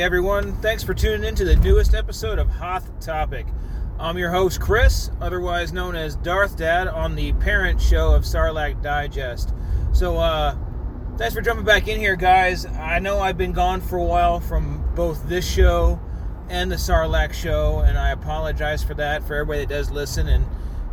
Everyone, 0.00 0.54
thanks 0.62 0.82
for 0.82 0.94
tuning 0.94 1.28
in 1.28 1.34
to 1.34 1.44
the 1.44 1.56
newest 1.56 1.94
episode 1.94 2.38
of 2.38 2.48
Hot 2.48 2.82
Topic. 3.02 3.46
I'm 3.98 4.16
your 4.16 4.30
host 4.30 4.58
Chris, 4.58 5.10
otherwise 5.20 5.74
known 5.74 5.94
as 5.94 6.16
Darth 6.16 6.56
Dad, 6.56 6.88
on 6.88 7.14
the 7.16 7.34
parent 7.34 7.82
show 7.82 8.14
of 8.14 8.22
Sarlacc 8.22 8.82
Digest. 8.82 9.52
So, 9.92 10.16
uh, 10.16 10.56
thanks 11.18 11.34
for 11.34 11.42
jumping 11.42 11.66
back 11.66 11.86
in 11.86 12.00
here, 12.00 12.16
guys. 12.16 12.64
I 12.64 12.98
know 12.98 13.18
I've 13.18 13.36
been 13.36 13.52
gone 13.52 13.82
for 13.82 13.98
a 13.98 14.02
while 14.02 14.40
from 14.40 14.82
both 14.94 15.28
this 15.28 15.46
show 15.46 16.00
and 16.48 16.72
the 16.72 16.76
Sarlacc 16.76 17.34
show, 17.34 17.80
and 17.80 17.98
I 17.98 18.12
apologize 18.12 18.82
for 18.82 18.94
that 18.94 19.22
for 19.24 19.34
everybody 19.34 19.66
that 19.66 19.68
does 19.68 19.90
listen 19.90 20.28
and 20.28 20.46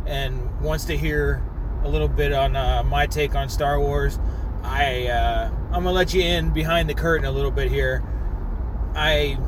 and 0.06 0.60
wants 0.60 0.84
to 0.84 0.98
hear 0.98 1.42
a 1.82 1.88
little 1.88 2.08
bit 2.08 2.34
on 2.34 2.56
uh, 2.56 2.82
my 2.82 3.06
take 3.06 3.34
on 3.34 3.48
Star 3.48 3.80
Wars. 3.80 4.18
I 4.62 5.06
uh, 5.06 5.50
I'm 5.72 5.84
gonna 5.84 5.92
let 5.92 6.12
you 6.12 6.20
in 6.20 6.50
behind 6.50 6.90
the 6.90 6.94
curtain 6.94 7.24
a 7.24 7.32
little 7.32 7.50
bit 7.50 7.70
here. 7.70 8.02
I 8.98 9.38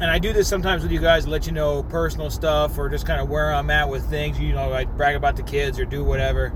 and 0.00 0.10
I 0.10 0.18
do 0.18 0.32
this 0.34 0.46
sometimes 0.46 0.82
with 0.82 0.92
you 0.92 1.00
guys 1.00 1.26
let 1.26 1.46
you 1.46 1.52
know 1.52 1.82
personal 1.82 2.30
stuff 2.30 2.78
or 2.78 2.88
just 2.90 3.06
kind 3.06 3.20
of 3.20 3.28
where 3.28 3.52
I'm 3.52 3.70
at 3.70 3.88
with 3.88 4.08
things. 4.08 4.38
You 4.38 4.52
know, 4.52 4.72
I 4.72 4.84
brag 4.84 5.16
about 5.16 5.36
the 5.36 5.42
kids 5.42 5.78
or 5.78 5.86
do 5.86 6.04
whatever. 6.04 6.52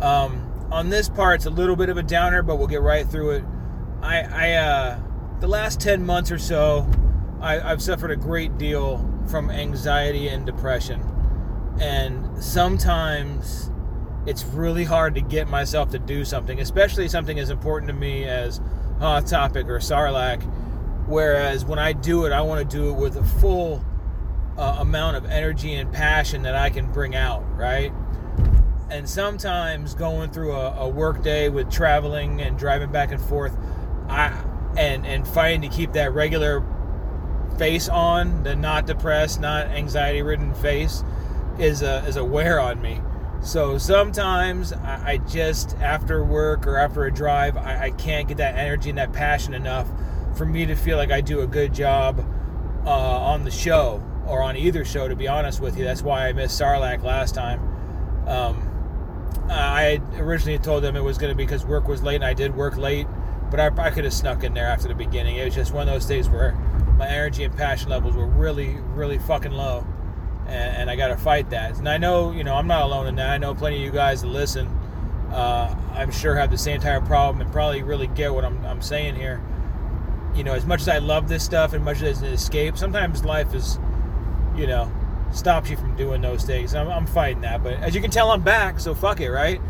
Um, 0.00 0.68
on 0.70 0.90
this 0.90 1.08
part, 1.08 1.36
it's 1.36 1.46
a 1.46 1.50
little 1.50 1.76
bit 1.76 1.88
of 1.88 1.96
a 1.96 2.02
downer, 2.02 2.42
but 2.42 2.56
we'll 2.56 2.68
get 2.68 2.82
right 2.82 3.08
through 3.08 3.30
it. 3.30 3.44
I, 4.02 4.20
I 4.20 4.52
uh, 4.52 5.00
the 5.40 5.48
last 5.48 5.80
ten 5.80 6.04
months 6.04 6.30
or 6.30 6.38
so, 6.38 6.86
I, 7.40 7.58
I've 7.58 7.82
suffered 7.82 8.10
a 8.10 8.16
great 8.16 8.58
deal 8.58 9.02
from 9.28 9.50
anxiety 9.50 10.28
and 10.28 10.44
depression, 10.44 11.00
and 11.80 12.44
sometimes 12.44 13.70
it's 14.26 14.44
really 14.44 14.84
hard 14.84 15.14
to 15.14 15.22
get 15.22 15.48
myself 15.48 15.90
to 15.92 15.98
do 15.98 16.22
something, 16.22 16.60
especially 16.60 17.08
something 17.08 17.38
as 17.38 17.48
important 17.48 17.88
to 17.88 17.94
me 17.94 18.24
as 18.24 18.60
Hot 19.00 19.26
Topic 19.26 19.66
or 19.68 19.78
Sarlacc 19.78 20.42
Whereas 21.08 21.64
when 21.64 21.78
I 21.78 21.94
do 21.94 22.26
it, 22.26 22.32
I 22.32 22.42
want 22.42 22.68
to 22.68 22.76
do 22.76 22.90
it 22.90 22.92
with 22.92 23.16
a 23.16 23.24
full 23.24 23.82
uh, 24.58 24.76
amount 24.80 25.16
of 25.16 25.24
energy 25.24 25.74
and 25.74 25.90
passion 25.90 26.42
that 26.42 26.54
I 26.54 26.68
can 26.68 26.92
bring 26.92 27.16
out, 27.16 27.44
right? 27.56 27.92
And 28.90 29.08
sometimes 29.08 29.94
going 29.94 30.30
through 30.30 30.52
a, 30.52 30.80
a 30.80 30.88
work 30.88 31.22
day 31.22 31.48
with 31.48 31.70
traveling 31.70 32.42
and 32.42 32.58
driving 32.58 32.92
back 32.92 33.10
and 33.10 33.20
forth, 33.20 33.56
I 34.08 34.44
and 34.76 35.06
and 35.06 35.26
fighting 35.26 35.62
to 35.62 35.68
keep 35.68 35.92
that 35.92 36.12
regular 36.12 36.62
face 37.56 37.88
on, 37.88 38.42
the 38.42 38.54
not 38.54 38.86
depressed, 38.86 39.40
not 39.40 39.68
anxiety 39.68 40.20
ridden 40.20 40.52
face, 40.54 41.02
is 41.58 41.80
a 41.80 42.04
is 42.04 42.16
a 42.16 42.24
wear 42.24 42.60
on 42.60 42.82
me. 42.82 43.00
So 43.40 43.78
sometimes 43.78 44.74
I, 44.74 45.12
I 45.12 45.16
just 45.18 45.74
after 45.78 46.22
work 46.22 46.66
or 46.66 46.76
after 46.76 47.04
a 47.04 47.12
drive, 47.12 47.56
I, 47.56 47.84
I 47.84 47.90
can't 47.92 48.28
get 48.28 48.36
that 48.38 48.56
energy 48.56 48.90
and 48.90 48.98
that 48.98 49.14
passion 49.14 49.54
enough 49.54 49.88
for 50.38 50.46
me 50.46 50.64
to 50.64 50.76
feel 50.76 50.96
like 50.96 51.10
I 51.10 51.20
do 51.20 51.40
a 51.40 51.46
good 51.46 51.74
job 51.74 52.24
uh, 52.86 52.90
on 52.90 53.44
the 53.44 53.50
show 53.50 54.02
or 54.24 54.40
on 54.40 54.56
either 54.56 54.84
show. 54.84 55.08
To 55.08 55.16
be 55.16 55.26
honest 55.26 55.60
with 55.60 55.76
you, 55.76 55.84
that's 55.84 56.00
why 56.00 56.28
I 56.28 56.32
missed 56.32 56.58
Sarlacc 56.58 57.02
last 57.02 57.34
time. 57.34 57.60
Um, 58.26 58.64
I 59.50 60.00
originally 60.16 60.58
told 60.58 60.84
them 60.84 60.94
it 60.94 61.02
was 61.02 61.18
going 61.18 61.32
to 61.32 61.36
be 61.36 61.44
because 61.44 61.66
work 61.66 61.88
was 61.88 62.02
late, 62.02 62.16
and 62.16 62.24
I 62.24 62.34
did 62.34 62.54
work 62.54 62.76
late, 62.76 63.06
but 63.50 63.58
I, 63.58 63.66
I 63.86 63.90
could 63.90 64.04
have 64.04 64.12
snuck 64.12 64.44
in 64.44 64.54
there 64.54 64.66
after 64.66 64.86
the 64.86 64.94
beginning. 64.94 65.36
It 65.36 65.44
was 65.44 65.54
just 65.54 65.72
one 65.72 65.88
of 65.88 65.92
those 65.92 66.06
days 66.06 66.28
where 66.28 66.52
my 66.96 67.08
energy 67.08 67.44
and 67.44 67.54
passion 67.56 67.88
levels 67.88 68.14
were 68.14 68.26
really, 68.26 68.76
really 68.94 69.18
fucking 69.18 69.52
low, 69.52 69.86
and, 70.46 70.76
and 70.76 70.90
I 70.90 70.96
got 70.96 71.08
to 71.08 71.16
fight 71.16 71.50
that. 71.50 71.78
And 71.78 71.88
I 71.88 71.98
know, 71.98 72.30
you 72.30 72.44
know, 72.44 72.54
I'm 72.54 72.68
not 72.68 72.82
alone 72.82 73.08
in 73.08 73.16
that. 73.16 73.30
I 73.30 73.38
know 73.38 73.54
plenty 73.54 73.76
of 73.76 73.82
you 73.82 73.90
guys 73.90 74.22
that 74.22 74.28
listen. 74.28 74.68
Uh, 75.32 75.74
I'm 75.94 76.10
sure 76.10 76.36
have 76.36 76.50
the 76.50 76.58
same 76.58 76.80
of 76.80 77.04
problem 77.04 77.40
and 77.42 77.52
probably 77.52 77.82
really 77.82 78.06
get 78.06 78.32
what 78.32 78.44
I'm, 78.44 78.64
I'm 78.64 78.80
saying 78.80 79.16
here 79.16 79.42
you 80.34 80.44
know, 80.44 80.54
as 80.54 80.66
much 80.66 80.82
as 80.82 80.88
I 80.88 80.98
love 80.98 81.28
this 81.28 81.44
stuff 81.44 81.72
and 81.72 81.84
much 81.84 82.02
as 82.02 82.22
an 82.22 82.32
escape, 82.32 82.76
sometimes 82.76 83.24
life 83.24 83.54
is, 83.54 83.78
you 84.56 84.66
know, 84.66 84.90
stops 85.32 85.70
you 85.70 85.76
from 85.76 85.96
doing 85.96 86.20
those 86.20 86.44
things. 86.44 86.74
I'm, 86.74 86.88
I'm 86.88 87.06
fighting 87.06 87.42
that, 87.42 87.62
but 87.62 87.74
as 87.74 87.94
you 87.94 88.00
can 88.00 88.10
tell, 88.10 88.30
I'm 88.30 88.42
back, 88.42 88.80
so 88.80 88.94
fuck 88.94 89.20
it, 89.20 89.30
right? 89.30 89.60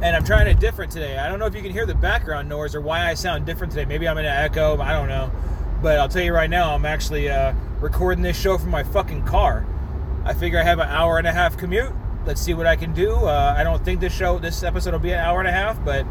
And 0.00 0.14
I'm 0.14 0.24
trying 0.24 0.46
it 0.46 0.60
different 0.60 0.92
today. 0.92 1.18
I 1.18 1.28
don't 1.28 1.40
know 1.40 1.46
if 1.46 1.56
you 1.56 1.62
can 1.62 1.72
hear 1.72 1.84
the 1.84 1.94
background 1.94 2.48
noise 2.48 2.74
or 2.74 2.80
why 2.80 3.08
I 3.08 3.14
sound 3.14 3.46
different 3.46 3.72
today. 3.72 3.84
Maybe 3.84 4.06
I'm 4.06 4.16
in 4.18 4.26
an 4.26 4.44
echo. 4.44 4.78
I 4.80 4.92
don't 4.92 5.08
know. 5.08 5.30
But 5.82 5.98
I'll 5.98 6.08
tell 6.08 6.22
you 6.22 6.32
right 6.32 6.48
now, 6.48 6.74
I'm 6.74 6.84
actually 6.84 7.28
uh, 7.28 7.52
recording 7.80 8.22
this 8.22 8.38
show 8.38 8.58
from 8.58 8.70
my 8.70 8.84
fucking 8.84 9.24
car. 9.24 9.66
I 10.24 10.34
figure 10.34 10.60
I 10.60 10.62
have 10.62 10.78
an 10.78 10.88
hour 10.88 11.18
and 11.18 11.26
a 11.26 11.32
half 11.32 11.56
commute. 11.56 11.92
Let's 12.26 12.40
see 12.40 12.54
what 12.54 12.66
I 12.66 12.76
can 12.76 12.92
do. 12.94 13.12
Uh, 13.12 13.54
I 13.56 13.64
don't 13.64 13.84
think 13.84 13.98
this 13.98 14.14
show, 14.14 14.38
this 14.38 14.62
episode 14.62 14.92
will 14.92 15.00
be 15.00 15.12
an 15.12 15.18
hour 15.18 15.40
and 15.40 15.48
a 15.48 15.52
half, 15.52 15.84
but 15.84 16.06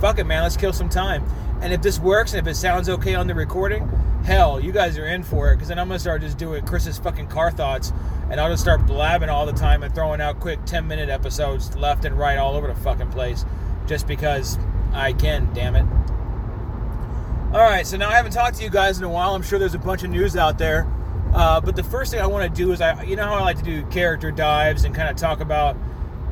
fuck 0.00 0.18
it, 0.18 0.24
man. 0.24 0.42
Let's 0.42 0.56
kill 0.56 0.72
some 0.72 0.88
time. 0.88 1.24
And 1.64 1.72
if 1.72 1.80
this 1.80 1.98
works 1.98 2.34
and 2.34 2.46
if 2.46 2.52
it 2.52 2.56
sounds 2.56 2.90
okay 2.90 3.14
on 3.14 3.26
the 3.26 3.34
recording, 3.34 3.88
hell, 4.22 4.60
you 4.60 4.70
guys 4.70 4.98
are 4.98 5.06
in 5.06 5.22
for 5.22 5.50
it. 5.50 5.56
Because 5.56 5.68
then 5.68 5.78
I'm 5.78 5.88
gonna 5.88 5.98
start 5.98 6.20
just 6.20 6.36
doing 6.36 6.62
Chris's 6.66 6.98
fucking 6.98 7.28
car 7.28 7.50
thoughts, 7.50 7.90
and 8.28 8.38
I'll 8.38 8.50
just 8.50 8.62
start 8.62 8.84
blabbing 8.86 9.30
all 9.30 9.46
the 9.46 9.54
time 9.54 9.82
and 9.82 9.94
throwing 9.94 10.20
out 10.20 10.40
quick 10.40 10.62
10 10.66 10.86
minute 10.86 11.08
episodes 11.08 11.74
left 11.74 12.04
and 12.04 12.18
right 12.18 12.36
all 12.36 12.54
over 12.54 12.66
the 12.66 12.74
fucking 12.74 13.10
place, 13.12 13.46
just 13.86 14.06
because 14.06 14.58
I 14.92 15.14
can. 15.14 15.48
Damn 15.54 15.74
it. 15.74 15.86
All 17.54 17.62
right, 17.62 17.86
so 17.86 17.96
now 17.96 18.10
I 18.10 18.16
haven't 18.16 18.32
talked 18.32 18.58
to 18.58 18.62
you 18.62 18.68
guys 18.68 18.98
in 18.98 19.04
a 19.04 19.08
while. 19.08 19.34
I'm 19.34 19.42
sure 19.42 19.58
there's 19.58 19.74
a 19.74 19.78
bunch 19.78 20.04
of 20.04 20.10
news 20.10 20.36
out 20.36 20.58
there. 20.58 20.86
Uh, 21.32 21.62
but 21.62 21.76
the 21.76 21.84
first 21.84 22.10
thing 22.10 22.20
I 22.20 22.26
want 22.26 22.54
to 22.54 22.54
do 22.54 22.72
is 22.72 22.82
I, 22.82 23.04
you 23.04 23.16
know 23.16 23.24
how 23.24 23.36
I 23.36 23.40
like 23.40 23.56
to 23.56 23.64
do 23.64 23.86
character 23.86 24.30
dives 24.30 24.84
and 24.84 24.94
kind 24.94 25.08
of 25.08 25.16
talk 25.16 25.40
about, 25.40 25.78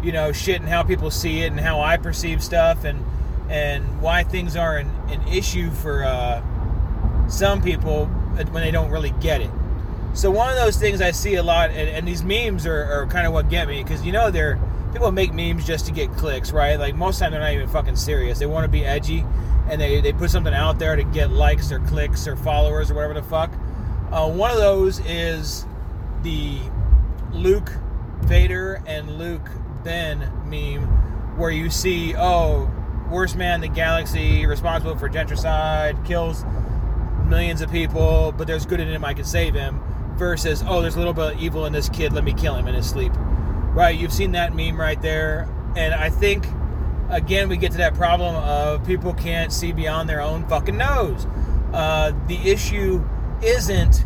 you 0.03 0.13
know, 0.13 0.31
shit 0.31 0.61
and 0.61 0.69
how 0.69 0.83
people 0.83 1.11
see 1.11 1.41
it 1.41 1.47
and 1.47 1.59
how 1.59 1.81
I 1.81 1.97
perceive 1.97 2.45
stuff 2.45 2.85
and 2.85 3.03
and 3.53 4.01
why 4.01 4.25
things 4.25 4.57
are 4.57 4.79
an, 4.79 4.91
an 5.11 5.29
issue 5.29 5.71
for 5.71 6.03
uh, 6.05 6.43
some 7.29 7.63
people 7.63 8.07
when 8.07 8.63
they 8.63 8.71
don't 8.71 8.91
really 8.91 9.13
get 9.21 9.43
it. 9.43 9.51
So 10.15 10.31
one 10.31 10.49
of 10.49 10.57
those 10.57 10.79
things 10.79 11.03
I 11.03 11.11
see 11.11 11.35
a 11.35 11.43
lot, 11.43 11.71
and, 11.71 11.89
and 11.89 12.09
these 12.09 12.23
memes 12.25 12.67
are, 12.67 12.85
are 12.85 13.07
kind 13.07 13.27
of 13.27 13.35
what 13.35 13.51
get 13.51 13.69
me 13.69 13.83
because 13.83 14.05
you 14.05 14.13
know 14.13 14.31
they're 14.31 14.59
people 14.93 15.13
make 15.13 15.33
memes 15.35 15.67
just 15.67 15.85
to 15.87 15.93
get 15.93 16.11
clicks, 16.13 16.51
right? 16.51 16.79
Like 16.79 16.95
most 16.95 17.19
time 17.19 17.31
they're 17.31 17.41
not 17.41 17.53
even 17.53 17.69
fucking 17.69 17.97
serious. 17.97 18.39
They 18.39 18.47
want 18.47 18.65
to 18.65 18.69
be 18.69 18.87
edgy, 18.87 19.25
and 19.69 19.79
they 19.79 20.01
they 20.01 20.15
put 20.15 20.31
something 20.31 20.55
out 20.55 20.79
there 20.79 20.97
to 20.97 21.05
get 21.05 21.31
likes 21.31 21.71
or 21.71 21.79
clicks 21.81 22.27
or 22.27 22.37
followers 22.37 22.91
or 22.91 22.95
whatever 22.95 23.15
the 23.15 23.23
fuck. 23.23 23.53
Uh, 24.11 24.31
one 24.31 24.51
of 24.51 24.57
those 24.57 24.99
is 25.01 25.67
the 26.23 26.59
Luke 27.33 27.71
Vader 28.23 28.83
and 28.87 29.19
Luke 29.19 29.49
Ben 29.85 30.21
meme, 30.47 30.87
where 31.37 31.51
you 31.51 31.69
see 31.69 32.15
oh 32.17 32.71
worst 33.13 33.37
man 33.37 33.57
in 33.57 33.61
the 33.61 33.69
galaxy, 33.69 34.47
responsible 34.47 34.97
for 34.97 35.09
genocide, 35.09 35.97
kills 36.05 36.45
millions 37.27 37.61
of 37.61 37.71
people, 37.71 38.33
but 38.37 38.47
there's 38.47 38.67
good 38.67 38.81
in 38.81 38.89
him, 38.89 39.05
I 39.05 39.15
can 39.15 39.25
save 39.25 39.55
him, 39.55 39.81
versus, 40.17 40.65
oh, 40.67 40.81
there's 40.81 40.97
a 40.97 40.99
little 40.99 41.13
bit 41.13 41.35
of 41.35 41.41
evil 41.41 41.67
in 41.67 41.73
this 41.73 41.89
kid, 41.89 42.13
let 42.13 42.25
me 42.25 42.33
kill 42.33 42.55
him 42.55 42.67
in 42.67 42.75
his 42.75 42.89
sleep. 42.89 43.13
Right? 43.15 43.97
You've 43.97 44.13
seen 44.13 44.33
that 44.33 44.55
meme 44.55 44.79
right 44.79 45.01
there. 45.01 45.49
And 45.77 45.95
I 45.95 46.11
think, 46.11 46.47
again, 47.09 47.49
we 47.49 47.57
get 47.57 47.73
to 47.73 47.79
that 47.79 47.95
problem 47.95 48.37
of 48.37 48.85
people 48.87 49.15
can't 49.15 49.53
see 49.53 49.73
beyond 49.73 50.09
their 50.09 50.21
own 50.21 50.47
fucking 50.49 50.77
nose. 50.77 51.27
Uh, 51.73 52.13
the 52.27 52.37
issue 52.37 53.03
isn't 53.43 54.05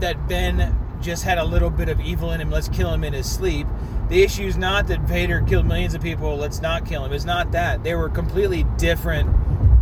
that 0.00 0.28
Ben 0.28 0.76
just 1.00 1.22
had 1.22 1.38
a 1.38 1.44
little 1.44 1.70
bit 1.70 1.88
of 1.88 2.00
evil 2.00 2.32
in 2.32 2.40
him, 2.40 2.50
let's 2.50 2.68
kill 2.68 2.92
him 2.92 3.04
in 3.04 3.12
his 3.12 3.30
sleep. 3.30 3.66
The 4.08 4.22
issue 4.22 4.44
is 4.44 4.56
not 4.56 4.86
that 4.86 5.00
Vader 5.00 5.42
killed 5.42 5.66
millions 5.66 5.94
of 5.94 6.02
people, 6.02 6.36
let's 6.36 6.62
not 6.62 6.86
kill 6.86 7.04
him. 7.04 7.12
It's 7.12 7.26
not 7.26 7.52
that. 7.52 7.84
They 7.84 7.94
were 7.94 8.08
completely 8.08 8.64
different 8.78 9.28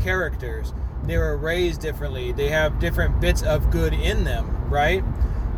characters. 0.01 0.73
They 1.05 1.17
were 1.17 1.37
raised 1.37 1.81
differently. 1.81 2.33
They 2.33 2.49
have 2.49 2.81
different 2.81 3.21
bits 3.21 3.43
of 3.43 3.71
good 3.71 3.93
in 3.93 4.25
them, 4.25 4.69
right? 4.69 5.05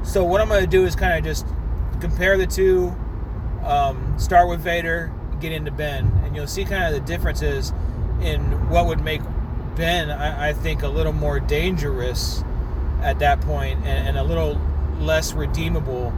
So, 0.03 0.23
what 0.23 0.43
I'm 0.43 0.49
going 0.49 0.61
to 0.61 0.67
do 0.67 0.85
is 0.85 0.95
kind 0.95 1.19
of 1.19 1.25
just 1.25 1.47
compare 2.01 2.37
the 2.37 2.47
two, 2.47 2.95
um, 3.65 4.15
start 4.19 4.49
with 4.49 4.61
Vader, 4.61 5.11
get 5.41 5.53
into 5.53 5.71
Ben, 5.71 6.13
and 6.25 6.37
you'll 6.37 6.47
see 6.47 6.65
kind 6.65 6.85
of 6.85 6.93
the 6.93 7.07
differences 7.07 7.73
in 8.21 8.69
what 8.69 8.87
would 8.87 9.01
make 9.01 9.23
Ben, 9.77 10.11
I, 10.11 10.51
I 10.51 10.53
think, 10.53 10.83
a 10.83 10.89
little 10.89 11.15
more 11.15 11.41
dangerous 11.41 12.45
at 13.01 13.19
that 13.21 13.41
point 13.41 13.79
and, 13.87 14.09
and 14.09 14.19
a 14.19 14.23
little 14.23 14.61
less 14.99 15.33
redeemable 15.33 16.13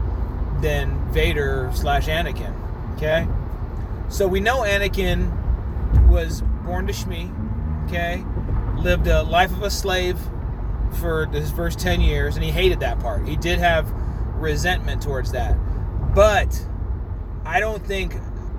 than 0.61 1.13
Vader 1.13 1.71
slash 1.75 2.07
Anakin. 2.07 2.55
Okay? 2.97 3.27
So 4.09 4.27
we 4.27 4.41
know 4.41 4.61
Anakin 4.61 5.31
was 6.09 6.43
born 6.65 6.87
to 6.87 6.93
Shmi, 6.93 7.31
okay? 7.87 8.25
Lived 8.81 9.07
a 9.07 9.23
life 9.23 9.51
of 9.51 9.63
a 9.63 9.71
slave 9.71 10.19
for 10.99 11.27
his 11.27 11.51
first 11.51 11.79
10 11.79 12.01
years, 12.01 12.37
and 12.37 12.45
he 12.45 12.51
hated 12.51 12.81
that 12.81 12.99
part. 13.01 13.27
He 13.27 13.37
did 13.37 13.59
have 13.59 13.91
resentment 14.35 15.03
towards 15.03 15.33
that. 15.33 15.57
But 16.15 16.67
I 17.45 17.61
don't 17.61 17.85
think 17.85 18.15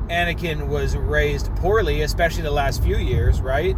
Anakin 0.07 0.67
was 0.67 0.95
raised 0.95 1.53
poorly, 1.57 2.01
especially 2.01 2.43
the 2.43 2.51
last 2.51 2.81
few 2.83 2.97
years, 2.97 3.41
right? 3.41 3.75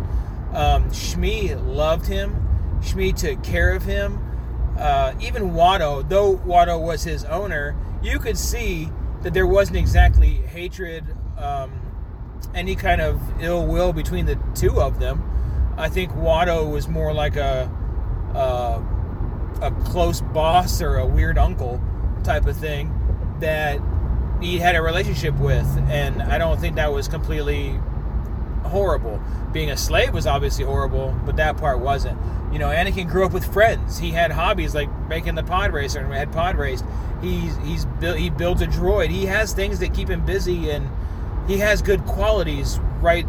Um, 0.54 0.90
Shmi 0.92 1.56
loved 1.76 2.06
him. 2.06 2.36
Shmi 2.82 3.16
took 3.16 3.44
care 3.44 3.74
of 3.74 3.84
him. 3.84 4.20
Uh, 4.78 5.14
even 5.20 5.52
Watto, 5.52 6.08
though 6.08 6.38
Watto 6.38 6.82
was 6.82 7.04
his 7.04 7.24
owner, 7.26 7.76
you 8.04 8.20
could 8.20 8.38
see 8.38 8.90
that 9.22 9.34
there 9.34 9.48
wasn't 9.48 9.78
exactly 9.78 10.32
hatred, 10.32 11.06
um, 11.38 11.72
any 12.54 12.76
kind 12.76 13.02
of 13.02 13.22
ill 13.42 13.66
will 13.66 13.94
between 13.94 14.26
the 14.26 14.38
two 14.54 14.82
of 14.82 15.00
them. 15.00 15.24
I 15.78 15.90
think 15.90 16.12
Watto 16.12 16.70
was 16.72 16.88
more 16.88 17.14
like 17.14 17.36
a, 17.36 17.72
a 18.36 18.84
a 19.62 19.72
close 19.86 20.20
boss 20.20 20.82
or 20.82 20.98
a 20.98 21.06
weird 21.06 21.38
uncle 21.38 21.82
type 22.24 22.46
of 22.46 22.58
thing 22.58 22.92
that 23.40 23.80
he 24.42 24.58
had 24.58 24.76
a 24.76 24.82
relationship 24.82 25.36
with, 25.40 25.66
and 25.90 26.22
I 26.22 26.38
don't 26.38 26.60
think 26.60 26.76
that 26.76 26.92
was 26.92 27.08
completely 27.08 27.80
horrible. 28.64 29.22
Being 29.54 29.72
a 29.72 29.78
slave 29.78 30.14
was 30.14 30.28
obviously 30.28 30.66
horrible, 30.66 31.18
but 31.26 31.38
that 31.38 31.58
part 31.58 31.80
wasn't. 31.80 32.20
You 32.54 32.60
know, 32.60 32.68
Anakin 32.68 33.10
grew 33.10 33.26
up 33.26 33.34
with 33.34 33.52
friends. 33.52 33.98
He 33.98 34.12
had 34.12 34.32
hobbies 34.32 34.76
like 34.76 34.88
making 35.10 35.34
the 35.34 35.42
pod 35.42 35.74
racer 35.74 36.00
and 36.00 36.14
had 36.14 36.32
pod 36.32 36.56
raced. 36.56 36.86
He's 37.20 37.58
he's 37.58 37.86
built 37.86 38.18
he 38.18 38.30
builds 38.30 38.62
a 38.62 38.68
droid. 38.68 39.10
He 39.10 39.26
has 39.26 39.54
things 39.54 39.80
that 39.80 39.94
keep 39.94 40.08
him 40.08 40.24
busy, 40.24 40.70
and 40.70 40.88
he 41.48 41.58
has 41.58 41.82
good 41.82 42.06
qualities 42.06 42.80
right 43.02 43.26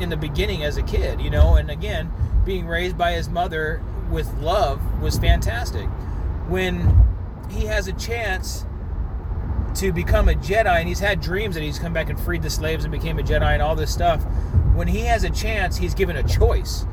in 0.00 0.08
the 0.08 0.16
beginning 0.16 0.64
as 0.64 0.76
a 0.76 0.82
kid. 0.82 1.20
You 1.20 1.30
know, 1.30 1.54
and 1.54 1.70
again, 1.70 2.12
being 2.44 2.66
raised 2.66 2.98
by 2.98 3.12
his 3.12 3.28
mother 3.28 3.80
with 4.10 4.34
love 4.38 4.80
was 5.00 5.18
fantastic. 5.18 5.86
When 6.48 7.04
he 7.48 7.66
has 7.66 7.86
a 7.86 7.92
chance 7.92 8.66
to 9.76 9.92
become 9.92 10.28
a 10.28 10.34
Jedi, 10.34 10.80
and 10.80 10.88
he's 10.88 11.00
had 11.00 11.20
dreams 11.20 11.54
that 11.54 11.62
he's 11.62 11.78
come 11.78 11.92
back 11.92 12.08
and 12.08 12.18
freed 12.18 12.42
the 12.42 12.50
slaves 12.50 12.84
and 12.84 12.90
became 12.90 13.20
a 13.20 13.22
Jedi 13.22 13.52
and 13.52 13.62
all 13.62 13.76
this 13.76 13.92
stuff. 13.92 14.22
When 14.74 14.88
he 14.88 15.00
has 15.02 15.22
a 15.22 15.30
chance, 15.30 15.76
he's 15.76 15.94
given 15.94 16.16
a 16.16 16.22
choice. 16.22 16.86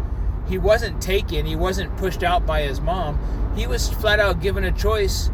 He 0.51 0.57
wasn't 0.57 1.01
taken, 1.01 1.45
he 1.45 1.55
wasn't 1.55 1.95
pushed 1.95 2.23
out 2.23 2.45
by 2.45 2.63
his 2.63 2.81
mom. 2.81 3.17
He 3.55 3.67
was 3.67 3.87
flat 3.87 4.19
out 4.19 4.41
given 4.41 4.65
a 4.65 4.71
choice, 4.73 5.31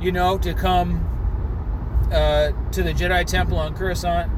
you 0.00 0.10
know, 0.10 0.38
to 0.38 0.54
come 0.54 2.08
uh, 2.10 2.52
to 2.72 2.82
the 2.82 2.94
Jedi 2.94 3.26
Temple 3.26 3.58
on 3.58 3.74
Coruscant 3.74 4.32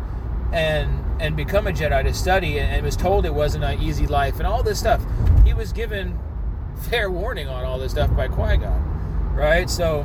and 0.53 1.05
and 1.21 1.37
become 1.37 1.69
a 1.69 1.71
Jedi 1.71 2.03
to 2.03 2.13
study, 2.13 2.59
and, 2.59 2.75
and 2.75 2.85
was 2.85 2.97
told 2.97 3.25
it 3.25 3.35
wasn't 3.35 3.63
an 3.63 3.81
easy 3.81 4.09
life 4.09 4.39
and 4.39 4.49
all 4.49 4.65
this 4.65 4.81
stuff. 4.81 5.01
He 5.45 5.55
was 5.55 5.73
given 5.73 6.19
fair 6.91 7.09
warning 7.09 7.47
on 7.49 7.65
all 7.65 7.79
this 7.79 7.93
stuff 7.93 8.15
by 8.17 8.27
Qui 8.27 8.57
Gon, 8.57 9.33
right? 9.33 9.71
So 9.71 10.05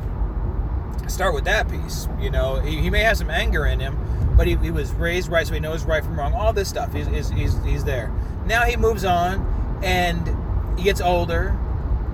start 1.08 1.34
with 1.34 1.46
that 1.46 1.68
piece. 1.68 2.06
You 2.20 2.30
know, 2.30 2.60
he, 2.60 2.80
he, 2.80 2.90
may 2.90 3.00
have 3.00 3.16
some 3.16 3.28
anger 3.28 3.66
in 3.66 3.80
him, 3.80 3.98
but 4.36 4.46
he, 4.46 4.54
he, 4.58 4.70
was 4.70 4.92
raised 4.92 5.28
right, 5.28 5.44
so 5.44 5.52
he 5.52 5.58
knows 5.58 5.84
right 5.84 6.04
from 6.04 6.16
wrong. 6.16 6.32
All 6.32 6.52
this 6.52 6.68
stuff, 6.68 6.92
he's, 6.92 7.08
he's, 7.08 7.28
he's, 7.30 7.64
he's 7.64 7.84
there. 7.84 8.12
Now 8.46 8.62
he 8.62 8.76
moves 8.76 9.04
on, 9.04 9.51
and 9.82 10.78
he 10.78 10.84
gets 10.84 11.00
older. 11.00 11.58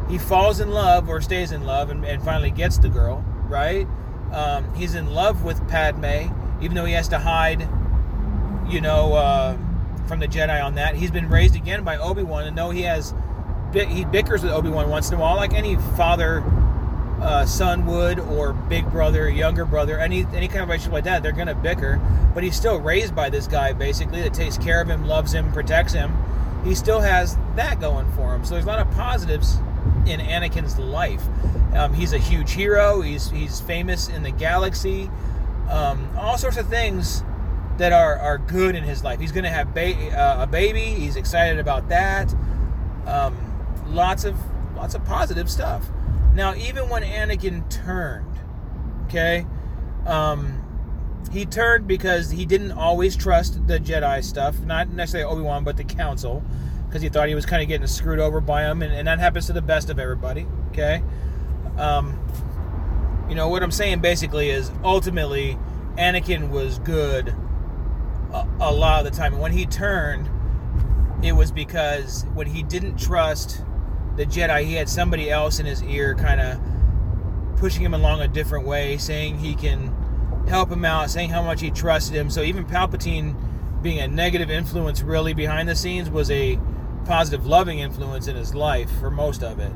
He 0.08 0.18
falls 0.18 0.60
in 0.60 0.70
love 0.70 1.08
or 1.08 1.20
stays 1.20 1.52
in 1.52 1.64
love, 1.64 1.90
and, 1.90 2.04
and 2.04 2.22
finally 2.22 2.50
gets 2.50 2.78
the 2.78 2.88
girl, 2.88 3.24
right? 3.48 3.86
Um, 4.32 4.74
he's 4.74 4.94
in 4.94 5.12
love 5.12 5.44
with 5.44 5.66
Padme, 5.68 6.32
even 6.62 6.74
though 6.74 6.84
he 6.84 6.94
has 6.94 7.08
to 7.08 7.18
hide, 7.18 7.68
you 8.68 8.80
know, 8.80 9.14
uh, 9.14 9.56
from 10.06 10.20
the 10.20 10.28
Jedi 10.28 10.62
on 10.64 10.76
that. 10.76 10.96
He's 10.96 11.10
been 11.10 11.28
raised 11.28 11.54
again 11.56 11.84
by 11.84 11.98
Obi 11.98 12.22
Wan, 12.22 12.44
and 12.44 12.56
though 12.56 12.70
he 12.70 12.82
has 12.82 13.14
he 13.72 14.04
bickers 14.06 14.42
with 14.42 14.52
Obi 14.52 14.70
Wan 14.70 14.88
once 14.88 15.10
in 15.10 15.18
a 15.18 15.20
while, 15.20 15.36
like 15.36 15.52
any 15.52 15.76
father 15.96 16.42
uh, 17.20 17.44
son 17.44 17.84
would, 17.86 18.18
or 18.18 18.52
big 18.52 18.90
brother, 18.90 19.28
younger 19.28 19.64
brother, 19.64 19.98
any 19.98 20.24
any 20.32 20.48
kind 20.48 20.60
of 20.60 20.68
relationship 20.68 20.92
like 20.92 21.04
that. 21.04 21.22
They're 21.22 21.32
gonna 21.32 21.54
bicker, 21.54 22.00
but 22.34 22.42
he's 22.42 22.56
still 22.56 22.78
raised 22.78 23.14
by 23.14 23.28
this 23.28 23.46
guy 23.46 23.72
basically 23.72 24.22
that 24.22 24.32
takes 24.32 24.56
care 24.56 24.80
of 24.80 24.88
him, 24.88 25.06
loves 25.06 25.32
him, 25.32 25.52
protects 25.52 25.92
him. 25.92 26.12
He 26.68 26.74
still 26.74 27.00
has 27.00 27.36
that 27.56 27.80
going 27.80 28.10
for 28.12 28.34
him. 28.34 28.44
So 28.44 28.54
there's 28.54 28.66
a 28.66 28.68
lot 28.68 28.78
of 28.78 28.90
positives 28.90 29.56
in 30.06 30.20
Anakin's 30.20 30.78
life. 30.78 31.22
Um, 31.74 31.94
he's 31.94 32.12
a 32.12 32.18
huge 32.18 32.52
hero. 32.52 33.00
He's 33.00 33.30
he's 33.30 33.60
famous 33.60 34.08
in 34.08 34.22
the 34.22 34.30
galaxy. 34.30 35.10
Um, 35.70 36.08
all 36.16 36.36
sorts 36.36 36.56
of 36.56 36.68
things 36.68 37.22
that 37.78 37.92
are, 37.92 38.16
are 38.16 38.38
good 38.38 38.74
in 38.74 38.84
his 38.84 39.02
life. 39.02 39.20
He's 39.20 39.32
going 39.32 39.44
to 39.44 39.50
have 39.50 39.72
ba- 39.72 40.18
uh, 40.18 40.42
a 40.42 40.46
baby. 40.46 40.80
He's 40.80 41.16
excited 41.16 41.58
about 41.58 41.88
that. 41.88 42.34
Um, 43.06 43.36
lots 43.86 44.24
of 44.24 44.36
lots 44.76 44.94
of 44.94 45.04
positive 45.04 45.50
stuff. 45.50 45.88
Now, 46.34 46.54
even 46.54 46.88
when 46.88 47.02
Anakin 47.02 47.68
turned, 47.70 48.38
okay, 49.06 49.46
um, 50.06 50.57
he 51.32 51.46
turned 51.46 51.86
because 51.86 52.30
he 52.30 52.44
didn't 52.46 52.72
always 52.72 53.16
trust 53.16 53.66
the 53.66 53.78
Jedi 53.78 54.22
stuff, 54.25 54.58
not 54.60 54.88
necessarily 54.90 55.30
Obi 55.30 55.42
Wan, 55.42 55.64
but 55.64 55.76
the 55.76 55.84
Council, 55.84 56.42
because 56.86 57.02
he 57.02 57.08
thought 57.08 57.28
he 57.28 57.34
was 57.34 57.46
kind 57.46 57.62
of 57.62 57.69
getting 57.69 57.86
screwed 57.86 58.19
over 58.19 58.40
by 58.40 58.62
them, 58.62 58.82
and, 58.82 58.92
and 58.92 59.06
that 59.06 59.19
happens 59.19 59.46
to 59.46 59.52
the 59.52 59.62
best 59.62 59.90
of 59.90 59.98
everybody. 59.98 60.46
Okay, 60.70 61.02
um, 61.76 62.19
you 63.28 63.34
know 63.34 63.48
what 63.48 63.62
I'm 63.62 63.70
saying 63.70 64.00
basically 64.00 64.50
is 64.50 64.70
ultimately 64.82 65.58
Anakin 65.96 66.50
was 66.50 66.78
good 66.78 67.34
a, 68.32 68.46
a 68.60 68.72
lot 68.72 69.04
of 69.04 69.10
the 69.10 69.16
time, 69.16 69.38
when 69.38 69.52
he 69.52 69.66
turned, 69.66 70.28
it 71.22 71.32
was 71.32 71.50
because 71.50 72.25
when 72.34 72.46
he 72.46 72.62
didn't 72.62 72.98
trust 72.98 73.62
the 74.16 74.26
Jedi, 74.26 74.64
he 74.64 74.75
had 74.75 74.88
somebody 74.88 75.30
else 75.30 75.58
in 75.58 75.66
his 75.66 75.82
ear 75.84 76.14
kind 76.14 76.40
of 76.40 76.60
pushing 77.56 77.82
him 77.82 77.94
along 77.94 78.20
a 78.20 78.28
different 78.28 78.66
way, 78.66 78.98
saying 78.98 79.38
he 79.38 79.54
can 79.54 79.94
help 80.48 80.70
him 80.70 80.84
out, 80.84 81.10
saying 81.10 81.30
how 81.30 81.42
much 81.42 81.60
he 81.60 81.70
trusted 81.70 82.14
him. 82.14 82.30
So 82.30 82.42
even 82.42 82.64
Palpatine 82.64 83.34
being 83.82 84.00
a 84.00 84.08
negative 84.08 84.50
influence 84.50 85.02
really 85.02 85.34
behind 85.34 85.68
the 85.68 85.76
scenes 85.76 86.10
was 86.10 86.30
a 86.30 86.58
positive, 87.04 87.46
loving 87.46 87.78
influence 87.78 88.26
in 88.26 88.36
his 88.36 88.54
life 88.54 88.90
for 88.98 89.10
most 89.10 89.42
of 89.42 89.58
it. 89.58 89.72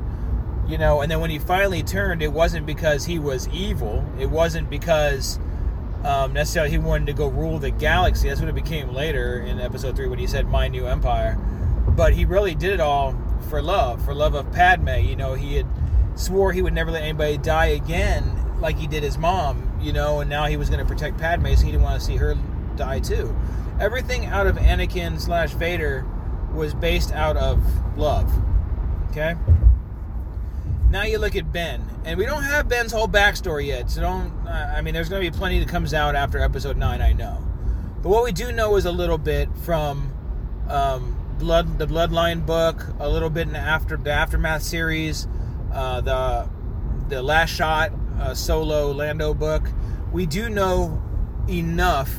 You 0.67 0.77
know, 0.77 1.01
and 1.01 1.11
then 1.11 1.19
when 1.19 1.29
he 1.29 1.39
finally 1.39 1.83
turned, 1.83 2.21
it 2.21 2.31
wasn't 2.31 2.65
because 2.65 3.05
he 3.05 3.19
was 3.19 3.47
evil. 3.49 4.05
It 4.19 4.29
wasn't 4.29 4.69
because 4.69 5.39
um, 6.05 6.33
necessarily 6.33 6.71
he 6.71 6.77
wanted 6.77 7.07
to 7.07 7.13
go 7.13 7.27
rule 7.27 7.59
the 7.59 7.71
galaxy. 7.71 8.29
That's 8.29 8.39
what 8.39 8.49
it 8.49 8.55
became 8.55 8.93
later 8.93 9.39
in 9.39 9.59
episode 9.59 9.95
three 9.95 10.07
when 10.07 10.19
he 10.19 10.27
said, 10.27 10.47
My 10.47 10.67
new 10.67 10.85
empire. 10.85 11.37
But 11.87 12.13
he 12.13 12.25
really 12.25 12.55
did 12.55 12.71
it 12.71 12.79
all 12.79 13.15
for 13.49 13.61
love, 13.61 14.03
for 14.05 14.13
love 14.13 14.35
of 14.35 14.51
Padme. 14.53 15.05
You 15.05 15.15
know, 15.15 15.33
he 15.33 15.55
had 15.55 15.67
swore 16.15 16.53
he 16.53 16.61
would 16.61 16.73
never 16.73 16.91
let 16.91 17.03
anybody 17.03 17.37
die 17.37 17.67
again, 17.67 18.23
like 18.63 18.77
he 18.77 18.87
did 18.87 19.03
his 19.03 19.19
mom. 19.19 19.77
You 19.79 19.93
know, 19.93 20.21
and 20.21 20.29
now 20.29 20.45
he 20.45 20.57
was 20.57 20.69
going 20.69 20.79
to 20.79 20.85
protect 20.91 21.19
Padme, 21.19 21.53
so 21.53 21.63
he 21.63 21.71
didn't 21.71 21.83
want 21.83 21.99
to 21.99 22.05
see 22.05 22.15
her 22.15 22.35
die 22.75 22.99
too. 22.99 23.35
Everything 23.79 24.25
out 24.25 24.47
of 24.47 24.55
Anakin 24.55 25.19
slash 25.19 25.51
Vader 25.51 26.05
was 26.53 26.73
based 26.73 27.11
out 27.11 27.37
of 27.37 27.61
love. 27.97 28.31
Okay. 29.11 29.35
Now 30.89 31.03
you 31.03 31.17
look 31.17 31.35
at 31.35 31.51
Ben, 31.51 31.83
and 32.05 32.17
we 32.17 32.25
don't 32.25 32.43
have 32.43 32.69
Ben's 32.69 32.91
whole 32.91 33.07
backstory 33.07 33.67
yet, 33.67 33.89
so 33.89 34.01
don't. 34.01 34.31
I 34.47 34.81
mean, 34.81 34.93
there's 34.93 35.09
going 35.09 35.23
to 35.23 35.31
be 35.31 35.35
plenty 35.35 35.59
that 35.59 35.67
comes 35.67 35.93
out 35.93 36.15
after 36.15 36.39
Episode 36.39 36.77
Nine, 36.77 37.01
I 37.01 37.13
know. 37.13 37.43
But 38.01 38.09
what 38.09 38.23
we 38.23 38.31
do 38.31 38.51
know 38.51 38.75
is 38.75 38.85
a 38.85 38.91
little 38.91 39.17
bit 39.17 39.49
from 39.63 40.13
um, 40.69 41.19
blood 41.39 41.77
the 41.79 41.87
bloodline 41.87 42.45
book 42.45 42.85
a 42.99 43.09
little 43.09 43.29
bit 43.29 43.47
in 43.47 43.53
the 43.53 43.59
after 43.59 43.97
the 43.97 44.11
aftermath 44.11 44.63
series 44.63 45.27
uh, 45.73 46.01
the 46.01 46.49
the 47.09 47.21
last 47.21 47.49
shot 47.49 47.91
uh, 48.19 48.33
solo 48.33 48.91
lando 48.91 49.33
book. 49.33 49.69
We 50.11 50.25
do 50.25 50.49
know 50.49 51.01
enough 51.47 52.13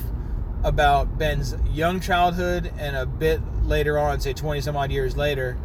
about 0.62 1.18
ben's 1.18 1.54
young 1.70 2.00
childhood 2.00 2.72
and 2.78 2.96
a 2.96 3.04
bit 3.04 3.40
later 3.64 3.98
on 3.98 4.20
say 4.20 4.32
20 4.32 4.62
some 4.62 4.76
odd 4.76 4.90
years 4.90 5.16
later 5.16 5.58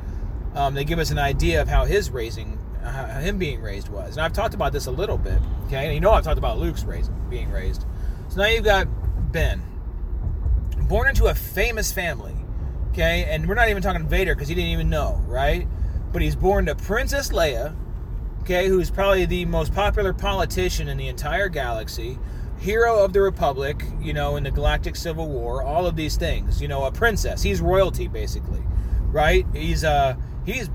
um, 0.55 0.73
they 0.73 0.83
give 0.83 0.99
us 0.99 1.09
an 1.09 1.17
idea 1.17 1.61
of 1.61 1.69
how 1.69 1.85
his 1.85 2.09
raising 2.09 2.57
how 2.83 3.05
him 3.19 3.37
being 3.37 3.61
raised 3.61 3.87
was. 3.87 4.17
And 4.17 4.25
i've 4.25 4.33
talked 4.33 4.53
about 4.53 4.73
this 4.73 4.87
a 4.87 4.91
little 4.91 5.17
bit 5.17 5.39
okay? 5.65 5.85
And 5.85 5.93
you 5.93 6.01
know 6.01 6.11
i've 6.11 6.23
talked 6.23 6.37
about 6.37 6.57
luke's 6.57 6.83
raising, 6.83 7.15
being 7.29 7.49
raised. 7.49 7.85
So 8.27 8.41
now 8.41 8.47
you've 8.47 8.65
got 8.65 8.87
ben. 9.31 9.61
Born 10.87 11.07
into 11.07 11.27
a 11.27 11.35
famous 11.35 11.91
family 11.91 12.39
Okay, 12.91 13.25
and 13.29 13.47
we're 13.47 13.55
not 13.55 13.69
even 13.69 13.83
talking 13.83 14.07
Vader 14.07 14.33
because 14.33 14.47
he 14.47 14.55
didn't 14.55 14.71
even 14.71 14.89
know, 14.89 15.21
right? 15.27 15.67
But 16.11 16.21
he's 16.21 16.35
born 16.35 16.65
to 16.65 16.75
Princess 16.75 17.29
Leia, 17.29 17.75
okay, 18.41 18.67
who's 18.67 18.89
probably 18.91 19.25
the 19.25 19.45
most 19.45 19.73
popular 19.73 20.13
politician 20.13 20.87
in 20.87 20.97
the 20.97 21.07
entire 21.07 21.49
galaxy, 21.49 22.17
hero 22.59 23.03
of 23.03 23.13
the 23.13 23.21
Republic, 23.21 23.83
you 24.01 24.13
know, 24.13 24.35
in 24.35 24.43
the 24.43 24.51
Galactic 24.51 24.95
Civil 24.95 25.27
War, 25.27 25.63
all 25.63 25.85
of 25.85 25.95
these 25.95 26.17
things. 26.17 26.61
You 26.61 26.67
know, 26.67 26.85
a 26.85 26.91
princess. 26.91 27.41
He's 27.41 27.61
royalty, 27.61 28.07
basically, 28.07 28.61
right? 29.07 29.45
He's 29.53 29.83
uh, 29.83 30.15
he's, 30.45 30.69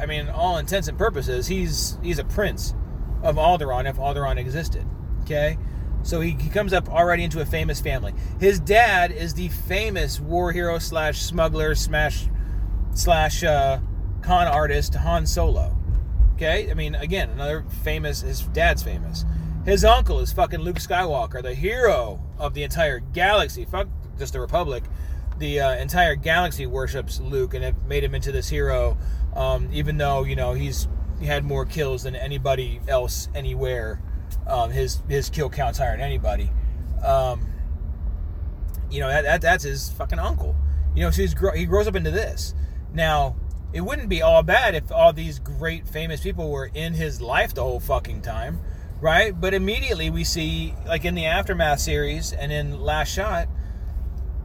I 0.00 0.06
mean, 0.06 0.28
all 0.28 0.58
intents 0.58 0.88
and 0.88 0.98
purposes, 0.98 1.46
he's 1.46 1.98
he's 2.02 2.18
a 2.18 2.24
prince 2.24 2.74
of 3.22 3.36
Alderaan 3.36 3.88
if 3.88 3.96
Alderaan 3.96 4.38
existed. 4.38 4.86
Okay, 5.22 5.56
so 6.02 6.20
he, 6.20 6.32
he 6.32 6.50
comes 6.50 6.72
up 6.72 6.88
already 6.90 7.24
into 7.24 7.40
a 7.40 7.46
famous 7.46 7.80
family. 7.80 8.12
His 8.38 8.60
dad 8.60 9.10
is 9.10 9.34
the 9.34 9.48
famous 9.48 10.20
war 10.20 10.52
hero 10.52 10.78
slash 10.78 11.22
smuggler 11.22 11.74
smash 11.74 12.28
slash 12.92 13.42
uh, 13.42 13.78
con 14.20 14.46
artist 14.46 14.94
Han 14.94 15.26
Solo. 15.26 15.76
Okay, 16.34 16.70
I 16.70 16.74
mean 16.74 16.94
again 16.94 17.30
another 17.30 17.64
famous. 17.82 18.20
His 18.22 18.42
dad's 18.42 18.82
famous. 18.82 19.24
His 19.64 19.84
uncle 19.84 20.20
is 20.20 20.32
fucking 20.32 20.60
Luke 20.60 20.76
Skywalker, 20.76 21.42
the 21.42 21.54
hero 21.54 22.20
of 22.38 22.54
the 22.54 22.62
entire 22.64 22.98
galaxy. 22.98 23.64
Fuck 23.64 23.88
just 24.18 24.32
the 24.34 24.40
Republic. 24.40 24.84
the 25.38 25.60
uh, 25.60 25.74
entire 25.76 26.14
galaxy 26.14 26.66
worships 26.66 27.20
Luke 27.20 27.54
and 27.54 27.64
have 27.64 27.86
made 27.86 28.04
him 28.04 28.14
into 28.14 28.30
this 28.32 28.48
hero, 28.48 28.96
um, 29.34 29.68
even 29.72 29.96
though 29.96 30.24
you 30.24 30.36
know 30.36 30.52
he's 30.52 30.88
he 31.20 31.26
had 31.26 31.44
more 31.44 31.64
kills 31.64 32.02
than 32.04 32.14
anybody 32.14 32.80
else 32.88 33.28
anywhere. 33.34 34.00
Um, 34.46 34.70
his 34.70 35.02
his 35.08 35.30
kill 35.30 35.48
count's 35.50 35.78
higher 35.78 35.92
than 35.92 36.00
anybody. 36.00 36.50
Um, 37.04 37.46
you 38.90 39.00
know 39.00 39.08
that, 39.08 39.22
that 39.22 39.40
that's 39.40 39.64
his 39.64 39.90
fucking 39.92 40.18
uncle. 40.18 40.54
You 40.94 41.02
know, 41.04 41.10
so 41.10 41.22
he's 41.22 41.34
he 41.54 41.64
grows 41.66 41.88
up 41.88 41.96
into 41.96 42.10
this. 42.10 42.54
Now, 42.92 43.34
it 43.74 43.80
wouldn't 43.80 44.08
be 44.08 44.22
all 44.22 44.44
bad 44.44 44.76
if 44.76 44.92
all 44.92 45.12
these 45.12 45.40
great 45.40 45.86
famous 45.88 46.20
people 46.20 46.48
were 46.48 46.70
in 46.72 46.94
his 46.94 47.20
life 47.20 47.54
the 47.54 47.62
whole 47.62 47.80
fucking 47.80 48.22
time, 48.22 48.60
right? 49.00 49.38
But 49.38 49.52
immediately 49.52 50.10
we 50.10 50.22
see, 50.22 50.74
like 50.86 51.04
in 51.04 51.16
the 51.16 51.26
aftermath 51.26 51.80
series 51.80 52.32
and 52.32 52.52
in 52.52 52.80
Last 52.80 53.12
Shot, 53.12 53.48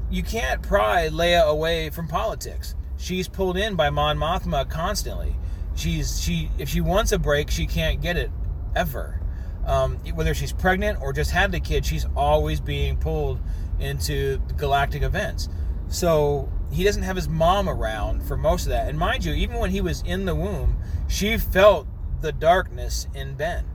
you 0.10 0.24
can't 0.24 0.64
pry 0.64 1.10
Leia 1.10 1.48
away 1.48 1.92
from 1.92 2.08
politics. 2.08 2.74
She's 2.98 3.28
pulled 3.28 3.56
in 3.56 3.76
by 3.76 3.92
Mon 3.92 4.18
Mothma 4.18 4.68
constantly. 4.68 5.36
She's 5.76 6.20
she 6.20 6.50
if 6.58 6.68
she 6.68 6.82
wants 6.82 7.12
a 7.12 7.20
break, 7.20 7.52
she 7.52 7.68
can't 7.68 8.02
get 8.02 8.18
it 8.18 8.32
ever. 8.76 9.22
Um, 9.68 9.98
whether 10.16 10.34
she's 10.34 10.52
pregnant 10.52 11.00
or 11.00 11.14
just 11.14 11.30
had 11.30 11.52
the 11.52 11.60
kid, 11.60 11.86
she's 11.86 12.08
always 12.16 12.60
being 12.60 12.98
pulled 12.98 13.40
into 13.80 14.42
galactic 14.58 15.04
events. 15.04 15.50
So 15.88 16.50
he 16.72 16.84
doesn't 16.84 17.04
have 17.04 17.16
his 17.16 17.28
mom 17.28 17.68
around 17.68 18.24
for 18.24 18.38
most 18.38 18.64
of 18.66 18.70
that. 18.70 18.88
And 18.88 18.98
mind 18.98 19.26
you, 19.26 19.34
even 19.34 19.58
when 19.58 19.72
he 19.72 19.82
was 19.82 20.02
in 20.04 20.26
the 20.26 20.36
womb, 20.36 20.78
she 21.08 21.38
felt 21.38 21.88
the 22.22 22.32
darkness 22.32 23.08
in 23.14 23.36
Ben. 23.36 23.66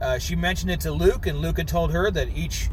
Uh, 0.00 0.18
she 0.18 0.36
mentioned 0.36 0.70
it 0.70 0.80
to 0.80 0.92
Luke, 0.92 1.26
and 1.26 1.38
Luke 1.38 1.58
had 1.58 1.68
told 1.68 1.92
her 1.92 2.10
that 2.10 2.28
each, 2.28 2.70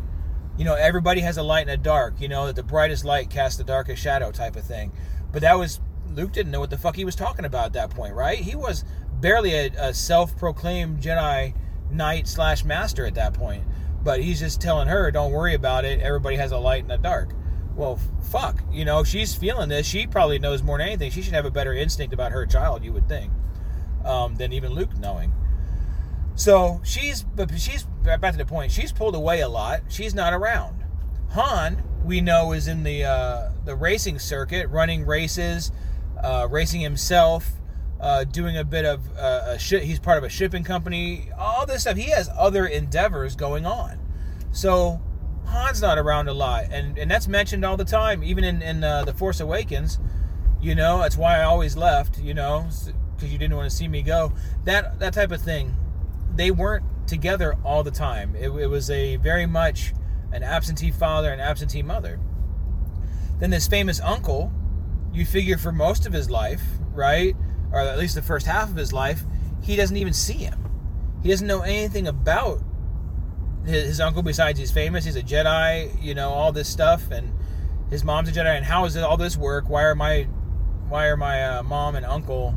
you 0.57 0.63
know, 0.63 0.75
everybody 0.75 1.21
has 1.21 1.37
a 1.37 1.43
light 1.43 1.61
and 1.61 1.71
a 1.71 1.77
dark. 1.77 2.21
You 2.21 2.27
know, 2.27 2.45
that 2.45 2.55
the 2.55 2.63
brightest 2.63 3.03
light 3.03 3.29
casts 3.29 3.57
the 3.57 3.63
darkest 3.63 4.01
shadow, 4.01 4.31
type 4.31 4.55
of 4.55 4.63
thing. 4.63 4.91
But 5.31 5.41
that 5.41 5.57
was 5.57 5.81
Luke 6.13 6.31
didn't 6.31 6.51
know 6.51 6.59
what 6.59 6.69
the 6.69 6.77
fuck 6.77 6.95
he 6.95 7.03
was 7.03 7.15
talking 7.15 7.45
about 7.45 7.65
at 7.65 7.73
that 7.73 7.89
point, 7.89 8.13
right? 8.13 8.37
He 8.37 8.55
was 8.55 8.85
barely 9.19 9.53
a, 9.53 9.71
a 9.77 9.93
self-proclaimed 9.93 11.01
Jedi 11.01 11.55
Knight 11.89 12.27
slash 12.27 12.63
Master 12.63 13.05
at 13.05 13.15
that 13.15 13.33
point. 13.33 13.63
But 14.03 14.21
he's 14.21 14.39
just 14.39 14.61
telling 14.61 14.87
her, 14.87 15.09
"Don't 15.09 15.31
worry 15.31 15.55
about 15.55 15.83
it. 15.83 15.99
Everybody 15.99 16.35
has 16.35 16.51
a 16.51 16.59
light 16.59 16.83
and 16.83 16.91
a 16.91 16.97
dark." 16.97 17.33
Well, 17.75 17.99
fuck. 18.31 18.63
You 18.71 18.85
know, 18.85 19.03
she's 19.03 19.35
feeling 19.35 19.69
this. 19.69 19.85
She 19.85 20.07
probably 20.07 20.39
knows 20.39 20.63
more 20.63 20.77
than 20.77 20.87
anything. 20.87 21.11
She 21.11 21.21
should 21.21 21.33
have 21.33 21.45
a 21.45 21.51
better 21.51 21.73
instinct 21.73 22.13
about 22.13 22.31
her 22.31 22.45
child, 22.45 22.83
you 22.83 22.93
would 22.93 23.07
think, 23.07 23.31
um, 24.05 24.35
than 24.35 24.53
even 24.53 24.73
Luke 24.73 24.97
knowing. 24.97 25.33
So 26.35 26.81
she's, 26.83 27.23
but 27.23 27.57
she's 27.59 27.83
back 28.03 28.31
to 28.31 28.37
the 28.37 28.45
point. 28.45 28.71
She's 28.71 28.91
pulled 28.91 29.15
away 29.15 29.41
a 29.41 29.49
lot. 29.49 29.81
She's 29.89 30.13
not 30.13 30.33
around. 30.33 30.83
Han, 31.31 31.83
we 32.03 32.21
know, 32.21 32.53
is 32.53 32.67
in 32.67 32.83
the 32.83 33.03
uh, 33.03 33.51
the 33.65 33.75
racing 33.75 34.19
circuit, 34.19 34.69
running 34.69 35.05
races, 35.05 35.71
uh, 36.21 36.47
racing 36.49 36.81
himself, 36.81 37.51
uh, 37.99 38.23
doing 38.23 38.57
a 38.57 38.63
bit 38.63 38.85
of 38.85 39.01
uh, 39.17 39.43
a 39.47 39.59
ship. 39.59 39.83
He's 39.83 39.99
part 39.99 40.17
of 40.17 40.23
a 40.23 40.29
shipping 40.29 40.63
company. 40.63 41.29
All 41.37 41.65
this 41.65 41.81
stuff. 41.81 41.97
He 41.97 42.09
has 42.11 42.29
other 42.37 42.65
endeavors 42.65 43.35
going 43.35 43.65
on. 43.65 43.99
So 44.51 45.01
Han's 45.47 45.81
not 45.81 45.97
around 45.97 46.27
a 46.27 46.33
lot, 46.33 46.65
and 46.71 46.97
and 46.97 47.09
that's 47.09 47.27
mentioned 47.27 47.63
all 47.65 47.77
the 47.77 47.85
time, 47.85 48.23
even 48.23 48.43
in 48.43 48.61
in 48.61 48.83
uh, 48.83 49.05
the 49.05 49.13
Force 49.13 49.39
Awakens. 49.39 49.99
You 50.61 50.73
know, 50.73 50.99
that's 50.99 51.17
why 51.17 51.39
I 51.39 51.43
always 51.43 51.77
left. 51.77 52.19
You 52.19 52.33
know, 52.33 52.67
because 53.15 53.31
you 53.31 53.37
didn't 53.37 53.55
want 53.55 53.69
to 53.69 53.75
see 53.75 53.87
me 53.87 54.01
go. 54.01 54.33
That 54.63 54.99
that 54.99 55.13
type 55.13 55.31
of 55.31 55.41
thing. 55.41 55.75
They 56.35 56.51
weren't 56.51 56.83
together 57.07 57.55
all 57.63 57.83
the 57.83 57.91
time. 57.91 58.35
It, 58.35 58.49
it 58.49 58.67
was 58.67 58.89
a 58.89 59.15
very 59.17 59.45
much 59.45 59.93
an 60.31 60.43
absentee 60.43 60.91
father 60.91 61.31
and 61.31 61.41
absentee 61.41 61.81
mother. 61.81 62.19
Then 63.39 63.51
this 63.51 63.67
famous 63.67 64.01
uncle, 64.01 64.51
you 65.13 65.25
figure 65.25 65.57
for 65.57 65.71
most 65.71 66.05
of 66.05 66.13
his 66.13 66.29
life, 66.29 66.61
right, 66.93 67.35
or 67.71 67.79
at 67.79 67.97
least 67.97 68.15
the 68.15 68.21
first 68.21 68.45
half 68.45 68.69
of 68.69 68.75
his 68.75 68.91
life, 68.91 69.23
he 69.61 69.75
doesn't 69.75 69.97
even 69.97 70.13
see 70.13 70.33
him. 70.33 70.59
He 71.23 71.29
doesn't 71.29 71.47
know 71.47 71.61
anything 71.61 72.07
about 72.07 72.61
his, 73.65 73.85
his 73.85 73.99
uncle 73.99 74.21
besides 74.21 74.59
he's 74.59 74.71
famous 74.71 75.05
he's 75.05 75.15
a 75.15 75.23
jedi 75.23 75.91
you 76.01 76.13
know 76.13 76.29
all 76.29 76.51
this 76.51 76.69
stuff 76.69 77.11
and 77.11 77.31
his 77.89 78.03
mom's 78.03 78.29
a 78.29 78.31
jedi 78.31 78.55
and 78.55 78.65
how 78.65 78.83
does 78.83 78.97
all 78.97 79.17
this 79.17 79.37
work 79.37 79.69
why 79.69 79.83
are 79.83 79.95
my 79.95 80.27
why 80.89 81.07
are 81.07 81.17
my 81.17 81.43
uh, 81.43 81.63
mom 81.63 81.95
and 81.95 82.05
uncle 82.05 82.55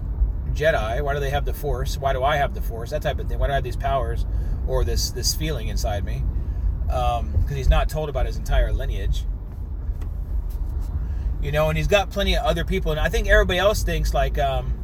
jedi? 0.59 1.03
Why 1.03 1.15
do 1.15 1.21
they 1.21 1.31
have 1.31 1.45
the 1.45 1.55
force? 1.55 1.97
Why 1.97 2.13
do 2.13 2.23
i 2.23 2.37
have 2.37 2.55
the 2.55 2.63
force? 2.63 2.91
That 2.91 3.03
type 3.03 3.19
of 3.19 3.29
thing. 3.29 3.39
Why 3.39 3.47
do 3.47 3.53
i 3.53 3.55
have 3.57 3.65
these 3.65 3.77
powers 3.77 4.27
or 4.67 4.85
this 4.85 5.11
this 5.11 5.35
feeling 5.35 5.69
inside 5.69 6.05
me? 6.05 6.23
Because 6.87 7.21
um, 7.21 7.49
he's 7.49 7.69
not 7.69 7.89
told 7.89 8.09
about 8.09 8.27
his 8.27 8.37
entire 8.37 8.73
lineage. 8.73 9.25
You 11.43 11.53
know 11.53 11.69
and 11.69 11.79
he's 11.79 11.87
got 11.87 12.11
plenty 12.11 12.37
of 12.37 12.45
other 12.45 12.65
people 12.65 12.91
and 12.91 13.01
i 13.01 13.09
think 13.09 13.29
everybody 13.29 13.59
else 13.59 13.83
thinks 13.83 14.13
like 14.13 14.39
um, 14.39 14.75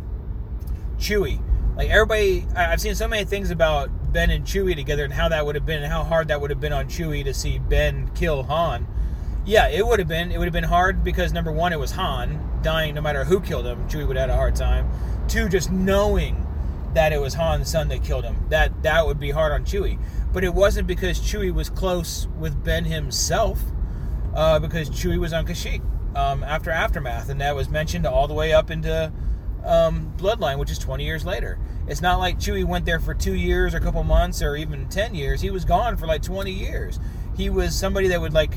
chewie. 0.98 1.40
Like 1.76 1.90
everybody 1.90 2.46
i've 2.54 2.80
seen 2.80 2.94
so 2.94 3.08
many 3.08 3.24
things 3.24 3.50
about 3.50 3.90
ben 4.14 4.30
and 4.30 4.46
chewie 4.46 4.74
together 4.74 5.04
and 5.04 5.12
how 5.12 5.28
that 5.28 5.44
would 5.44 5.54
have 5.54 5.66
been 5.66 5.82
and 5.82 5.92
how 5.92 6.02
hard 6.02 6.28
that 6.28 6.40
would 6.40 6.48
have 6.48 6.60
been 6.60 6.72
on 6.72 6.86
chewie 6.86 7.22
to 7.24 7.34
see 7.34 7.58
ben 7.58 8.10
kill 8.14 8.44
han. 8.44 8.86
Yeah 9.44 9.68
it 9.68 9.86
would 9.86 9.98
have 9.98 10.08
been. 10.08 10.32
It 10.32 10.38
would 10.38 10.46
have 10.46 10.54
been 10.54 10.64
hard 10.64 11.04
because 11.04 11.34
number 11.34 11.52
one 11.52 11.74
it 11.74 11.78
was 11.78 11.92
han 11.92 12.40
dying 12.62 12.94
no 12.94 13.02
matter 13.02 13.24
who 13.24 13.40
killed 13.40 13.66
him. 13.66 13.86
Chewie 13.88 14.08
would 14.08 14.16
have 14.16 14.30
had 14.30 14.34
a 14.34 14.36
hard 14.36 14.56
time. 14.56 14.88
Two 15.28 15.50
just 15.50 15.70
knowing 15.70 16.46
that 16.94 17.12
it 17.12 17.20
was 17.20 17.34
han's 17.34 17.68
son 17.68 17.88
that 17.88 18.02
killed 18.02 18.24
him. 18.24 18.46
That 18.48 18.82
that 18.84 19.06
would 19.06 19.20
be 19.20 19.32
hard 19.32 19.52
on 19.52 19.66
chewie 19.66 19.98
but 20.34 20.42
it 20.42 20.52
wasn't 20.52 20.86
because 20.86 21.20
chewie 21.20 21.54
was 21.54 21.70
close 21.70 22.26
with 22.38 22.62
ben 22.64 22.84
himself 22.84 23.62
uh, 24.34 24.58
because 24.58 24.90
chewie 24.90 25.18
was 25.18 25.32
on 25.32 25.46
kashyyyk 25.46 25.80
um, 26.16 26.42
after 26.42 26.70
aftermath 26.70 27.30
and 27.30 27.40
that 27.40 27.54
was 27.54 27.70
mentioned 27.70 28.04
all 28.04 28.26
the 28.26 28.34
way 28.34 28.52
up 28.52 28.70
into 28.70 29.10
um, 29.64 30.12
Bloodline, 30.16 30.58
which 30.58 30.70
is 30.70 30.78
20 30.78 31.04
years 31.04 31.24
later. 31.24 31.58
It's 31.86 32.00
not 32.00 32.18
like 32.18 32.38
Chewie 32.38 32.64
went 32.64 32.84
there 32.84 33.00
for 33.00 33.14
two 33.14 33.34
years 33.34 33.74
or 33.74 33.78
a 33.78 33.80
couple 33.80 34.02
months 34.04 34.42
or 34.42 34.56
even 34.56 34.88
10 34.88 35.14
years. 35.14 35.40
He 35.40 35.50
was 35.50 35.64
gone 35.64 35.96
for 35.96 36.06
like 36.06 36.22
20 36.22 36.50
years. 36.50 36.98
He 37.36 37.50
was 37.50 37.74
somebody 37.74 38.08
that 38.08 38.20
would 38.20 38.32
like, 38.32 38.54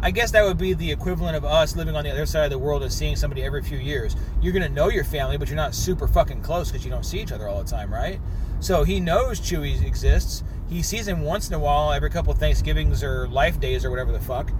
I 0.00 0.10
guess 0.10 0.30
that 0.32 0.44
would 0.44 0.58
be 0.58 0.72
the 0.72 0.90
equivalent 0.90 1.36
of 1.36 1.44
us 1.44 1.76
living 1.76 1.96
on 1.96 2.04
the 2.04 2.10
other 2.10 2.26
side 2.26 2.44
of 2.44 2.50
the 2.50 2.58
world 2.58 2.82
and 2.82 2.92
seeing 2.92 3.16
somebody 3.16 3.42
every 3.42 3.62
few 3.62 3.78
years. 3.78 4.16
You're 4.40 4.52
going 4.52 4.62
to 4.62 4.68
know 4.68 4.88
your 4.88 5.04
family, 5.04 5.36
but 5.36 5.48
you're 5.48 5.56
not 5.56 5.74
super 5.74 6.06
fucking 6.06 6.42
close 6.42 6.70
because 6.70 6.84
you 6.84 6.90
don't 6.90 7.04
see 7.04 7.20
each 7.20 7.32
other 7.32 7.48
all 7.48 7.62
the 7.62 7.70
time, 7.70 7.92
right? 7.92 8.20
So 8.60 8.84
he 8.84 9.00
knows 9.00 9.40
Chewie 9.40 9.84
exists. 9.84 10.42
He 10.68 10.82
sees 10.82 11.06
him 11.06 11.20
once 11.20 11.48
in 11.48 11.54
a 11.54 11.58
while, 11.58 11.92
every 11.92 12.08
couple 12.08 12.32
Thanksgivings 12.32 13.02
or 13.02 13.28
life 13.28 13.60
days 13.60 13.84
or 13.84 13.90
whatever 13.90 14.12
the 14.12 14.20
fuck. 14.20 14.50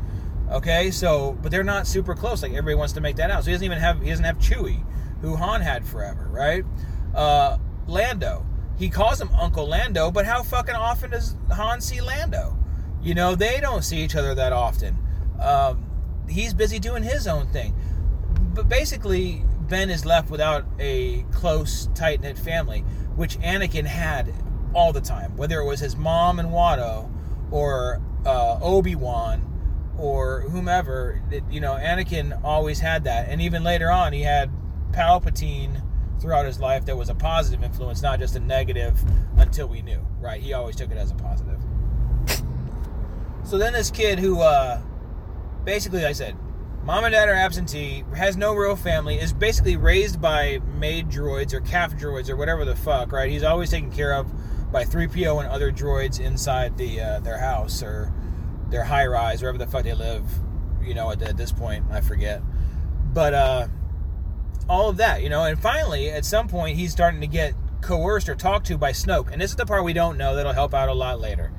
Okay, 0.51 0.91
so 0.91 1.39
but 1.43 1.51
they're 1.51 1.65
not 1.65 1.87
super 1.87 2.15
close. 2.15 2.43
Like 2.43 2.53
everybody 2.53 2.75
wants 2.75 2.93
to 2.93 3.01
make 3.01 3.17
that 3.17 3.31
out. 3.31 3.45
So 3.45 3.47
he 3.47 3.53
doesn't 3.53 3.65
even 3.65 3.79
have 3.79 4.03
he 4.03 4.11
doesn't 4.11 4.27
have 4.27 4.39
Chewie 4.39 4.85
who 5.25 5.37
Han 5.37 5.63
had 5.63 5.87
forever, 5.87 6.29
right? 6.31 6.65
Uh, 7.15 7.57
Lando. 7.87 8.45
He 8.79 8.91
calls 8.91 9.21
him 9.21 9.31
Uncle 9.41 9.67
Lando, 9.67 10.11
but 10.11 10.27
how 10.27 10.43
fucking 10.43 10.75
often 10.75 11.11
does 11.11 11.37
Han 11.53 11.81
see 11.81 12.01
Lando? 12.01 12.59
You 13.03 13.15
know, 13.15 13.35
they 13.35 13.61
don't 13.61 13.83
see 13.83 13.99
each 13.99 14.17
other 14.17 14.35
that 14.35 14.53
often. 14.53 14.99
Um, 15.41 15.85
he's 16.29 16.53
busy 16.53 16.79
doing 16.79 17.03
his 17.03 17.27
own 17.27 17.47
thing. 17.49 17.75
But 18.53 18.69
basically, 18.69 19.45
Ben 19.61 19.91
is 19.91 20.05
left 20.05 20.31
without 20.31 20.65
a 20.79 21.23
close, 21.33 21.89
tight 21.95 22.21
knit 22.21 22.39
family, 22.39 22.81
which 23.17 23.39
Anakin 23.39 23.87
had 23.87 24.33
all 24.75 24.93
the 24.93 25.01
time. 25.01 25.37
Whether 25.37 25.61
it 25.61 25.65
was 25.65 25.81
his 25.81 25.97
mom 25.97 26.39
and 26.39 26.51
Watto, 26.51 27.11
or 27.51 28.03
uh, 28.27 28.59
Obi 28.61 28.95
Wan, 28.95 29.95
or 29.97 30.43
whomever, 30.43 31.23
it, 31.31 31.45
you 31.51 31.61
know, 31.61 31.75
Anakin 31.75 32.39
always 32.45 32.81
had 32.81 33.05
that. 33.05 33.29
And 33.29 33.41
even 33.41 33.63
later 33.63 33.91
on, 33.91 34.13
he 34.13 34.23
had 34.23 34.51
Palpatine 34.95 35.83
throughout 36.21 36.47
his 36.47 36.61
life 36.61 36.85
that 36.87 36.97
was 36.97 37.09
a 37.09 37.15
positive 37.15 37.63
influence, 37.65 38.01
not 38.01 38.19
just 38.19 38.37
a 38.37 38.41
negative 38.41 38.99
until 39.37 39.67
we 39.67 39.83
knew, 39.83 40.07
right? 40.21 40.41
He 40.41 40.53
always 40.53 40.77
took 40.77 40.91
it 40.91 40.97
as 40.97 41.11
a 41.11 41.15
positive. 41.15 41.61
So 43.45 43.59
then 43.59 43.73
this 43.73 43.91
kid 43.91 44.19
who, 44.19 44.41
uh, 44.41 44.81
basically, 45.65 46.01
like 46.01 46.11
I 46.11 46.13
said, 46.13 46.37
mom 46.85 47.05
and 47.05 47.13
dad 47.13 47.29
are 47.29 47.35
absentee, 47.35 48.05
has 48.17 48.37
no 48.37 48.55
real 48.55 48.77
family, 48.77 49.17
is 49.17 49.33
basically 49.33 49.77
raised 49.77 50.21
by 50.21 50.61
maid 50.79 51.09
droids 51.09 51.53
or 51.53 51.61
calf 51.61 51.95
droids 51.95 52.31
or 52.31 52.37
whatever 52.37 52.65
the 52.65 52.77
fuck, 52.77 53.13
right? 53.13 53.31
He's 53.31 53.43
always 53.43 53.71
taken 53.71 53.91
care 53.91 54.15
of 54.15 54.31
by 54.73 54.85
3PO 54.85 55.41
and 55.41 55.49
other 55.49 55.71
droids 55.71 56.21
inside 56.21 56.79
the 56.79 57.01
uh, 57.01 57.21
their 57.21 57.39
house 57.39 57.83
or 57.83 58.13
their 58.71 58.85
high 58.85 59.07
rise, 59.07 59.43
wherever 59.43 59.59
the 59.59 59.67
fuck 59.67 59.85
they 59.85 59.95
live, 59.95 60.25
you 60.83 60.95
know, 60.95 61.11
at, 61.11 61.21
at 61.23 61.37
this 61.37 61.53
point, 61.53 61.85
I 61.91 62.01
forget. 62.01 62.43
But, 63.13 63.35
uh, 63.35 63.69
all 64.69 64.89
of 64.89 64.97
that, 64.99 65.23
you 65.23 65.29
know. 65.29 65.45
And 65.45 65.59
finally, 65.59 66.11
at 66.11 66.25
some 66.25 66.49
point, 66.49 66.77
he's 66.77 66.93
starting 66.93 67.21
to 67.21 67.27
get 67.27 67.55
coerced 67.81 68.29
or 68.29 68.35
talked 68.35 68.67
to 68.67 68.79
by 68.79 68.93
Snoke. 68.93 69.31
And 69.31 69.41
this 69.41 69.51
is 69.51 69.57
the 69.57 69.67
part 69.67 69.85
we 69.85 69.93
don't 69.93 70.17
know 70.17 70.35
that'll 70.35 70.53
help 70.53 70.75
out 70.75 70.89
a 70.89 70.95
lot 70.95 71.21
later. 71.21 71.53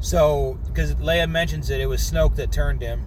So, 0.00 0.58
because 0.66 0.94
Leia 0.96 1.28
mentions 1.28 1.70
it, 1.70 1.80
it 1.80 1.86
was 1.86 2.00
Snoke 2.00 2.36
that 2.36 2.52
turned 2.52 2.82
him. 2.82 3.06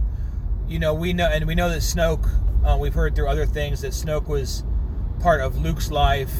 You 0.67 0.79
know, 0.79 0.93
we 0.93 1.13
know, 1.13 1.27
and 1.27 1.45
we 1.45 1.55
know 1.55 1.69
that 1.69 1.81
Snoke. 1.81 2.29
Uh, 2.65 2.77
we've 2.77 2.93
heard 2.93 3.15
through 3.15 3.29
other 3.29 3.45
things 3.45 3.81
that 3.81 3.91
Snoke 3.91 4.27
was 4.27 4.63
part 5.21 5.41
of 5.41 5.57
Luke's 5.57 5.91
life. 5.91 6.33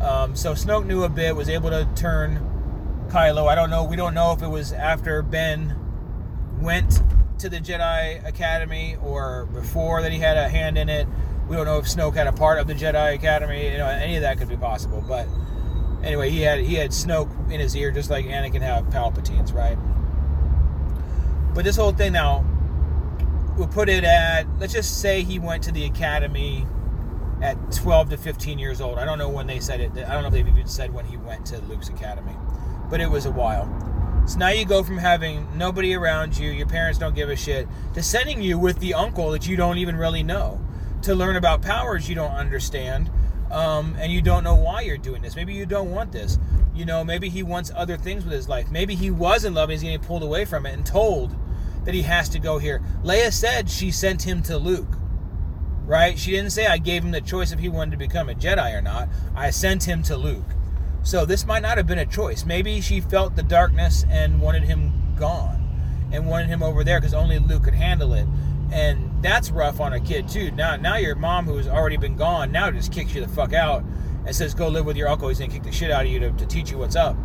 Um, 0.00 0.36
so 0.36 0.52
Snoke 0.52 0.84
knew 0.84 1.04
a 1.04 1.08
bit, 1.08 1.34
was 1.34 1.48
able 1.48 1.70
to 1.70 1.88
turn 1.94 3.06
Kylo. 3.08 3.48
I 3.48 3.54
don't 3.54 3.70
know. 3.70 3.84
We 3.84 3.96
don't 3.96 4.14
know 4.14 4.32
if 4.32 4.42
it 4.42 4.48
was 4.48 4.72
after 4.72 5.22
Ben 5.22 5.76
went 6.60 7.02
to 7.38 7.48
the 7.48 7.58
Jedi 7.58 8.26
Academy 8.26 8.96
or 9.02 9.46
before 9.46 10.02
that 10.02 10.12
he 10.12 10.18
had 10.18 10.36
a 10.36 10.48
hand 10.48 10.76
in 10.76 10.88
it. 10.88 11.06
We 11.48 11.56
don't 11.56 11.66
know 11.66 11.78
if 11.78 11.84
Snoke 11.84 12.14
had 12.14 12.26
a 12.26 12.32
part 12.32 12.58
of 12.58 12.66
the 12.66 12.74
Jedi 12.74 13.14
Academy. 13.14 13.70
You 13.70 13.78
know, 13.78 13.86
any 13.86 14.16
of 14.16 14.22
that 14.22 14.38
could 14.38 14.48
be 14.48 14.56
possible. 14.56 15.04
But 15.06 15.26
anyway, 16.02 16.30
he 16.30 16.40
had 16.40 16.60
he 16.60 16.74
had 16.74 16.90
Snoke 16.90 17.52
in 17.52 17.60
his 17.60 17.76
ear 17.76 17.90
just 17.90 18.10
like 18.10 18.24
Anakin 18.24 18.62
had 18.62 18.90
Palpatine's, 18.90 19.52
right? 19.52 19.76
But 21.54 21.64
this 21.64 21.76
whole 21.76 21.92
thing 21.92 22.12
now, 22.12 22.44
we'll 23.56 23.68
put 23.68 23.88
it 23.88 24.04
at 24.04 24.46
let's 24.58 24.72
just 24.72 25.00
say 25.00 25.22
he 25.22 25.38
went 25.38 25.62
to 25.64 25.72
the 25.72 25.84
academy 25.84 26.66
at 27.42 27.56
12 27.72 28.10
to 28.10 28.16
15 28.16 28.58
years 28.58 28.80
old. 28.80 28.98
I 28.98 29.04
don't 29.04 29.18
know 29.18 29.28
when 29.28 29.46
they 29.46 29.60
said 29.60 29.80
it. 29.80 29.90
I 29.96 30.12
don't 30.12 30.22
know 30.22 30.28
if 30.28 30.32
they've 30.32 30.48
even 30.48 30.66
said 30.66 30.94
when 30.94 31.04
he 31.04 31.18
went 31.18 31.44
to 31.46 31.58
Luke's 31.62 31.90
academy, 31.90 32.36
but 32.88 33.02
it 33.02 33.10
was 33.10 33.26
a 33.26 33.30
while. 33.30 33.68
So 34.26 34.38
now 34.38 34.48
you 34.48 34.64
go 34.64 34.82
from 34.82 34.96
having 34.96 35.46
nobody 35.58 35.94
around 35.94 36.38
you, 36.38 36.50
your 36.50 36.66
parents 36.66 36.98
don't 36.98 37.14
give 37.14 37.28
a 37.28 37.36
shit, 37.36 37.68
to 37.92 38.02
sending 38.02 38.40
you 38.40 38.58
with 38.58 38.78
the 38.78 38.94
uncle 38.94 39.30
that 39.32 39.46
you 39.46 39.56
don't 39.56 39.76
even 39.76 39.96
really 39.96 40.22
know 40.22 40.63
to 41.04 41.14
learn 41.14 41.36
about 41.36 41.62
powers 41.62 42.08
you 42.08 42.14
don't 42.14 42.32
understand, 42.32 43.10
um, 43.50 43.96
and 43.98 44.12
you 44.12 44.20
don't 44.20 44.44
know 44.44 44.54
why 44.54 44.80
you're 44.80 44.98
doing 44.98 45.22
this. 45.22 45.36
Maybe 45.36 45.54
you 45.54 45.66
don't 45.66 45.90
want 45.90 46.12
this. 46.12 46.38
You 46.74 46.84
know, 46.84 47.04
maybe 47.04 47.28
he 47.28 47.42
wants 47.42 47.70
other 47.74 47.96
things 47.96 48.24
with 48.24 48.32
his 48.32 48.48
life. 48.48 48.70
Maybe 48.70 48.94
he 48.94 49.10
was 49.10 49.44
in 49.44 49.54
love 49.54 49.70
and 49.70 49.72
he's 49.72 49.82
getting 49.82 50.00
pulled 50.00 50.22
away 50.22 50.44
from 50.44 50.66
it 50.66 50.74
and 50.74 50.84
told 50.84 51.34
that 51.84 51.94
he 51.94 52.02
has 52.02 52.28
to 52.30 52.38
go 52.38 52.58
here. 52.58 52.82
Leia 53.02 53.32
said 53.32 53.70
she 53.70 53.90
sent 53.90 54.22
him 54.22 54.42
to 54.42 54.56
Luke, 54.58 54.98
right? 55.86 56.18
She 56.18 56.30
didn't 56.32 56.50
say 56.50 56.66
I 56.66 56.78
gave 56.78 57.04
him 57.04 57.12
the 57.12 57.20
choice 57.20 57.52
if 57.52 57.60
he 57.60 57.68
wanted 57.68 57.92
to 57.92 57.96
become 57.96 58.28
a 58.28 58.34
Jedi 58.34 58.76
or 58.76 58.82
not. 58.82 59.08
I 59.36 59.50
sent 59.50 59.84
him 59.84 60.02
to 60.04 60.16
Luke. 60.16 60.46
So 61.02 61.26
this 61.26 61.46
might 61.46 61.62
not 61.62 61.76
have 61.76 61.86
been 61.86 61.98
a 61.98 62.06
choice. 62.06 62.46
Maybe 62.46 62.80
she 62.80 63.00
felt 63.00 63.36
the 63.36 63.42
darkness 63.42 64.04
and 64.08 64.40
wanted 64.40 64.64
him 64.64 65.14
gone 65.16 66.08
and 66.10 66.26
wanted 66.26 66.48
him 66.48 66.62
over 66.62 66.82
there 66.82 66.98
because 66.98 67.12
only 67.12 67.38
Luke 67.38 67.64
could 67.64 67.74
handle 67.74 68.14
it. 68.14 68.26
And 68.72 69.13
that's 69.24 69.50
rough 69.50 69.80
on 69.80 69.94
a 69.94 70.00
kid 70.00 70.28
too. 70.28 70.50
Now, 70.50 70.76
now 70.76 70.96
your 70.96 71.14
mom 71.14 71.46
who's 71.46 71.66
already 71.66 71.96
been 71.96 72.14
gone 72.14 72.52
now 72.52 72.70
just 72.70 72.92
kicks 72.92 73.14
you 73.14 73.22
the 73.22 73.28
fuck 73.28 73.54
out 73.54 73.82
and 74.26 74.36
says 74.36 74.52
go 74.52 74.68
live 74.68 74.84
with 74.84 74.98
your 74.98 75.08
uncle. 75.08 75.28
He's 75.28 75.38
gonna 75.38 75.50
kick 75.50 75.62
the 75.62 75.72
shit 75.72 75.90
out 75.90 76.04
of 76.04 76.12
you 76.12 76.20
to, 76.20 76.30
to 76.32 76.46
teach 76.46 76.70
you 76.70 76.76
what's 76.76 76.94
up, 76.94 77.16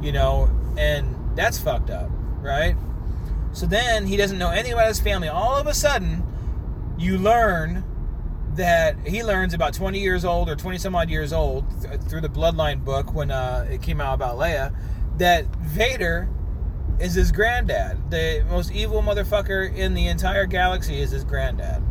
you 0.00 0.12
know. 0.12 0.48
And 0.78 1.36
that's 1.36 1.58
fucked 1.58 1.90
up, 1.90 2.08
right? 2.40 2.76
So 3.52 3.66
then 3.66 4.06
he 4.06 4.16
doesn't 4.16 4.38
know 4.38 4.50
anything 4.50 4.74
about 4.74 4.86
his 4.86 5.00
family. 5.00 5.26
All 5.26 5.56
of 5.56 5.66
a 5.66 5.74
sudden, 5.74 6.22
you 6.96 7.18
learn 7.18 7.84
that 8.54 8.96
he 9.04 9.24
learns 9.24 9.52
about 9.52 9.74
20 9.74 9.98
years 9.98 10.24
old 10.24 10.48
or 10.48 10.54
20 10.54 10.78
some 10.78 10.94
odd 10.94 11.10
years 11.10 11.32
old 11.32 11.64
th- 11.82 12.00
through 12.02 12.20
the 12.20 12.28
Bloodline 12.28 12.84
book 12.84 13.12
when 13.12 13.32
uh, 13.32 13.66
it 13.68 13.82
came 13.82 14.00
out 14.00 14.14
about 14.14 14.36
Leia 14.36 14.72
that 15.18 15.46
Vader 15.56 16.28
is 17.00 17.14
his 17.14 17.32
granddad. 17.32 18.10
The 18.10 18.44
most 18.48 18.72
evil 18.72 19.02
motherfucker 19.02 19.74
in 19.74 19.94
the 19.94 20.08
entire 20.08 20.46
galaxy 20.46 21.00
is 21.00 21.10
his 21.10 21.24
granddad. 21.24 21.82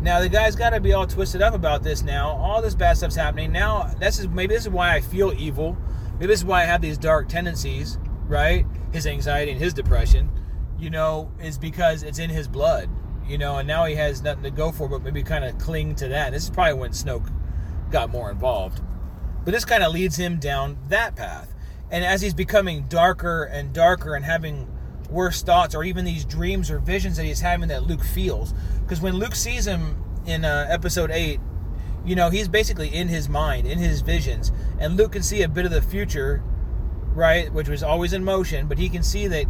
Now 0.00 0.20
the 0.20 0.28
guy's 0.28 0.56
got 0.56 0.70
to 0.70 0.80
be 0.80 0.92
all 0.92 1.06
twisted 1.06 1.42
up 1.42 1.54
about 1.54 1.82
this 1.82 2.02
now. 2.02 2.30
All 2.30 2.62
this 2.62 2.74
bad 2.74 2.96
stuff's 2.96 3.16
happening 3.16 3.52
now. 3.52 3.92
This 3.98 4.18
is 4.18 4.28
maybe 4.28 4.54
this 4.54 4.64
is 4.64 4.70
why 4.70 4.94
I 4.94 5.00
feel 5.00 5.32
evil. 5.36 5.76
Maybe 6.14 6.26
this 6.26 6.40
is 6.40 6.46
why 6.46 6.62
I 6.62 6.66
have 6.66 6.80
these 6.80 6.98
dark 6.98 7.28
tendencies, 7.28 7.98
right? 8.26 8.64
His 8.92 9.06
anxiety 9.06 9.52
and 9.52 9.60
his 9.60 9.74
depression, 9.74 10.30
you 10.78 10.90
know, 10.90 11.30
is 11.40 11.58
because 11.58 12.02
it's 12.02 12.18
in 12.18 12.30
his 12.30 12.48
blood 12.48 12.88
you 13.28 13.36
know, 13.36 13.58
and 13.58 13.68
now 13.68 13.84
he 13.84 13.94
has 13.94 14.22
nothing 14.22 14.42
to 14.42 14.50
go 14.50 14.72
for 14.72 14.88
but 14.88 15.02
maybe 15.02 15.22
kind 15.22 15.44
of 15.44 15.58
cling 15.58 15.94
to 15.96 16.08
that. 16.08 16.32
This 16.32 16.44
is 16.44 16.50
probably 16.50 16.74
when 16.74 16.90
Snoke 16.92 17.30
got 17.90 18.10
more 18.10 18.30
involved. 18.30 18.80
But 19.44 19.52
this 19.52 19.64
kind 19.64 19.82
of 19.82 19.92
leads 19.92 20.16
him 20.16 20.38
down 20.38 20.78
that 20.88 21.14
path. 21.14 21.47
And 21.90 22.04
as 22.04 22.20
he's 22.20 22.34
becoming 22.34 22.84
darker 22.88 23.44
and 23.44 23.72
darker 23.72 24.14
and 24.14 24.24
having 24.24 24.68
worse 25.10 25.42
thoughts 25.42 25.74
or 25.74 25.84
even 25.84 26.04
these 26.04 26.24
dreams 26.24 26.70
or 26.70 26.78
visions 26.78 27.16
that 27.16 27.24
he's 27.24 27.40
having 27.40 27.68
that 27.68 27.84
Luke 27.84 28.04
feels. 28.04 28.52
Because 28.82 29.00
when 29.00 29.14
Luke 29.14 29.34
sees 29.34 29.66
him 29.66 30.02
in 30.26 30.44
uh, 30.44 30.66
episode 30.68 31.10
8, 31.10 31.40
you 32.04 32.14
know, 32.14 32.30
he's 32.30 32.48
basically 32.48 32.94
in 32.94 33.08
his 33.08 33.28
mind, 33.28 33.66
in 33.66 33.78
his 33.78 34.00
visions. 34.02 34.52
And 34.78 34.96
Luke 34.96 35.12
can 35.12 35.22
see 35.22 35.42
a 35.42 35.48
bit 35.48 35.64
of 35.64 35.70
the 35.70 35.82
future, 35.82 36.42
right, 37.14 37.52
which 37.52 37.68
was 37.68 37.82
always 37.82 38.12
in 38.12 38.24
motion, 38.24 38.66
but 38.66 38.78
he 38.78 38.88
can 38.88 39.02
see 39.02 39.26
that 39.28 39.46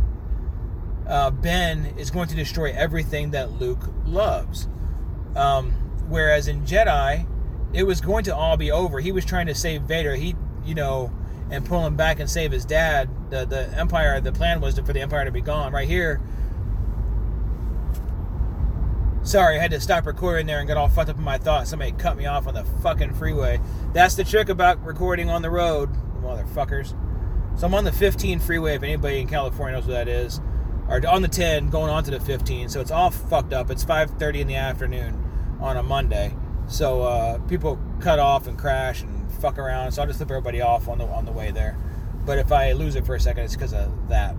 uh, 1.07 1.31
Ben 1.31 1.95
is 1.97 2.11
going 2.11 2.29
to 2.29 2.37
destroy 2.37 2.73
everything 2.73 3.31
that 3.33 3.53
Luke 3.53 3.93
loves. 4.05 4.69
Um, 5.37 5.73
whereas 6.09 6.49
in 6.49 6.63
Jedi, 6.63 7.27
it 7.73 7.85
was 7.85 8.01
going 8.01 8.25
to 8.25 8.35
all 8.35 8.57
be 8.57 8.71
over. 8.71 9.01
He 9.01 9.13
was 9.13 9.25
trying 9.25 9.47
to 9.47 9.55
save 9.55 9.83
Vader. 9.83 10.15
He, 10.15 10.35
you 10.65 10.75
know, 10.75 11.13
and 11.51 11.65
pull 11.65 11.87
him 11.87 11.97
back 11.97 12.21
and 12.21 12.29
save 12.29 12.53
his 12.53 12.65
dad. 12.65 13.09
The 13.31 13.45
the 13.45 13.69
Empire. 13.77 14.21
The 14.21 14.33
plan 14.33 14.61
was 14.61 14.75
to, 14.75 14.85
for 14.85 14.93
the 14.93 15.01
Empire 15.01 15.25
to 15.25 15.31
be 15.31 15.41
gone. 15.41 15.73
Right 15.73 15.89
here. 15.89 16.21
Sorry, 19.23 19.59
I 19.59 19.61
had 19.61 19.73
to 19.73 19.81
stop 19.81 20.07
recording 20.07 20.47
there 20.47 20.59
and 20.59 20.67
got 20.67 20.79
all 20.79 20.89
fucked 20.89 21.11
up 21.11 21.19
in 21.19 21.23
my 21.25 21.37
thoughts. 21.37 21.71
Somebody 21.71 21.93
cut 21.93 22.17
me 22.17 22.25
off 22.25 22.47
on 22.47 22.55
the 22.55 22.65
fucking 22.83 23.13
freeway. 23.15 23.61
That's 23.93 24.15
the 24.15 24.25
trick 24.25 24.49
about 24.49 24.83
recording 24.83 25.29
on 25.29 25.43
the 25.43 25.51
road, 25.51 25.91
motherfuckers. 26.23 26.97
So 27.59 27.67
I'm 27.67 27.75
on 27.75 27.85
the 27.85 27.93
15 27.93 28.39
freeway. 28.39 28.77
If 28.77 28.83
anybody 28.83 29.21
in 29.21 29.27
California 29.27 29.77
knows 29.77 29.87
what 29.87 29.95
that 29.95 30.09
is 30.09 30.41
or 30.89 31.07
on 31.07 31.23
the 31.23 31.29
10 31.29 31.69
going 31.69 31.91
on 31.91 32.03
to 32.05 32.11
the 32.11 32.21
15 32.21 32.69
so 32.69 32.81
it's 32.81 32.91
all 32.91 33.11
fucked 33.11 33.53
up 33.53 33.71
it's 33.71 33.85
5.30 33.85 34.41
in 34.41 34.47
the 34.47 34.57
afternoon 34.57 35.23
on 35.61 35.77
a 35.77 35.83
monday 35.83 36.35
so 36.67 37.03
uh, 37.03 37.39
people 37.41 37.79
cut 38.01 38.19
off 38.19 38.47
and 38.47 38.59
crash 38.59 39.03
and 39.03 39.18
fuck 39.41 39.59
around 39.59 39.93
so 39.93 40.03
i'll 40.03 40.09
just 40.09 40.19
flip 40.19 40.31
everybody 40.31 40.61
off 40.61 40.89
on 40.89 40.99
the 40.99 41.05
on 41.07 41.25
the 41.25 41.33
way 41.33 41.51
there. 41.51 41.77
But 42.25 42.39
if 42.39 42.53
i 42.53 42.73
lose 42.73 42.97
it 42.97 43.07
for 43.07 43.15
a 43.15 43.21
second 43.21 43.45
it's 43.45 43.55
because 43.55 43.73
of 43.73 44.09
that. 44.09 44.35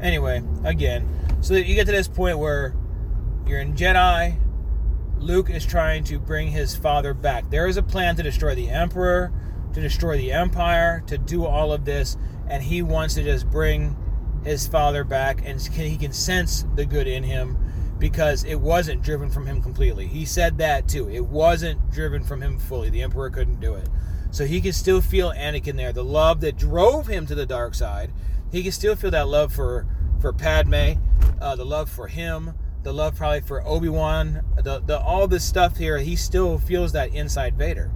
Anyway 0.00 0.42
again 0.64 1.08
so 1.40 1.54
you 1.54 1.74
get 1.74 1.86
to 1.86 1.92
this 1.92 2.08
point 2.08 2.38
where 2.38 2.74
you're 3.46 3.60
in 3.60 3.74
jedi 3.74 4.38
luke 5.18 5.50
is 5.50 5.64
trying 5.64 6.04
to 6.04 6.18
bring 6.18 6.48
his 6.48 6.74
father 6.74 7.14
back. 7.14 7.50
There 7.50 7.66
is 7.66 7.76
a 7.76 7.82
plan 7.82 8.16
to 8.16 8.22
destroy 8.22 8.54
the 8.54 8.70
emperor 8.70 9.32
to 9.74 9.80
destroy 9.80 10.16
the 10.16 10.32
empire 10.32 11.02
to 11.06 11.18
do 11.18 11.44
all 11.46 11.72
of 11.72 11.84
this 11.84 12.16
and 12.48 12.62
he 12.62 12.82
wants 12.82 13.14
to 13.14 13.22
just 13.22 13.50
bring 13.50 13.96
his 14.44 14.66
father 14.66 15.04
back 15.04 15.40
and 15.44 15.60
he 15.60 15.96
can 15.96 16.12
sense 16.12 16.66
the 16.74 16.84
good 16.84 17.06
in 17.06 17.22
him 17.22 17.56
because 18.02 18.42
it 18.42 18.56
wasn't 18.56 19.00
driven 19.00 19.30
from 19.30 19.46
him 19.46 19.62
completely. 19.62 20.08
He 20.08 20.24
said 20.24 20.58
that 20.58 20.88
too. 20.88 21.08
It 21.08 21.24
wasn't 21.24 21.92
driven 21.92 22.24
from 22.24 22.42
him 22.42 22.58
fully. 22.58 22.90
The 22.90 23.00
Emperor 23.00 23.30
couldn't 23.30 23.60
do 23.60 23.76
it. 23.76 23.88
So 24.32 24.44
he 24.44 24.60
can 24.60 24.72
still 24.72 25.00
feel 25.00 25.30
Anakin 25.30 25.76
there. 25.76 25.92
The 25.92 26.02
love 26.02 26.40
that 26.40 26.58
drove 26.58 27.06
him 27.06 27.26
to 27.26 27.36
the 27.36 27.46
dark 27.46 27.76
side. 27.76 28.10
He 28.50 28.64
can 28.64 28.72
still 28.72 28.96
feel 28.96 29.12
that 29.12 29.28
love 29.28 29.52
for 29.52 29.86
for 30.20 30.32
Padme, 30.32 30.94
uh, 31.40 31.54
the 31.54 31.64
love 31.64 31.88
for 31.88 32.08
him, 32.08 32.54
the 32.82 32.92
love 32.92 33.14
probably 33.14 33.40
for 33.40 33.64
Obi 33.64 33.88
Wan, 33.88 34.42
the, 34.60 34.80
the 34.80 34.98
all 34.98 35.28
this 35.28 35.44
stuff 35.44 35.76
here. 35.76 35.98
He 35.98 36.16
still 36.16 36.58
feels 36.58 36.90
that 36.94 37.14
inside 37.14 37.56
Vader. 37.56 37.92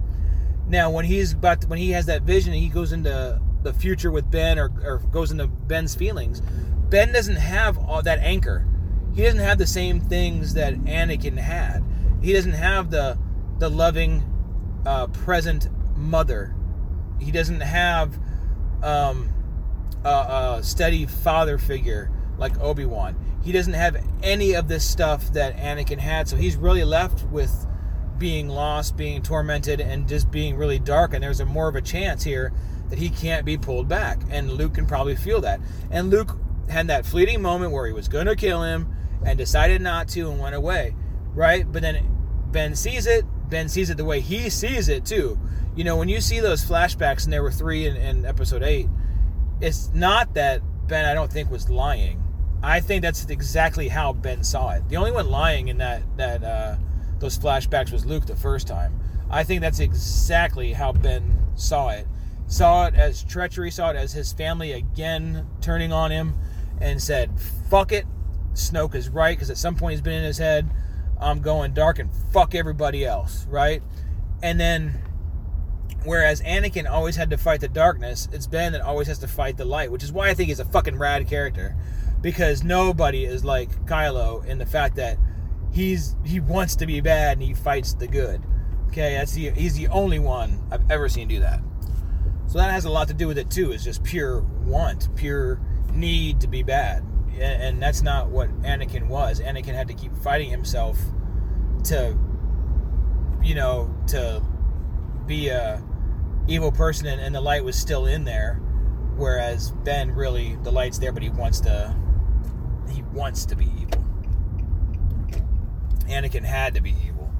Now, 0.68 0.88
when 0.88 1.04
he's 1.04 1.32
about 1.32 1.62
to, 1.62 1.66
when 1.66 1.80
he 1.80 1.90
has 1.90 2.06
that 2.06 2.22
vision, 2.22 2.52
and 2.52 2.62
he 2.62 2.68
goes 2.68 2.92
into 2.92 3.40
the 3.64 3.72
future 3.72 4.12
with 4.12 4.30
Ben 4.30 4.56
or, 4.56 4.70
or 4.84 4.98
goes 5.10 5.32
into 5.32 5.48
Ben's 5.48 5.96
feelings, 5.96 6.42
Ben 6.90 7.12
doesn't 7.12 7.36
have 7.36 7.76
all 7.76 8.02
that 8.02 8.20
anchor. 8.20 8.64
He 9.16 9.22
doesn't 9.22 9.40
have 9.40 9.56
the 9.56 9.66
same 9.66 9.98
things 9.98 10.52
that 10.54 10.74
Anakin 10.74 11.38
had. 11.38 11.82
He 12.20 12.34
doesn't 12.34 12.52
have 12.52 12.90
the 12.90 13.18
the 13.58 13.70
loving, 13.70 14.22
uh, 14.84 15.06
present 15.06 15.68
mother. 15.96 16.54
He 17.18 17.30
doesn't 17.30 17.62
have 17.62 18.18
um, 18.82 19.32
a, 20.04 20.58
a 20.58 20.60
steady 20.62 21.06
father 21.06 21.56
figure 21.56 22.10
like 22.36 22.60
Obi 22.60 22.84
Wan. 22.84 23.16
He 23.42 23.52
doesn't 23.52 23.72
have 23.72 23.96
any 24.22 24.54
of 24.54 24.68
this 24.68 24.86
stuff 24.86 25.32
that 25.32 25.56
Anakin 25.56 25.98
had. 25.98 26.28
So 26.28 26.36
he's 26.36 26.56
really 26.56 26.84
left 26.84 27.24
with 27.28 27.66
being 28.18 28.50
lost, 28.50 28.98
being 28.98 29.22
tormented, 29.22 29.80
and 29.80 30.06
just 30.06 30.30
being 30.30 30.56
really 30.56 30.78
dark. 30.78 31.14
And 31.14 31.22
there's 31.22 31.40
a 31.40 31.46
more 31.46 31.68
of 31.68 31.76
a 31.76 31.80
chance 31.80 32.22
here 32.22 32.52
that 32.90 32.98
he 32.98 33.08
can't 33.08 33.46
be 33.46 33.56
pulled 33.56 33.88
back. 33.88 34.20
And 34.28 34.52
Luke 34.52 34.74
can 34.74 34.84
probably 34.84 35.16
feel 35.16 35.40
that. 35.40 35.60
And 35.90 36.10
Luke 36.10 36.36
had 36.68 36.88
that 36.88 37.06
fleeting 37.06 37.40
moment 37.40 37.72
where 37.72 37.86
he 37.86 37.94
was 37.94 38.08
going 38.08 38.26
to 38.26 38.36
kill 38.36 38.62
him 38.62 38.92
and 39.24 39.38
decided 39.38 39.80
not 39.80 40.08
to 40.08 40.30
and 40.30 40.40
went 40.40 40.54
away, 40.54 40.94
right? 41.34 41.70
But 41.70 41.82
then 41.82 42.04
Ben 42.50 42.74
sees 42.74 43.06
it. 43.06 43.24
Ben 43.48 43.68
sees 43.68 43.90
it 43.90 43.96
the 43.96 44.04
way 44.04 44.20
he 44.20 44.50
sees 44.50 44.88
it 44.88 45.04
too. 45.04 45.38
You 45.74 45.84
know, 45.84 45.96
when 45.96 46.08
you 46.08 46.20
see 46.20 46.40
those 46.40 46.64
flashbacks, 46.64 47.24
and 47.24 47.32
there 47.32 47.42
were 47.42 47.52
three 47.52 47.86
in, 47.86 47.96
in 47.96 48.24
episode 48.24 48.62
eight, 48.62 48.88
it's 49.60 49.90
not 49.92 50.34
that 50.34 50.62
Ben, 50.86 51.04
I 51.04 51.14
don't 51.14 51.30
think, 51.30 51.50
was 51.50 51.68
lying. 51.68 52.22
I 52.62 52.80
think 52.80 53.02
that's 53.02 53.26
exactly 53.26 53.88
how 53.88 54.12
Ben 54.12 54.42
saw 54.42 54.70
it. 54.70 54.88
The 54.88 54.96
only 54.96 55.12
one 55.12 55.28
lying 55.28 55.68
in 55.68 55.78
that 55.78 56.02
that 56.16 56.42
uh, 56.42 56.76
those 57.18 57.38
flashbacks 57.38 57.92
was 57.92 58.06
Luke 58.06 58.26
the 58.26 58.36
first 58.36 58.66
time. 58.66 58.98
I 59.30 59.44
think 59.44 59.60
that's 59.60 59.80
exactly 59.80 60.72
how 60.72 60.92
Ben 60.92 61.42
saw 61.54 61.88
it 61.90 62.06
saw 62.46 62.86
it 62.86 62.94
as 62.94 63.24
treachery, 63.24 63.70
saw 63.70 63.90
it 63.90 63.96
as 63.96 64.12
his 64.12 64.32
family 64.32 64.72
again 64.72 65.46
turning 65.60 65.92
on 65.92 66.10
him, 66.10 66.34
and 66.80 67.02
said, 67.02 67.30
fuck 67.70 67.92
it. 67.92 68.06
Snoke 68.56 68.94
is 68.94 69.08
right, 69.08 69.36
because 69.36 69.50
at 69.50 69.58
some 69.58 69.76
point 69.76 69.92
he's 69.92 70.00
been 70.00 70.14
in 70.14 70.24
his 70.24 70.38
head, 70.38 70.68
I'm 71.20 71.40
going 71.40 71.72
dark 71.72 71.98
and 71.98 72.10
fuck 72.32 72.54
everybody 72.54 73.04
else, 73.04 73.46
right? 73.48 73.82
And 74.42 74.60
then, 74.60 75.00
whereas 76.04 76.42
Anakin 76.42 76.90
always 76.90 77.16
had 77.16 77.30
to 77.30 77.38
fight 77.38 77.60
the 77.60 77.68
darkness, 77.68 78.28
it's 78.32 78.46
Ben 78.46 78.72
that 78.72 78.82
always 78.82 79.08
has 79.08 79.18
to 79.20 79.28
fight 79.28 79.56
the 79.56 79.64
light, 79.64 79.90
which 79.90 80.04
is 80.04 80.12
why 80.12 80.28
I 80.28 80.34
think 80.34 80.48
he's 80.48 80.60
a 80.60 80.64
fucking 80.64 80.98
rad 80.98 81.26
character. 81.26 81.76
because 82.22 82.64
nobody 82.64 83.24
is 83.24 83.44
like 83.44 83.70
Kylo 83.86 84.44
in 84.46 84.58
the 84.58 84.66
fact 84.66 84.96
that 84.96 85.18
he's 85.72 86.16
he 86.24 86.40
wants 86.40 86.76
to 86.76 86.86
be 86.86 87.00
bad 87.00 87.38
and 87.38 87.46
he 87.46 87.54
fights 87.54 87.94
the 87.94 88.06
good. 88.06 88.42
Okay, 88.88 89.14
that's 89.14 89.32
the 89.32 89.50
he's 89.50 89.76
the 89.76 89.88
only 89.88 90.18
one 90.18 90.60
I've 90.70 90.90
ever 90.90 91.08
seen 91.08 91.28
do 91.28 91.40
that. 91.40 91.60
So 92.48 92.58
that 92.58 92.72
has 92.72 92.84
a 92.84 92.90
lot 92.90 93.08
to 93.08 93.14
do 93.14 93.26
with 93.26 93.38
it 93.38 93.50
too. 93.50 93.72
It's 93.72 93.84
just 93.84 94.02
pure 94.04 94.40
want, 94.64 95.14
pure 95.16 95.60
need 95.92 96.40
to 96.40 96.48
be 96.48 96.62
bad, 96.62 97.04
and, 97.40 97.62
and 97.62 97.82
that's 97.82 98.02
not 98.02 98.28
what 98.28 98.48
Anakin 98.62 99.08
was. 99.08 99.40
Anakin 99.40 99.74
had 99.74 99.88
to 99.88 99.94
keep 99.94 100.16
fighting 100.16 100.50
himself 100.50 100.98
to, 101.84 102.16
you 103.42 103.54
know, 103.54 103.94
to 104.08 104.42
be 105.26 105.48
a 105.48 105.82
evil 106.48 106.72
person, 106.72 107.06
and, 107.06 107.20
and 107.20 107.34
the 107.34 107.40
light 107.40 107.64
was 107.64 107.76
still 107.76 108.06
in 108.06 108.24
there. 108.24 108.60
Whereas 109.16 109.70
Ben 109.70 110.10
really, 110.10 110.56
the 110.62 110.70
light's 110.70 110.98
there, 110.98 111.12
but 111.12 111.22
he 111.22 111.30
wants 111.30 111.60
to, 111.60 111.96
he 112.90 113.02
wants 113.02 113.46
to 113.46 113.56
be 113.56 113.64
evil. 113.64 114.04
Anakin 116.06 116.44
had 116.44 116.74
to 116.74 116.80
be 116.80 116.94
evil. 117.06 117.30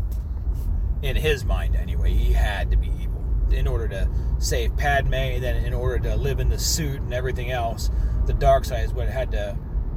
In 1.02 1.16
his 1.16 1.44
mind, 1.44 1.76
anyway, 1.76 2.12
he 2.12 2.32
had 2.32 2.70
to 2.70 2.76
be 2.76 2.90
evil 3.00 3.22
in 3.50 3.66
order 3.66 3.86
to 3.88 4.08
save 4.38 4.76
Padme, 4.76 5.14
and 5.14 5.42
then 5.42 5.64
in 5.64 5.72
order 5.72 5.98
to 6.10 6.16
live 6.16 6.40
in 6.40 6.48
the 6.48 6.58
suit 6.58 7.00
and 7.00 7.14
everything 7.14 7.50
else. 7.50 7.90
The 8.26 8.32
dark 8.32 8.64
side 8.64 8.84
is 8.84 8.92
what 8.92 9.08
had 9.08 9.30
to 9.32 9.56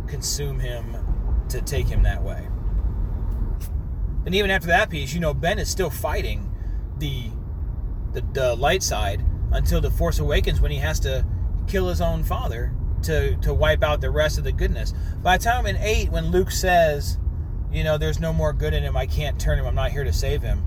consume 0.09 0.59
him 0.59 0.95
to 1.49 1.61
take 1.61 1.87
him 1.87 2.03
that 2.03 2.23
way. 2.23 2.47
And 4.25 4.35
even 4.35 4.51
after 4.51 4.67
that 4.67 4.89
piece, 4.89 5.13
you 5.13 5.19
know, 5.19 5.33
Ben 5.33 5.59
is 5.59 5.69
still 5.69 5.89
fighting 5.89 6.51
the 6.97 7.31
the, 8.11 8.21
the 8.33 8.55
light 8.55 8.81
side 8.81 9.23
until 9.51 9.81
the 9.81 9.91
Force 9.91 10.19
Awakens 10.19 10.59
when 10.59 10.71
he 10.71 10.77
has 10.77 10.99
to 11.01 11.25
kill 11.67 11.87
his 11.87 12.01
own 12.01 12.23
father 12.23 12.73
to 13.03 13.35
to 13.37 13.53
wipe 13.53 13.83
out 13.83 14.01
the 14.01 14.11
rest 14.11 14.37
of 14.37 14.43
the 14.43 14.51
goodness. 14.51 14.93
By 15.21 15.37
the 15.37 15.43
time 15.43 15.65
in 15.65 15.77
eight, 15.77 16.09
when 16.09 16.31
Luke 16.31 16.51
says, 16.51 17.17
you 17.71 17.83
know, 17.83 17.97
there's 17.97 18.19
no 18.19 18.33
more 18.33 18.51
good 18.51 18.73
in 18.73 18.83
him, 18.83 18.97
I 18.97 19.05
can't 19.05 19.39
turn 19.39 19.57
him, 19.59 19.65
I'm 19.65 19.75
not 19.75 19.91
here 19.91 20.03
to 20.03 20.13
save 20.13 20.41
him. 20.41 20.63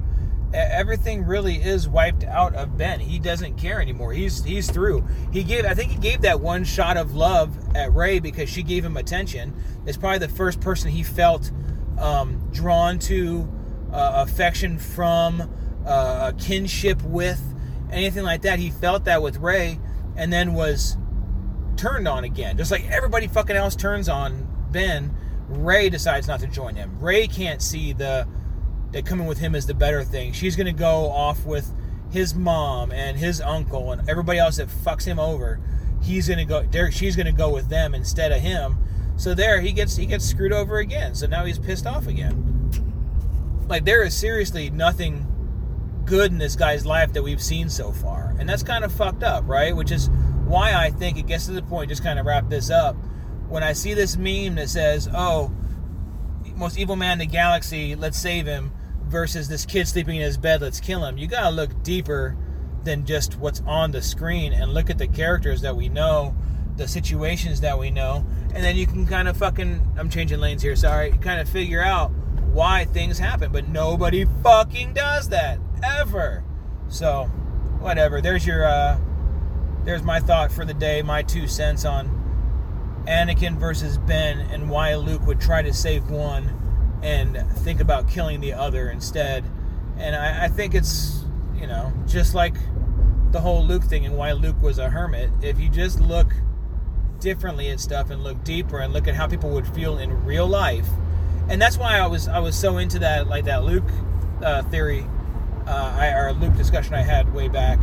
Everything 0.55 1.25
really 1.25 1.57
is 1.57 1.89
wiped 1.89 2.25
out 2.25 2.55
of 2.55 2.77
Ben. 2.77 3.01
He 3.01 3.19
doesn't 3.19 3.57
care 3.57 3.81
anymore. 3.81 4.13
He's 4.13 4.45
he's 4.45 4.71
through. 4.71 5.07
He 5.33 5.43
gave 5.43 5.65
I 5.65 5.75
think 5.75 5.91
he 5.91 5.99
gave 5.99 6.23
that 6.23 6.41
one 6.41 6.65
shot 6.65 6.97
of 6.97 7.15
love 7.15 7.57
at 7.75 7.93
Rey 7.95 8.19
because 8.19 8.51
she 8.51 8.63
gave 8.63 8.85
him 8.85 8.97
attention. 8.97 9.55
It's 9.87 9.97
probably 9.97 10.19
the 10.19 10.29
first 10.29 10.61
person 10.61 10.91
he 10.91 11.03
felt 11.03 11.51
um, 11.99 12.49
drawn 12.53 12.99
to, 13.01 13.51
uh, 13.93 14.25
affection 14.27 14.79
from, 14.79 15.51
uh, 15.87 16.33
kinship 16.39 17.03
with, 17.03 17.41
anything 17.91 18.25
like 18.25 18.43
that. 18.43 18.59
He 18.59 18.71
felt 18.71 19.05
that 19.05 19.23
with 19.23 19.39
Rey, 19.39 19.79
and 20.17 20.33
then 20.33 20.55
was 20.55 20.97
turned 21.77 22.09
on 22.09 22.25
again. 22.25 22.57
Just 22.57 22.71
like 22.71 22.89
everybody 22.91 23.27
fucking 23.27 23.57
else 23.57 23.77
turns 23.77 24.09
on 24.09 24.49
Ben, 24.71 25.17
Rey 25.49 25.91
decides 25.91 26.27
not 26.27 26.41
to 26.41 26.47
join 26.47 26.75
him. 26.75 26.99
Rey 27.01 27.27
can't 27.27 27.63
see 27.63 27.93
the 27.93 28.27
that 28.93 29.07
coming 29.07 29.27
with 29.27 29.39
him 29.39 29.55
is 29.55 29.67
the 29.67 29.75
better 29.75 30.05
thing. 30.05 30.33
She's 30.33 30.57
gonna 30.57 30.73
go 30.73 31.11
off 31.11 31.45
with 31.45 31.71
his 32.11 32.35
mom 32.35 32.93
and 32.93 33.17
his 33.17 33.41
uncle 33.41 33.93
and 33.93 34.09
everybody 34.09 34.39
else 34.39 34.59
that 34.59 34.69
fucks 34.69 35.05
him 35.05 35.19
over. 35.19 35.61
He's 36.03 36.29
gonna 36.29 36.45
go. 36.45 36.63
Derek, 36.63 36.93
She's 36.93 37.17
gonna 37.17 37.33
go 37.33 37.51
with 37.51 37.69
them 37.69 37.95
instead 37.95 38.33
of 38.33 38.41
him. 38.41 38.79
So 39.17 39.35
there, 39.35 39.61
he 39.61 39.73
gets 39.73 39.97
he 39.97 40.07
gets 40.07 40.25
screwed 40.25 40.53
over 40.53 40.79
again. 40.79 41.15
So 41.15 41.27
now 41.27 41.45
he's 41.45 41.59
pissed 41.59 41.87
off 41.87 42.07
again. 42.07 42.71
Like 43.69 43.85
there 43.85 44.03
is 44.03 44.15
seriously 44.17 44.69
nothing 44.71 45.27
good 46.05 46.33
in 46.33 46.39
this 46.39 46.57
guy's 46.57 46.85
life 46.85 47.13
that 47.13 47.23
we've 47.23 47.43
seen 47.43 47.69
so 47.71 47.93
far, 47.93 48.35
and 48.39 48.49
that's 48.49 48.63
kind 48.63 48.85
of 48.85 48.93
fucked 48.93 49.23
up, 49.23 49.45
right? 49.47 49.75
Which 49.75 49.91
is 49.91 50.11
why 50.45 50.75
I 50.75 50.91
think 50.91 51.19
it 51.19 51.27
gets 51.27 51.47
to 51.47 51.53
the 51.53 51.63
point. 51.63 51.89
Just 51.89 52.03
kind 52.03 52.19
of 52.19 52.27
wrap 52.27 52.49
this 52.49 52.69
up. 52.69 52.97
When 53.49 53.63
I 53.63 53.73
see 53.73 53.95
this 53.95 54.17
meme 54.17 54.57
that 54.57 54.69
says, 54.69 55.09
"Oh, 55.15 55.53
most 56.57 56.79
evil 56.79 56.97
man 56.97 57.13
in 57.13 57.19
the 57.21 57.27
galaxy, 57.27 57.95
let's 57.95 58.19
save 58.19 58.47
him," 58.47 58.73
versus 59.13 59.47
this 59.47 59.65
kid 59.67 59.87
sleeping 59.87 60.17
in 60.17 60.23
his 60.23 60.39
bed, 60.39 60.63
let's 60.63 60.81
kill 60.81 61.05
him. 61.05 61.19
You 61.19 61.29
gotta 61.29 61.55
look 61.55 61.83
deeper 61.85 62.37
than 62.83 63.05
just 63.05 63.39
what's 63.39 63.61
on 63.67 63.93
the 63.93 64.03
screen 64.03 64.53
and 64.53 64.75
look 64.75 64.91
at 64.91 64.99
the 64.99 65.07
characters 65.07 65.61
that 65.61 65.77
we 65.77 65.89
know, 65.89 66.35
the 66.77 66.89
situations 66.89 67.61
that 67.61 67.79
we 67.79 67.91
know, 67.91 68.27
and 68.55 68.65
then 68.65 68.75
you 68.75 68.87
can 68.87 69.07
kind 69.07 69.29
of 69.29 69.37
fucking 69.37 69.87
I'm 69.97 70.11
changing 70.11 70.41
lanes 70.41 70.63
here, 70.63 70.75
sorry, 70.75 71.13
kind 71.21 71.41
of 71.41 71.49
figure 71.49 71.83
out 71.83 72.11
why 72.53 72.87
things 72.87 73.19
happen, 73.19 73.53
but 73.53 73.69
nobody 73.69 74.25
fucking 74.43 74.95
does 74.95 75.29
that 75.29 75.61
ever. 75.85 76.43
So, 76.89 77.25
whatever. 77.79 78.21
There's 78.21 78.47
your 78.47 78.65
uh 78.65 78.99
there's 79.85 80.03
my 80.03 80.21
thought 80.21 80.51
for 80.51 80.65
the 80.65 80.75
day, 80.75 81.03
my 81.03 81.23
two 81.23 81.47
cents 81.47 81.85
on 81.85 83.05
Anakin 83.07 83.57
versus 83.59 83.99
Ben 83.99 84.39
and 84.39 84.71
why 84.71 84.95
Luke 84.95 85.27
would 85.27 85.41
try 85.41 85.61
to 85.61 85.73
save 85.73 86.11
one 86.11 86.59
and 87.03 87.37
think 87.59 87.81
about 87.81 88.09
killing 88.09 88.41
the 88.41 88.53
other 88.53 88.91
instead. 88.91 89.45
And 89.99 90.15
I, 90.17 90.45
I 90.45 90.49
think 90.49 90.75
it's, 90.75 91.25
you 91.55 91.67
know, 91.67 91.93
just 92.07 92.35
like 92.35 92.55
the 93.33 93.41
whole 93.41 93.65
Luke 93.65 93.85
thing 93.85 94.07
and 94.07 94.17
why 94.17 94.33
Luke 94.33 94.61
was 94.63 94.79
a 94.79 94.91
hermit. 94.91 95.31
If 95.43 95.59
you 95.59 95.69
just 95.69 96.01
look 96.01 96.33
differently 97.19 97.71
at 97.71 97.81
stuff 97.81 98.11
and 98.11 98.23
look 98.23 98.43
deeper 98.45 98.79
and 98.79 98.93
look 98.93 99.09
at 99.09 99.15
how 99.15 99.27
people 99.27 99.51
would 99.51 99.67
feel 99.67 99.99
in 99.99 100.25
real 100.25 100.47
life, 100.47 100.87
and 101.49 101.61
that's 101.61 101.77
why 101.77 101.99
I 101.99 102.07
was 102.07 102.29
I 102.29 102.39
was 102.39 102.57
so 102.57 102.79
into 102.79 102.99
that 103.01 103.27
like 103.29 103.45
that 103.47 103.65
Luke 103.65 103.91
uh, 104.43 104.63
theory, 104.65 105.07
uh, 105.67 105.97
I, 105.99 106.09
or 106.13 106.33
Luke 106.33 106.57
discussion 106.57 106.95
I 106.95 107.03
had 107.03 107.33
way 107.33 107.49
back, 107.49 107.79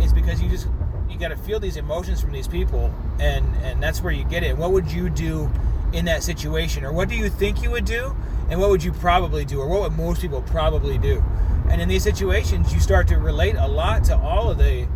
is 0.00 0.12
because 0.12 0.40
you 0.40 0.48
just 0.48 0.68
you 1.08 1.18
got 1.18 1.28
to 1.28 1.36
feel 1.36 1.60
these 1.60 1.76
emotions 1.76 2.20
from 2.20 2.32
these 2.32 2.48
people, 2.48 2.92
and 3.18 3.44
and 3.56 3.82
that's 3.82 4.02
where 4.02 4.12
you 4.12 4.24
get 4.24 4.42
it. 4.42 4.56
What 4.56 4.72
would 4.72 4.90
you 4.90 5.10
do 5.10 5.50
in 5.92 6.04
that 6.06 6.22
situation, 6.22 6.84
or 6.84 6.92
what 6.92 7.08
do 7.08 7.16
you 7.16 7.28
think 7.28 7.62
you 7.62 7.70
would 7.70 7.84
do? 7.84 8.14
And 8.48 8.60
what 8.60 8.70
would 8.70 8.82
you 8.82 8.92
probably 8.92 9.44
do 9.44 9.60
or 9.60 9.68
what 9.68 9.82
would 9.82 9.96
most 9.96 10.20
people 10.20 10.42
probably 10.42 10.98
do? 10.98 11.22
And 11.68 11.80
in 11.80 11.88
these 11.88 12.02
situations 12.02 12.72
you 12.72 12.80
start 12.80 13.08
to 13.08 13.18
relate 13.18 13.56
a 13.56 13.66
lot 13.66 14.04
to 14.04 14.16
all 14.16 14.50
of 14.50 14.58
the 14.58 14.86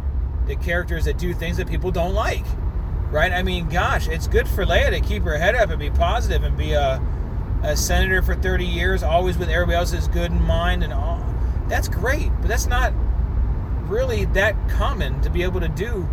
the 0.46 0.56
characters 0.56 1.04
that 1.04 1.18
do 1.18 1.32
things 1.32 1.56
that 1.58 1.68
people 1.68 1.90
don't 1.90 2.14
like 2.14 2.44
right? 3.10 3.32
I 3.32 3.42
mean 3.42 3.68
gosh 3.68 4.08
it's 4.08 4.26
good 4.26 4.48
for 4.48 4.64
leia 4.64 4.90
to 4.90 5.00
keep 5.00 5.22
her 5.24 5.36
head 5.36 5.54
up 5.54 5.70
and 5.70 5.78
be 5.78 5.90
positive 5.90 6.44
and 6.44 6.56
be 6.56 6.72
a, 6.72 7.02
a 7.62 7.76
senator 7.76 8.22
for 8.22 8.34
30 8.34 8.64
years 8.64 9.02
always 9.02 9.36
with 9.36 9.48
everybody 9.48 9.76
else's 9.76 10.08
good 10.08 10.30
in 10.30 10.42
mind 10.42 10.82
and 10.84 10.92
all. 10.92 11.24
That's 11.68 11.88
great 11.88 12.30
but 12.40 12.48
that's 12.48 12.66
not 12.66 12.92
really 13.88 14.24
that 14.26 14.54
common 14.68 15.20
to 15.22 15.30
be 15.30 15.42
able 15.42 15.60
to 15.60 15.68
do 15.68 16.08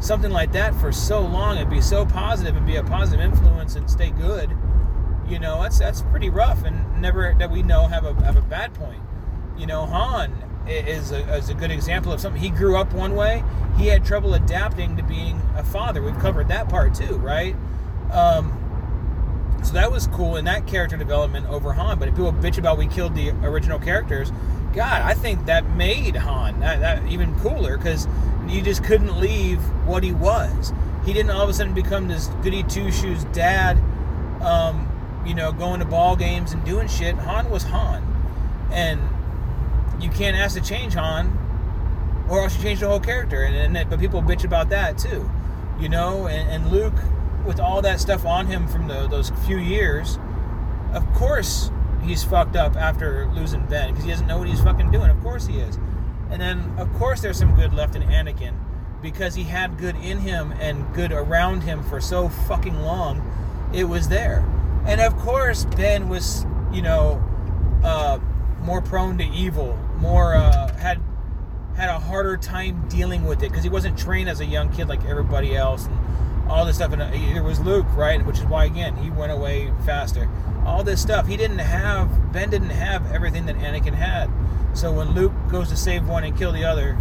something 0.00 0.30
like 0.30 0.52
that 0.52 0.74
for 0.74 0.92
so 0.92 1.20
long 1.20 1.56
and 1.58 1.70
be 1.70 1.80
so 1.80 2.04
positive 2.04 2.56
and 2.56 2.66
be 2.66 2.76
a 2.76 2.82
positive 2.82 3.20
influence 3.20 3.76
and 3.76 3.90
stay 3.90 4.10
good 4.10 4.50
you 5.32 5.38
know, 5.38 5.62
that's 5.62 5.78
that's 5.78 6.02
pretty 6.02 6.28
rough, 6.28 6.62
and 6.62 7.00
never 7.00 7.34
that 7.38 7.50
we 7.50 7.62
know 7.62 7.86
have 7.86 8.04
a 8.04 8.14
have 8.22 8.36
a 8.36 8.42
bad 8.42 8.74
point. 8.74 9.00
You 9.56 9.66
know, 9.66 9.86
Han 9.86 10.30
is 10.68 11.10
a, 11.10 11.20
is 11.34 11.48
a 11.48 11.54
good 11.54 11.70
example 11.70 12.12
of 12.12 12.20
something. 12.20 12.40
He 12.40 12.50
grew 12.50 12.76
up 12.76 12.92
one 12.92 13.14
way. 13.14 13.42
He 13.78 13.86
had 13.86 14.04
trouble 14.04 14.34
adapting 14.34 14.96
to 14.98 15.02
being 15.02 15.40
a 15.56 15.64
father. 15.64 16.02
We've 16.02 16.18
covered 16.18 16.48
that 16.48 16.68
part 16.68 16.94
too, 16.94 17.16
right? 17.16 17.56
Um, 18.12 18.58
so 19.64 19.72
that 19.72 19.90
was 19.90 20.06
cool 20.08 20.36
in 20.36 20.44
that 20.44 20.66
character 20.66 20.98
development 20.98 21.46
over 21.46 21.72
Han. 21.72 21.98
But 21.98 22.08
if 22.08 22.14
people 22.14 22.32
bitch 22.34 22.58
about 22.58 22.76
we 22.76 22.86
killed 22.86 23.14
the 23.14 23.30
original 23.42 23.78
characters, 23.78 24.30
God, 24.74 25.00
I 25.00 25.14
think 25.14 25.46
that 25.46 25.68
made 25.70 26.14
Han 26.14 26.60
that, 26.60 26.80
that 26.80 27.06
even 27.06 27.38
cooler 27.40 27.78
because 27.78 28.06
you 28.48 28.60
just 28.60 28.84
couldn't 28.84 29.18
leave 29.18 29.60
what 29.86 30.04
he 30.04 30.12
was. 30.12 30.74
He 31.06 31.14
didn't 31.14 31.30
all 31.30 31.42
of 31.42 31.48
a 31.48 31.54
sudden 31.54 31.72
become 31.72 32.08
this 32.08 32.26
goody 32.42 32.64
two 32.64 32.92
shoes 32.92 33.24
dad. 33.32 33.78
Um, 34.42 34.91
you 35.24 35.34
know, 35.34 35.52
going 35.52 35.80
to 35.80 35.86
ball 35.86 36.16
games 36.16 36.52
and 36.52 36.64
doing 36.64 36.88
shit. 36.88 37.14
Han 37.16 37.50
was 37.50 37.64
Han, 37.64 38.02
and 38.72 39.00
you 40.02 40.10
can't 40.10 40.36
ask 40.36 40.56
to 40.56 40.62
change 40.62 40.94
Han, 40.94 42.26
or 42.28 42.42
else 42.42 42.56
you 42.56 42.62
change 42.62 42.80
the 42.80 42.88
whole 42.88 43.00
character. 43.00 43.42
And, 43.42 43.76
and 43.76 43.90
but 43.90 44.00
people 44.00 44.22
bitch 44.22 44.44
about 44.44 44.68
that 44.70 44.98
too, 44.98 45.30
you 45.78 45.88
know. 45.88 46.26
And, 46.26 46.48
and 46.50 46.72
Luke, 46.72 46.94
with 47.44 47.60
all 47.60 47.82
that 47.82 48.00
stuff 48.00 48.24
on 48.24 48.46
him 48.46 48.66
from 48.66 48.88
the, 48.88 49.06
those 49.08 49.30
few 49.46 49.58
years, 49.58 50.18
of 50.92 51.10
course 51.14 51.70
he's 52.02 52.24
fucked 52.24 52.56
up 52.56 52.76
after 52.76 53.26
losing 53.32 53.64
Ben 53.66 53.90
because 53.90 54.04
he 54.04 54.10
doesn't 54.10 54.26
know 54.26 54.38
what 54.38 54.48
he's 54.48 54.62
fucking 54.62 54.90
doing. 54.90 55.10
Of 55.10 55.20
course 55.22 55.46
he 55.46 55.58
is. 55.58 55.78
And 56.30 56.40
then 56.40 56.74
of 56.78 56.92
course 56.94 57.20
there's 57.20 57.38
some 57.38 57.54
good 57.54 57.72
left 57.72 57.94
in 57.94 58.02
Anakin 58.02 58.54
because 59.00 59.34
he 59.34 59.44
had 59.44 59.78
good 59.78 59.96
in 59.96 60.18
him 60.18 60.52
and 60.52 60.94
good 60.94 61.12
around 61.12 61.62
him 61.62 61.82
for 61.82 62.00
so 62.00 62.28
fucking 62.28 62.80
long. 62.80 63.20
It 63.72 63.84
was 63.84 64.08
there. 64.08 64.44
And 64.84 65.00
of 65.00 65.16
course, 65.16 65.64
Ben 65.64 66.08
was, 66.08 66.44
you 66.72 66.82
know, 66.82 67.22
uh, 67.84 68.18
more 68.62 68.80
prone 68.80 69.18
to 69.18 69.24
evil, 69.24 69.76
more 69.98 70.34
uh, 70.34 70.74
had 70.76 71.00
had 71.76 71.88
a 71.88 71.98
harder 71.98 72.36
time 72.36 72.86
dealing 72.88 73.24
with 73.24 73.42
it 73.42 73.48
because 73.48 73.64
he 73.64 73.70
wasn't 73.70 73.98
trained 73.98 74.28
as 74.28 74.40
a 74.40 74.44
young 74.44 74.70
kid 74.70 74.88
like 74.88 75.04
everybody 75.04 75.56
else, 75.56 75.86
and 75.86 76.50
all 76.50 76.64
this 76.64 76.76
stuff. 76.76 76.92
And 76.92 77.02
uh, 77.02 77.42
was 77.42 77.60
Luke, 77.60 77.86
right? 77.94 78.24
Which 78.24 78.38
is 78.38 78.44
why 78.44 78.64
again 78.64 78.96
he 78.96 79.10
went 79.10 79.32
away 79.32 79.72
faster. 79.84 80.28
All 80.66 80.84
this 80.84 81.00
stuff 81.00 81.26
he 81.26 81.36
didn't 81.36 81.58
have. 81.58 82.32
Ben 82.32 82.50
didn't 82.50 82.70
have 82.70 83.10
everything 83.12 83.46
that 83.46 83.56
Anakin 83.56 83.94
had. 83.94 84.30
So 84.74 84.92
when 84.92 85.10
Luke 85.10 85.32
goes 85.50 85.68
to 85.68 85.76
save 85.76 86.08
one 86.08 86.24
and 86.24 86.36
kill 86.36 86.52
the 86.52 86.64
other, 86.64 86.98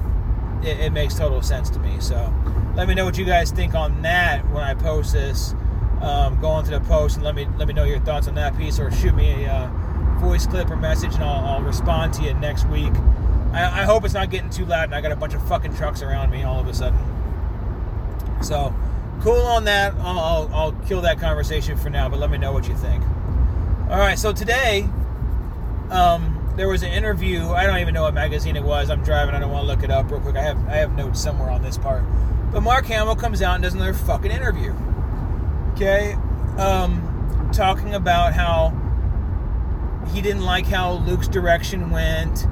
it, 0.62 0.80
it 0.80 0.94
makes 0.94 1.15
total 1.15 1.41
sense 1.41 1.70
to 1.72 1.80
me. 1.80 2.00
So 2.00 2.34
let 2.76 2.88
me 2.88 2.94
know 2.94 3.06
what 3.06 3.17
you 3.17 3.26
guys 3.26 3.52
think 3.52 3.74
on 3.74 4.02
that 4.02 4.50
when 4.52 4.63
I 4.63 4.74
post 4.74 5.13
this 5.13 5.56
um, 6.02 6.40
go 6.42 6.48
onto 6.50 6.72
the 6.72 6.80
post 6.82 7.16
and 7.16 7.24
let 7.24 7.36
me 7.36 7.48
let 7.58 7.68
me 7.68 7.74
know 7.74 7.84
your 7.84 8.00
thoughts 8.00 8.28
on 8.28 8.36
that 8.36 8.58
piece, 8.58 8.80
or 8.80 8.92
shoot 8.92 9.14
me 9.14 9.46
a 9.46 9.52
uh, 9.52 9.68
voice 10.20 10.46
clip 10.46 10.70
or 10.70 10.76
message, 10.76 11.16
and 11.16 11.24
I'll, 11.24 11.46
I'll 11.46 11.62
respond 11.62 12.14
to 12.16 12.24
you 12.24 12.34
next 12.36 12.68
week. 12.68 12.94
I, 13.54 13.82
I, 13.82 13.86
hope 13.86 14.06
it's 14.06 14.14
not 14.14 14.30
getting 14.30 14.50
too 14.50 14.66
loud, 14.66 14.86
and 14.86 14.96
I 14.96 15.02
got 15.02 15.12
a 15.12 15.16
bunch 15.16 15.34
of 15.34 15.46
fucking 15.48 15.76
trucks 15.76 16.02
around 16.02 16.32
me 16.32 16.44
all 16.44 16.60
of 16.60 16.68
a 16.68 16.74
sudden. 16.74 17.00
So, 18.42 18.74
cool 19.22 19.42
on 19.42 19.66
that. 19.66 19.94
I'll, 19.96 20.20
I'll, 20.20 20.50
I'll 20.54 20.72
kill 20.88 21.02
that 21.02 21.20
conversation 21.20 21.78
for 21.78 21.90
now, 21.90 22.08
but 22.08 22.20
let 22.20 22.32
me 22.32 22.38
know 22.38 22.54
what 22.54 22.68
you 22.68 22.76
think. 22.76 23.04
All 23.90 23.98
right, 23.98 24.18
so 24.18 24.32
today, 24.32 24.88
um, 25.90 26.54
there 26.56 26.70
was 26.70 26.84
an 26.84 26.92
interview. 26.94 27.50
I 27.50 27.66
don't 27.66 27.80
even 27.80 27.94
know 27.94 28.04
what 28.04 28.14
magazine 28.14 28.56
it 28.56 28.64
was. 28.64 28.90
I'm 28.90 29.04
driving. 29.04 29.36
I 29.36 29.40
don't 29.40 29.52
want 29.52 29.64
to 29.64 29.68
look 29.68 29.84
it 29.84 29.92
up 29.92 30.10
real 30.10 30.22
quick. 30.22 30.36
I 30.36 30.44
have 30.44 30.68
I 30.68 30.76
have 30.76 30.96
notes 30.96 31.22
somewhere 31.22 31.50
on 31.50 31.62
this 31.62 31.78
part. 31.78 32.04
But 32.52 32.62
Mark 32.62 32.86
Hamill 32.86 33.16
comes 33.16 33.42
out 33.42 33.56
and 33.56 33.64
does 33.64 33.74
another 33.74 33.94
fucking 33.94 34.32
interview. 34.32 34.74
Okay, 35.82 36.13
um, 36.60 37.50
talking 37.52 37.96
about 37.96 38.34
how 38.34 38.70
he 40.13 40.22
didn't 40.22 40.44
like 40.44 40.67
how 40.67 40.91
Luke's 40.91 41.28
direction 41.28 41.89
went, 41.89 42.46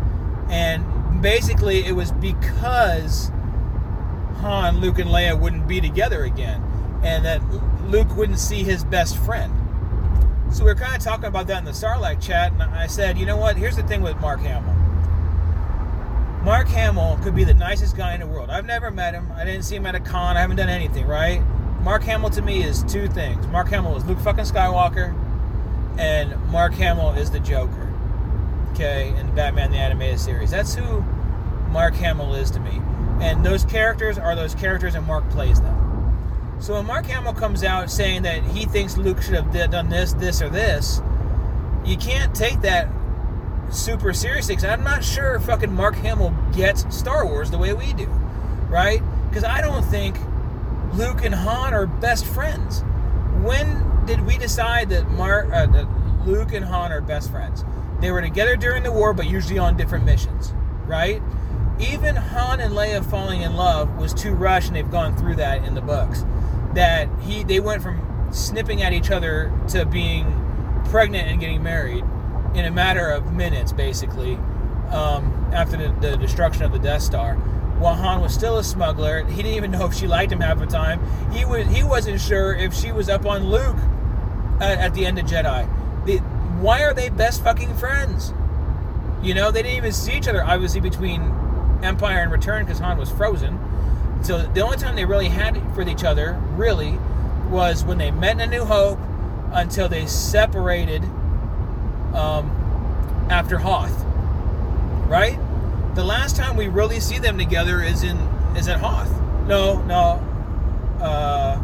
and 0.50 1.22
basically 1.22 1.86
it 1.86 1.92
was 1.92 2.12
because 2.12 3.30
Han, 4.38 4.80
Luke, 4.82 4.98
and 4.98 5.12
Leia 5.12 5.39
wouldn't 5.39 5.68
be 5.68 5.80
together 5.80 6.24
again, 6.24 6.60
and 7.04 7.24
that 7.24 7.39
Luke 7.84 8.18
wouldn't 8.18 8.39
see 8.39 8.63
his 8.63 8.84
best 8.84 9.15
friend. 9.20 9.54
So 10.52 10.63
we 10.63 10.72
were 10.72 10.80
kind 10.80 10.96
of 10.96 11.04
talking 11.04 11.26
about 11.26 11.46
that 11.46 11.60
in 11.60 11.65
the 11.65 11.72
Sarlacc 11.72 12.20
chat, 12.20 12.52
and 12.54 12.63
I 12.63 12.88
said, 12.88 13.15
you 13.20 13.28
know 13.28 13.38
what? 13.38 13.58
Here's 13.58 13.76
the 13.76 13.84
thing 13.84 14.02
with 14.02 14.20
Mark 14.20 14.39
Hamill. 14.39 14.74
Mark 16.44 16.68
Hamill 16.70 17.20
could 17.22 17.36
be 17.36 17.44
the 17.44 17.54
nicest 17.54 17.96
guy 17.96 18.15
in 18.15 18.22
the 18.22 18.28
world. 18.28 18.50
I've 18.50 18.65
never 18.65 18.89
met 18.89 19.13
him. 19.13 19.32
I 19.36 19.46
didn't 19.46 19.65
see 19.65 19.76
him 19.76 19.86
at 19.86 19.94
a 19.94 20.00
con. 20.00 20.36
I 20.36 20.42
haven't 20.42 20.58
done 20.58 20.70
anything, 20.70 21.06
right? 21.06 21.44
Mark 21.82 22.04
Hamill 22.04 22.30
to 22.32 22.42
me 22.42 22.63
is 22.63 22.84
two 22.84 23.08
things. 23.08 23.48
Mark 23.48 23.70
Hamill 23.70 23.96
is 23.96 24.06
Luke 24.06 24.20
fucking 24.20 24.44
Skywalker, 24.44 25.13
and 25.98 26.36
Mark 26.50 26.74
Hamill 26.74 27.12
is 27.12 27.32
the 27.32 27.39
Joker. 27.39 27.88
Okay, 28.72 29.13
in 29.18 29.34
Batman 29.34 29.72
the 29.72 29.78
Animated 29.78 30.20
Series. 30.20 30.52
That's 30.52 30.76
who 30.76 31.02
Mark 31.72 31.96
Hamill 31.96 32.36
is 32.36 32.52
to 32.52 32.60
me. 32.60 32.82
And 33.22 33.46
those 33.46 33.65
characters 33.65 34.18
are 34.18 34.36
those 34.36 34.56
characters, 34.56 34.96
and 34.96 35.06
Mark 35.06 35.30
plays 35.30 35.60
them. 35.60 36.58
So 36.60 36.74
when 36.74 36.86
Mark 36.86 37.06
Hamill 37.06 37.34
comes 37.34 37.63
out 37.63 37.89
saying 37.89 38.24
that 38.24 38.44
he 38.44 38.65
thinks 38.65 38.98
Luke 38.98 39.22
should 39.22 39.36
have 39.36 39.72
done 39.72 39.89
this, 39.89 40.13
this, 40.13 40.42
or 40.42 40.50
this, 40.50 41.02
you 41.86 41.98
can't 41.98 42.36
take 42.36 42.62
that 42.62 42.89
super 43.72 44.13
seriously 44.13 44.56
because 44.56 44.70
I'm 44.70 44.84
not 44.84 45.04
sure 45.04 45.39
fucking 45.39 45.74
Mark 45.74 45.96
Hamill 45.96 46.36
gets 46.54 46.94
Star 46.96 47.26
Wars 47.26 47.52
the 47.52 47.58
way 47.58 47.74
we 47.74 47.94
do, 47.94 48.08
right? 48.68 49.02
Because 49.30 49.44
I 49.44 49.62
don't 49.62 49.84
think 49.84 50.18
Luke 50.93 51.23
and 51.23 51.36
Han 51.36 51.73
are 51.73 51.86
best 51.86 52.25
friends. 52.25 52.82
When 53.41 54.06
did 54.06 54.25
we 54.25 54.38
decide 54.38 54.89
that 54.89 55.06
uh, 55.06 55.65
that 55.67 55.88
Luke 56.25 56.54
and 56.54 56.65
Han 56.65 56.91
are 56.91 57.02
best 57.02 57.32
friends? 57.32 57.63
They 58.02 58.12
were 58.12 58.21
together 58.21 58.56
during 58.56 58.84
the 58.84 58.91
war, 58.91 59.13
but 59.13 59.28
usually 59.28 59.60
on 59.60 59.78
different 59.78 60.06
missions, 60.06 60.54
right? 60.86 61.21
Even 61.80 62.15
Han 62.15 62.60
and 62.60 62.73
Leia 62.73 63.06
falling 63.06 63.41
in 63.41 63.56
love 63.56 63.97
was 63.97 64.13
too 64.13 64.34
rushed, 64.34 64.67
and 64.67 64.75
they've 64.75 64.91
gone 64.91 65.15
through 65.15 65.36
that 65.36 65.63
in 65.63 65.75
the 65.75 65.82
books. 65.82 66.25
That 66.73 67.08
he 67.21 67.43
they 67.43 67.60
went 67.60 67.82
from 67.82 68.28
snipping 68.32 68.82
at 68.82 68.93
each 68.93 69.12
other 69.12 69.52
to 69.69 69.86
being 69.86 70.25
pregnant 70.86 71.30
and 71.30 71.39
getting 71.39 71.63
married 71.63 72.04
in 72.56 72.65
a 72.65 72.71
matter 72.71 73.10
of 73.10 73.34
minutes, 73.34 73.71
basically, 73.71 74.36
um, 74.91 75.49
after 75.54 75.78
the, 75.78 75.95
the, 75.99 76.17
destruction 76.17 76.63
of 76.63 76.71
the 76.71 76.80
Death 76.80 77.02
Star. 77.02 77.38
While 77.80 77.96
Han 77.96 78.22
was 78.22 78.34
still 78.34 78.58
a 78.58 78.63
smuggler, 78.63 79.24
he 79.26 79.38
didn't 79.38 79.56
even 79.56 79.72
know 79.72 79.86
if 79.86 79.94
she 79.94 80.06
liked 80.06 80.32
him 80.32 80.42
half 80.42 80.60
the 80.60 80.65
time. 80.65 81.00
He 81.32 81.46
was 81.46 81.65
he 81.68 81.84
wasn't 81.84 82.20
sure 82.20 82.54
if 82.54 82.74
she 82.74 82.92
was 82.92 83.10
up 83.10 83.26
on 83.26 83.50
Luke 83.50 83.78
at, 84.60 84.78
at 84.80 84.94
the 84.94 85.06
end 85.06 85.18
of 85.18 85.26
Jedi. 85.26 85.68
The, 86.06 86.18
why 86.60 86.84
are 86.84 86.94
they 86.94 87.10
best 87.10 87.44
fucking 87.44 87.76
friends? 87.76 88.34
You 89.22 89.34
know, 89.34 89.52
they 89.52 89.63
didn't 89.63 89.78
even 89.78 89.92
see 89.94 90.13
each 90.13 90.28
other 90.28 90.44
obviously 90.44 90.82
between 90.82 91.22
Empire 91.82 92.20
and 92.20 92.32
Return 92.32 92.65
because 92.65 92.80
Han 92.80 92.98
was 92.98 93.10
frozen. 93.10 93.58
So 94.24 94.39
the 94.39 94.62
only 94.62 94.78
time 94.78 94.96
they 94.96 95.06
really 95.06 95.30
had 95.30 95.58
for 95.74 95.82
each 95.88 96.04
other, 96.04 96.38
really, 96.56 96.98
was 97.50 97.86
when 97.86 97.98
they 97.98 98.12
met 98.12 98.34
in 98.34 98.42
A 98.42 98.48
New 98.48 98.65
Hope 98.65 99.00
until 99.54 99.88
they 99.88 100.06
separated 100.06 101.04
um, 102.13 102.50
after 103.30 103.58
Hoth, 103.58 104.04
right? 105.08 105.39
The 106.00 106.06
last 106.06 106.38
time 106.38 106.56
we 106.56 106.70
really 106.70 107.02
see 107.02 107.20
them 107.20 107.38
together 107.38 107.84
is 107.84 108.04
in 108.04 108.16
is 108.56 108.70
at 108.70 108.80
Hoth. 108.80 109.12
No, 109.48 109.82
no. 109.82 110.24
Uh, 110.98 111.60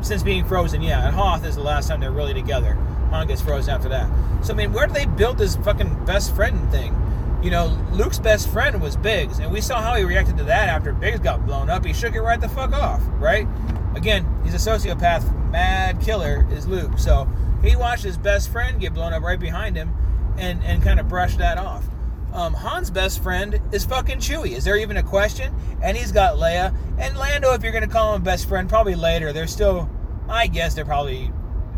since 0.00 0.22
being 0.22 0.44
frozen, 0.44 0.80
yeah, 0.80 1.08
at 1.08 1.12
Hoth 1.12 1.44
is 1.44 1.56
the 1.56 1.62
last 1.64 1.88
time 1.88 1.98
they're 1.98 2.12
really 2.12 2.32
together. 2.32 2.74
Han 3.10 3.26
gets 3.26 3.42
frozen 3.42 3.74
after 3.74 3.88
that. 3.88 4.08
So 4.44 4.54
I 4.54 4.56
mean, 4.56 4.72
where 4.72 4.86
do 4.86 4.92
they 4.92 5.06
build 5.06 5.38
this 5.38 5.56
fucking 5.56 6.04
best 6.04 6.36
friend 6.36 6.70
thing? 6.70 6.94
You 7.42 7.50
know, 7.50 7.76
Luke's 7.90 8.20
best 8.20 8.48
friend 8.50 8.80
was 8.80 8.96
Biggs, 8.96 9.40
and 9.40 9.52
we 9.52 9.60
saw 9.60 9.82
how 9.82 9.96
he 9.96 10.04
reacted 10.04 10.36
to 10.36 10.44
that 10.44 10.68
after 10.68 10.92
Biggs 10.92 11.18
got 11.18 11.44
blown 11.44 11.68
up. 11.68 11.84
He 11.84 11.92
shook 11.92 12.14
it 12.14 12.22
right 12.22 12.40
the 12.40 12.48
fuck 12.48 12.72
off, 12.72 13.02
right? 13.18 13.48
Again, 13.96 14.24
he's 14.44 14.54
a 14.54 14.70
sociopath, 14.70 15.50
mad 15.50 16.00
killer 16.00 16.46
is 16.52 16.68
Luke. 16.68 16.96
So 16.96 17.28
he 17.60 17.74
watched 17.74 18.04
his 18.04 18.16
best 18.16 18.50
friend 18.50 18.80
get 18.80 18.94
blown 18.94 19.12
up 19.12 19.24
right 19.24 19.40
behind 19.40 19.74
him 19.74 19.92
and, 20.38 20.62
and 20.62 20.80
kind 20.80 21.00
of 21.00 21.08
brushed 21.08 21.38
that 21.38 21.58
off. 21.58 21.84
Um, 22.32 22.54
Han's 22.54 22.90
best 22.90 23.22
friend 23.22 23.60
is 23.72 23.84
fucking 23.84 24.18
Chewie. 24.18 24.52
Is 24.52 24.64
there 24.64 24.76
even 24.76 24.96
a 24.96 25.02
question? 25.02 25.54
And 25.82 25.96
he's 25.96 26.12
got 26.12 26.36
Leia. 26.36 26.74
And 26.98 27.16
Lando, 27.16 27.52
if 27.52 27.62
you're 27.62 27.72
going 27.72 27.86
to 27.86 27.90
call 27.90 28.14
him 28.14 28.22
best 28.22 28.48
friend, 28.48 28.68
probably 28.68 28.94
later. 28.94 29.32
They're 29.32 29.46
still, 29.46 29.90
I 30.28 30.46
guess 30.46 30.74
they're 30.74 30.84
probably 30.84 31.32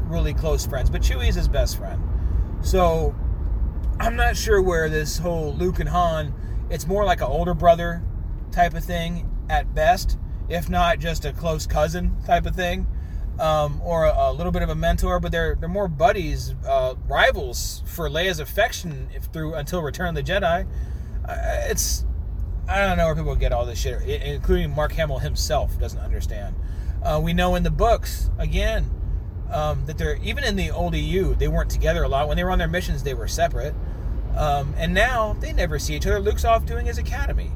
really 0.04 0.34
close 0.34 0.66
friends. 0.66 0.90
But 0.90 1.02
Chewie 1.02 1.28
is 1.28 1.34
his 1.34 1.48
best 1.48 1.78
friend. 1.78 2.02
So 2.60 3.14
I'm 3.98 4.16
not 4.16 4.36
sure 4.36 4.60
where 4.60 4.88
this 4.88 5.18
whole 5.18 5.54
Luke 5.54 5.80
and 5.80 5.88
Han, 5.88 6.34
it's 6.70 6.86
more 6.86 7.04
like 7.04 7.20
an 7.20 7.28
older 7.28 7.54
brother 7.54 8.02
type 8.50 8.74
of 8.74 8.84
thing 8.84 9.28
at 9.48 9.74
best, 9.74 10.18
if 10.48 10.68
not 10.68 10.98
just 10.98 11.24
a 11.24 11.32
close 11.32 11.66
cousin 11.66 12.16
type 12.24 12.46
of 12.46 12.54
thing 12.54 12.86
um, 13.42 13.82
or 13.82 14.04
a, 14.04 14.30
a, 14.30 14.32
little 14.32 14.52
bit 14.52 14.62
of 14.62 14.68
a 14.68 14.74
mentor, 14.76 15.18
but 15.18 15.32
they're 15.32 15.56
they're 15.56 15.68
more 15.68 15.88
buddies, 15.88 16.54
uh, 16.66 16.94
rivals 17.08 17.82
for 17.86 18.08
Leia's 18.08 18.38
affection 18.38 19.08
through 19.32 19.54
until 19.54 19.82
Return 19.82 20.10
of 20.10 20.14
the 20.14 20.22
Jedi. 20.22 20.64
Uh, 21.28 21.34
it's 21.68 22.06
I 22.68 22.80
don't 22.86 22.96
know 22.96 23.06
where 23.06 23.16
people 23.16 23.34
get 23.34 23.52
all 23.52 23.66
this 23.66 23.80
shit, 23.80 24.00
including 24.02 24.72
Mark 24.72 24.92
Hamill 24.92 25.18
himself 25.18 25.76
doesn't 25.80 25.98
understand. 25.98 26.54
Uh, 27.02 27.20
we 27.22 27.32
know 27.32 27.56
in 27.56 27.64
the 27.64 27.70
books 27.70 28.30
again 28.38 28.88
um, 29.50 29.86
that 29.86 29.98
they're 29.98 30.18
even 30.22 30.44
in 30.44 30.54
the 30.54 30.70
old 30.70 30.94
EU 30.94 31.34
they 31.34 31.48
weren't 31.48 31.70
together 31.70 32.04
a 32.04 32.08
lot. 32.08 32.28
When 32.28 32.36
they 32.36 32.44
were 32.44 32.52
on 32.52 32.58
their 32.58 32.68
missions, 32.68 33.02
they 33.02 33.14
were 33.14 33.26
separate, 33.26 33.74
um, 34.36 34.72
and 34.78 34.94
now 34.94 35.32
they 35.40 35.52
never 35.52 35.80
see 35.80 35.96
each 35.96 36.06
other. 36.06 36.20
Luke's 36.20 36.44
off 36.44 36.64
doing 36.64 36.86
his 36.86 36.96
academy, 36.96 37.50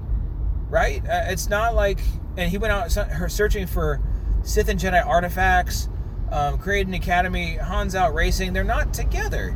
right? 0.68 1.00
Uh, 1.08 1.26
it's 1.28 1.48
not 1.48 1.76
like 1.76 2.00
and 2.36 2.50
he 2.50 2.58
went 2.58 2.72
out 2.72 2.90
searching 3.30 3.68
for 3.68 4.00
Sith 4.46 4.68
and 4.68 4.78
Jedi 4.78 5.04
artifacts, 5.04 5.88
um, 6.30 6.60
academy, 6.94 7.56
Han's 7.56 7.94
out 7.94 8.14
racing. 8.14 8.52
They're 8.52 8.64
not 8.64 8.94
together. 8.94 9.50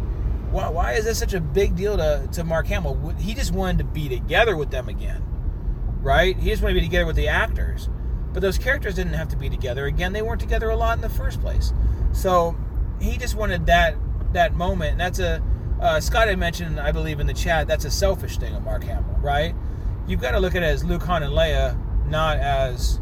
Why, 0.51 0.69
why 0.69 0.93
is 0.95 1.05
this 1.05 1.19
such 1.19 1.33
a 1.33 1.41
big 1.41 1.77
deal 1.77 1.97
to, 1.97 2.29
to 2.33 2.43
Mark 2.45 2.67
Hamill? 2.67 3.15
He 3.19 3.35
just 3.35 3.53
wanted 3.53 3.79
to 3.79 3.85
be 3.85 4.09
together 4.09 4.57
with 4.57 4.71
them 4.71 4.89
again, 4.89 5.23
right? 6.03 6.37
He 6.37 6.51
just 6.51 6.61
wanted 6.61 6.75
to 6.75 6.81
be 6.81 6.87
together 6.87 7.07
with 7.07 7.17
the 7.17 7.29
actors. 7.29 7.89
But 8.33 8.43
those 8.43 8.59
characters 8.59 8.97
didn't 8.97 9.15
have 9.15 9.29
to 9.29 9.37
be 9.37 9.49
together. 9.49 9.87
Again, 9.87 10.13
they 10.13 10.23
weren't 10.23 10.41
together 10.41 10.71
a 10.71 10.77
lot 10.77 10.99
in 10.99 11.03
the 11.03 11.09
first 11.09 11.41
place. 11.41 11.73
So 12.13 12.57
he 13.01 13.17
just 13.17 13.37
wanted 13.37 13.67
that 13.67 13.97
that 14.33 14.55
moment. 14.55 14.93
And 14.93 15.01
that's 15.01 15.21
a 15.21 15.43
uh, 15.81 16.01
Scott 16.01 16.29
had 16.29 16.39
mentioned, 16.39 16.79
I 16.79 16.93
believe, 16.93 17.21
in 17.21 17.27
the 17.27 17.35
chat. 17.35 17.67
That's 17.67 17.85
a 17.85 17.91
selfish 17.91 18.39
thing 18.39 18.55
of 18.55 18.65
Mark 18.65 18.85
Hamill, 18.85 19.19
right? 19.21 19.55
You've 20.07 20.21
got 20.21 20.33
to 20.33 20.41
look 20.41 20.55
at 20.55 20.63
it 20.63 20.67
as 20.67 20.85
Luke, 20.85 21.03
Han, 21.05 21.23
and 21.23 21.33
Leia, 21.33 21.79
not 22.07 22.39
as 22.39 23.01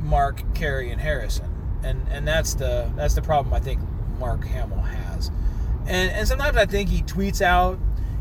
Mark, 0.00 0.42
Carrie, 0.54 0.90
and 0.90 1.00
Harrison, 1.00 1.50
and 1.82 2.06
and 2.10 2.26
that's 2.26 2.54
the 2.54 2.90
that's 2.96 3.14
the 3.14 3.22
problem 3.22 3.54
I 3.54 3.60
think 3.60 3.80
Mark 4.18 4.44
Hamill 4.44 4.80
has, 4.80 5.30
and 5.86 6.10
and 6.10 6.26
sometimes 6.26 6.56
I 6.56 6.66
think 6.66 6.88
he 6.88 7.02
tweets 7.02 7.40
out 7.40 7.78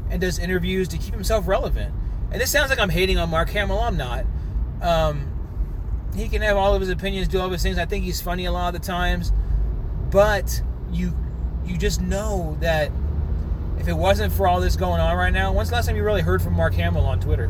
and 0.09 0.21
does 0.21 0.39
interviews 0.39 0.87
to 0.89 0.97
keep 0.97 1.13
himself 1.13 1.47
relevant. 1.47 1.93
And 2.31 2.39
this 2.39 2.51
sounds 2.51 2.69
like 2.69 2.79
I'm 2.79 2.89
hating 2.89 3.17
on 3.17 3.29
Mark 3.29 3.49
Hamill. 3.49 3.79
I'm 3.79 3.97
not. 3.97 4.25
Um, 4.81 5.31
he 6.15 6.27
can 6.27 6.41
have 6.41 6.57
all 6.57 6.73
of 6.73 6.81
his 6.81 6.89
opinions, 6.89 7.27
do 7.27 7.39
all 7.39 7.45
of 7.45 7.51
his 7.51 7.63
things. 7.63 7.77
I 7.77 7.85
think 7.85 8.03
he's 8.03 8.21
funny 8.21 8.45
a 8.45 8.51
lot 8.51 8.73
of 8.73 8.81
the 8.81 8.85
times, 8.85 9.31
but 10.09 10.61
you 10.91 11.15
you 11.65 11.77
just 11.77 12.01
know 12.01 12.57
that 12.61 12.91
if 13.79 13.87
it 13.87 13.93
wasn't 13.93 14.33
for 14.33 14.47
all 14.47 14.59
this 14.59 14.75
going 14.75 14.99
on 14.99 15.15
right 15.15 15.31
now, 15.31 15.53
when's 15.53 15.69
the 15.69 15.75
last 15.75 15.85
time 15.85 15.95
you 15.95 16.03
really 16.03 16.21
heard 16.21 16.41
from 16.41 16.53
Mark 16.53 16.73
Hamill 16.73 17.05
on 17.05 17.19
Twitter? 17.19 17.47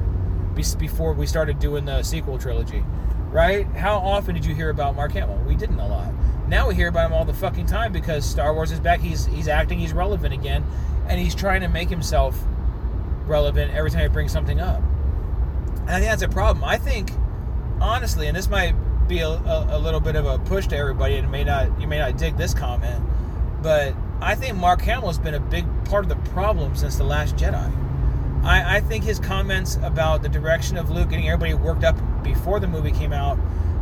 Before 0.77 1.13
we 1.13 1.25
started 1.25 1.59
doing 1.59 1.85
the 1.85 2.03
sequel 2.03 2.37
trilogy, 2.37 2.83
right? 3.29 3.65
How 3.67 3.97
often 3.97 4.35
did 4.35 4.45
you 4.45 4.55
hear 4.55 4.69
about 4.69 4.95
Mark 4.95 5.11
Hamill? 5.13 5.37
We 5.47 5.55
didn't 5.55 5.79
a 5.79 5.87
lot. 5.87 6.13
Now 6.47 6.67
we 6.67 6.75
hear 6.75 6.87
about 6.87 7.07
him 7.07 7.13
all 7.13 7.25
the 7.25 7.33
fucking 7.33 7.67
time 7.67 7.93
because 7.93 8.25
Star 8.25 8.53
Wars 8.53 8.71
is 8.71 8.79
back. 8.79 8.99
He's 8.99 9.25
he's 9.27 9.47
acting. 9.47 9.79
He's 9.79 9.93
relevant 9.93 10.33
again, 10.33 10.65
and 11.07 11.19
he's 11.19 11.35
trying 11.35 11.61
to 11.61 11.67
make 11.67 11.89
himself 11.89 12.39
relevant 13.25 13.73
every 13.73 13.91
time 13.91 14.01
he 14.01 14.07
brings 14.07 14.31
something 14.31 14.59
up. 14.59 14.81
And 15.81 15.91
I 15.91 15.99
think 15.99 16.09
that's 16.11 16.23
a 16.23 16.29
problem. 16.29 16.63
I 16.63 16.77
think, 16.77 17.11
honestly, 17.79 18.27
and 18.27 18.35
this 18.35 18.49
might 18.49 18.73
be 19.07 19.19
a, 19.19 19.27
a, 19.27 19.77
a 19.77 19.79
little 19.79 19.99
bit 19.99 20.15
of 20.15 20.25
a 20.25 20.39
push 20.39 20.67
to 20.67 20.77
everybody, 20.77 21.17
and 21.17 21.31
may 21.31 21.43
not 21.43 21.79
you 21.79 21.87
may 21.87 21.99
not 21.99 22.17
dig 22.17 22.35
this 22.35 22.53
comment, 22.53 23.03
but 23.61 23.93
I 24.21 24.35
think 24.35 24.57
Mark 24.57 24.81
Hamill's 24.81 25.19
been 25.19 25.35
a 25.35 25.39
big 25.39 25.65
part 25.85 26.03
of 26.03 26.09
the 26.09 26.29
problem 26.31 26.75
since 26.75 26.95
the 26.95 27.03
Last 27.03 27.35
Jedi. 27.35 27.71
I, 28.43 28.77
I 28.77 28.79
think 28.81 29.03
his 29.03 29.19
comments 29.19 29.77
about 29.83 30.21
the 30.21 30.29
direction 30.29 30.77
of 30.77 30.89
Luke 30.89 31.09
getting 31.09 31.27
everybody 31.27 31.53
worked 31.53 31.83
up 31.83 31.97
before 32.23 32.59
the 32.59 32.67
movie 32.67 32.91
came 32.91 33.13
out 33.13 33.37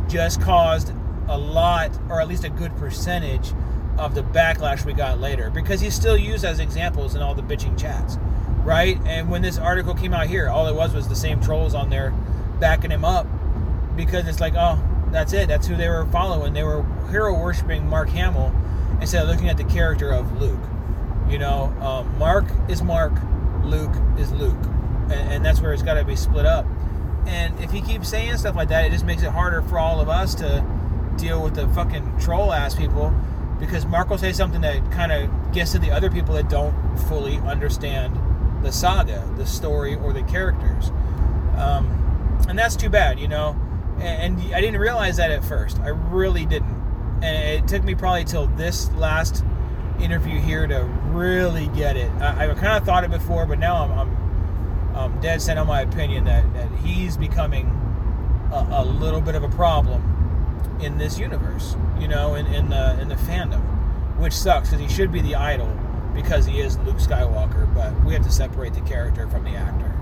just 0.08 0.40
caused 0.40 0.92
a 1.28 1.36
lot, 1.36 1.90
or 2.08 2.20
at 2.20 2.28
least 2.28 2.44
a 2.44 2.48
good 2.48 2.74
percentage, 2.76 3.52
of 3.98 4.14
the 4.14 4.22
backlash 4.22 4.84
we 4.84 4.92
got 4.92 5.18
later 5.18 5.50
because 5.50 5.80
he's 5.80 5.94
still 5.94 6.16
used 6.16 6.44
as 6.44 6.60
examples 6.60 7.14
in 7.14 7.22
all 7.22 7.34
the 7.34 7.42
bitching 7.42 7.78
chats, 7.78 8.16
right? 8.62 8.98
And 9.04 9.28
when 9.28 9.42
this 9.42 9.58
article 9.58 9.94
came 9.94 10.14
out 10.14 10.28
here, 10.28 10.48
all 10.48 10.68
it 10.68 10.74
was 10.74 10.94
was 10.94 11.08
the 11.08 11.16
same 11.16 11.40
trolls 11.40 11.74
on 11.74 11.90
there 11.90 12.12
backing 12.60 12.90
him 12.90 13.04
up 13.04 13.26
because 13.96 14.28
it's 14.28 14.40
like, 14.40 14.54
oh, 14.56 14.82
that's 15.10 15.32
it. 15.32 15.48
That's 15.48 15.66
who 15.66 15.76
they 15.76 15.88
were 15.88 16.06
following. 16.06 16.52
They 16.52 16.62
were 16.62 16.84
hero 17.10 17.38
worshiping 17.38 17.88
Mark 17.88 18.08
Hamill 18.10 18.54
instead 19.00 19.22
of 19.22 19.28
looking 19.28 19.48
at 19.48 19.56
the 19.56 19.64
character 19.64 20.12
of 20.12 20.40
Luke. 20.40 20.60
You 21.28 21.38
know, 21.38 21.74
um, 21.80 22.18
Mark 22.18 22.46
is 22.68 22.82
Mark, 22.82 23.12
Luke 23.68 23.94
is 24.18 24.32
Luke, 24.32 24.62
and, 25.04 25.12
and 25.12 25.44
that's 25.44 25.60
where 25.60 25.72
it's 25.72 25.82
got 25.82 25.94
to 25.94 26.04
be 26.04 26.16
split 26.16 26.46
up. 26.46 26.66
And 27.26 27.58
if 27.60 27.70
he 27.70 27.80
keeps 27.80 28.08
saying 28.08 28.36
stuff 28.38 28.56
like 28.56 28.68
that, 28.68 28.86
it 28.86 28.90
just 28.90 29.04
makes 29.04 29.22
it 29.22 29.30
harder 29.30 29.62
for 29.62 29.78
all 29.78 30.00
of 30.00 30.08
us 30.08 30.34
to 30.36 30.64
deal 31.16 31.42
with 31.42 31.54
the 31.54 31.68
fucking 31.68 32.18
troll 32.18 32.52
ass 32.52 32.74
people 32.74 33.12
because 33.58 33.84
Mark 33.84 34.08
will 34.08 34.18
say 34.18 34.32
something 34.32 34.60
that 34.60 34.90
kind 34.92 35.12
of 35.12 35.52
gets 35.52 35.72
to 35.72 35.78
the 35.78 35.90
other 35.90 36.10
people 36.10 36.34
that 36.34 36.48
don't 36.48 36.74
fully 37.08 37.38
understand 37.38 38.16
the 38.64 38.72
saga, 38.72 39.28
the 39.36 39.46
story, 39.46 39.96
or 39.96 40.12
the 40.12 40.22
characters. 40.22 40.90
Um, 41.56 42.44
and 42.48 42.58
that's 42.58 42.76
too 42.76 42.88
bad, 42.88 43.18
you 43.18 43.28
know. 43.28 43.56
And, 44.00 44.40
and 44.40 44.54
I 44.54 44.60
didn't 44.60 44.80
realize 44.80 45.16
that 45.16 45.30
at 45.30 45.44
first. 45.44 45.78
I 45.80 45.88
really 45.88 46.46
didn't. 46.46 46.76
And 47.22 47.64
it 47.64 47.68
took 47.68 47.82
me 47.82 47.94
probably 47.94 48.24
till 48.24 48.46
this 48.46 48.90
last 48.92 49.44
interview 50.00 50.38
here 50.38 50.66
to 50.66 50.84
really 51.10 51.68
get 51.68 51.96
it. 51.96 52.10
I, 52.20 52.50
I 52.50 52.54
kind 52.54 52.76
of 52.76 52.84
thought 52.84 53.04
it 53.04 53.10
before, 53.10 53.46
but 53.46 53.58
now 53.58 53.84
I'm, 53.84 53.92
I'm, 53.92 54.96
I'm 54.96 55.20
dead 55.20 55.42
set 55.42 55.58
on 55.58 55.66
my 55.66 55.82
opinion 55.82 56.24
that, 56.24 56.52
that 56.54 56.70
he's 56.80 57.16
becoming 57.16 57.66
a, 58.52 58.66
a 58.70 58.84
little 58.84 59.20
bit 59.20 59.34
of 59.34 59.42
a 59.42 59.48
problem 59.50 60.14
in 60.80 60.98
this 60.98 61.18
universe, 61.18 61.76
you 61.98 62.08
know, 62.08 62.34
in, 62.34 62.46
in 62.46 62.68
the 62.68 63.00
in 63.00 63.08
the 63.08 63.16
fandom, 63.16 63.60
which 64.18 64.32
sucks 64.32 64.70
because 64.70 64.80
he 64.80 64.94
should 64.94 65.10
be 65.10 65.20
the 65.20 65.34
idol 65.34 65.68
because 66.14 66.46
he 66.46 66.60
is 66.60 66.78
Luke 66.78 66.96
Skywalker, 66.96 67.72
but 67.74 67.92
we 68.04 68.12
have 68.12 68.24
to 68.24 68.30
separate 68.30 68.74
the 68.74 68.80
character 68.82 69.28
from 69.28 69.44
the 69.44 69.50
actor. 69.50 69.94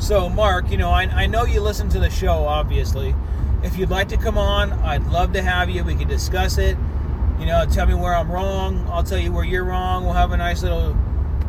So, 0.00 0.28
Mark, 0.28 0.70
you 0.70 0.76
know, 0.76 0.90
I, 0.90 1.02
I 1.04 1.26
know 1.26 1.44
you 1.44 1.60
listen 1.60 1.88
to 1.90 2.00
the 2.00 2.10
show, 2.10 2.46
obviously. 2.46 3.14
If 3.62 3.78
you'd 3.78 3.90
like 3.90 4.08
to 4.08 4.16
come 4.16 4.36
on, 4.36 4.72
I'd 4.72 5.06
love 5.06 5.32
to 5.34 5.42
have 5.42 5.70
you. 5.70 5.84
We 5.84 5.94
could 5.94 6.08
discuss 6.08 6.58
it. 6.58 6.76
You 7.38 7.46
know, 7.46 7.64
tell 7.66 7.86
me 7.86 7.94
where 7.94 8.14
I'm 8.14 8.30
wrong. 8.30 8.86
I'll 8.90 9.02
tell 9.02 9.18
you 9.18 9.32
where 9.32 9.44
you're 9.44 9.64
wrong. 9.64 10.04
We'll 10.04 10.14
have 10.14 10.32
a 10.32 10.36
nice 10.36 10.62
little, 10.62 10.96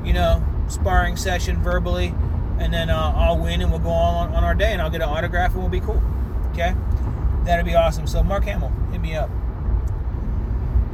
you 0.04 0.14
know, 0.14 0.44
sparring 0.68 1.16
session 1.16 1.62
verbally. 1.62 2.14
And 2.60 2.74
then 2.74 2.90
uh, 2.90 3.14
I'll 3.16 3.38
win 3.38 3.62
and 3.62 3.70
we'll 3.70 3.80
go 3.80 3.90
on 3.90 4.34
on 4.34 4.44
our 4.44 4.56
day 4.56 4.74
and 4.74 4.82
I'll 4.82 4.90
get 4.90 5.02
an 5.02 5.10
autograph 5.10 5.52
and 5.54 5.62
we'll 5.62 5.70
be 5.70 5.82
cool. 5.82 6.02
Okay? 6.52 6.76
That'd 7.44 7.66
be 7.66 7.76
awesome. 7.76 8.08
So, 8.08 8.24
Mark 8.24 8.46
Hamill, 8.46 8.72
hit 8.92 9.02
me 9.02 9.16
up. 9.16 9.30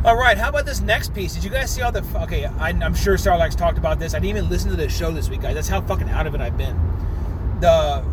All 0.03 0.17
right, 0.17 0.35
how 0.35 0.49
about 0.49 0.65
this 0.65 0.81
next 0.81 1.13
piece? 1.13 1.35
Did 1.35 1.43
you 1.43 1.51
guys 1.51 1.69
see 1.69 1.83
all 1.83 1.91
the? 1.91 2.03
Okay, 2.23 2.45
I, 2.45 2.71
am 2.71 2.95
sure 2.95 3.17
Sarlacc's 3.17 3.55
talked 3.55 3.77
about 3.77 3.99
this. 3.99 4.15
I 4.15 4.19
didn't 4.19 4.35
even 4.35 4.49
listen 4.49 4.71
to 4.71 4.75
the 4.75 4.89
show 4.89 5.11
this 5.11 5.29
week, 5.29 5.41
guys. 5.41 5.53
That's 5.53 5.67
how 5.67 5.79
fucking 5.81 6.09
out 6.09 6.25
of 6.25 6.33
it 6.33 6.41
I've 6.41 6.57
been. 6.57 6.75
The 7.59 8.03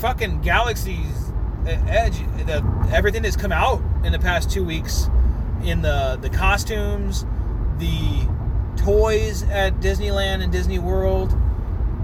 fucking 0.00 0.40
Galaxy's 0.40 1.30
Edge, 1.64 2.18
the 2.46 2.64
everything 2.92 3.22
that's 3.22 3.36
come 3.36 3.52
out 3.52 3.80
in 4.04 4.10
the 4.10 4.18
past 4.18 4.50
two 4.50 4.64
weeks, 4.64 5.08
in 5.62 5.82
the 5.82 6.18
the 6.20 6.30
costumes, 6.30 7.24
the 7.78 8.26
toys 8.76 9.42
at 9.44 9.80
Disneyland 9.80 10.42
and 10.42 10.52
Disney 10.52 10.78
World, 10.78 11.36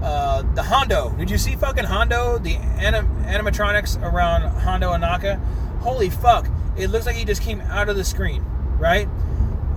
uh, 0.01 0.41
the 0.53 0.63
Hondo. 0.63 1.09
Did 1.17 1.29
you 1.29 1.37
see 1.37 1.55
fucking 1.55 1.85
Hondo? 1.85 2.37
The 2.37 2.55
anim- 2.55 3.23
animatronics 3.23 4.01
around 4.01 4.43
Hondo 4.61 4.91
Ohnaka. 4.91 5.39
Holy 5.79 6.09
fuck! 6.09 6.47
It 6.75 6.87
looks 6.87 7.05
like 7.05 7.15
he 7.15 7.25
just 7.25 7.41
came 7.41 7.61
out 7.61 7.89
of 7.89 7.95
the 7.95 8.03
screen, 8.03 8.43
right? 8.79 9.07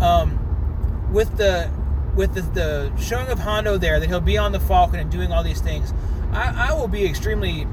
Um, 0.01 0.39
with 1.13 1.37
the 1.37 1.71
with 2.15 2.35
the, 2.35 2.41
the 2.41 2.97
showing 2.99 3.29
of 3.29 3.39
Hondo 3.39 3.77
there, 3.77 4.01
that 4.01 4.09
he'll 4.09 4.21
be 4.21 4.39
on 4.39 4.53
the 4.53 4.61
Falcon 4.61 4.99
and 4.99 5.11
doing 5.11 5.33
all 5.33 5.43
these 5.43 5.61
things. 5.61 5.93
I, 6.33 6.71
I 6.71 6.73
will 6.73 6.89
be 6.89 7.05
extremely 7.05 7.67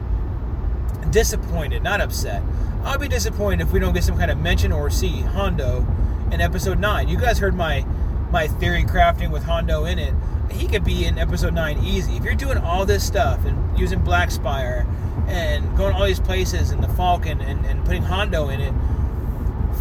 disappointed, 1.10 1.82
not 1.82 2.02
upset. 2.02 2.44
I'll 2.84 2.98
be 2.98 3.08
disappointed 3.08 3.62
if 3.62 3.72
we 3.72 3.80
don't 3.80 3.94
get 3.94 4.04
some 4.04 4.18
kind 4.18 4.30
of 4.30 4.38
mention 4.38 4.74
or 4.74 4.90
see 4.90 5.22
Hondo 5.22 5.88
in 6.32 6.42
episode 6.42 6.80
nine. 6.80 7.08
You 7.08 7.18
guys 7.18 7.40
heard 7.40 7.56
my 7.56 7.86
my 8.30 8.48
theory 8.48 8.84
crafting 8.84 9.32
with 9.32 9.44
Hondo 9.44 9.86
in 9.86 9.98
it. 10.00 10.14
He 10.52 10.68
could 10.68 10.84
be 10.84 11.06
in 11.06 11.18
episode 11.18 11.54
nine 11.54 11.78
easy. 11.80 12.18
If 12.18 12.24
you're 12.26 12.36
doing 12.36 12.58
all 12.58 12.86
this 12.86 13.06
stuff 13.06 13.46
and 13.46 13.80
using 13.80 14.00
Black 14.00 14.32
Spire 14.32 14.86
and 15.28 15.78
going 15.78 15.96
all 15.96 16.06
these 16.06 16.20
places 16.20 16.72
and 16.72 16.84
the 16.84 16.90
Falcon 16.90 17.40
and, 17.40 17.66
and 17.66 17.86
putting 17.86 18.04
Hondo 18.04 18.50
in 18.50 18.60
it, 18.60 18.74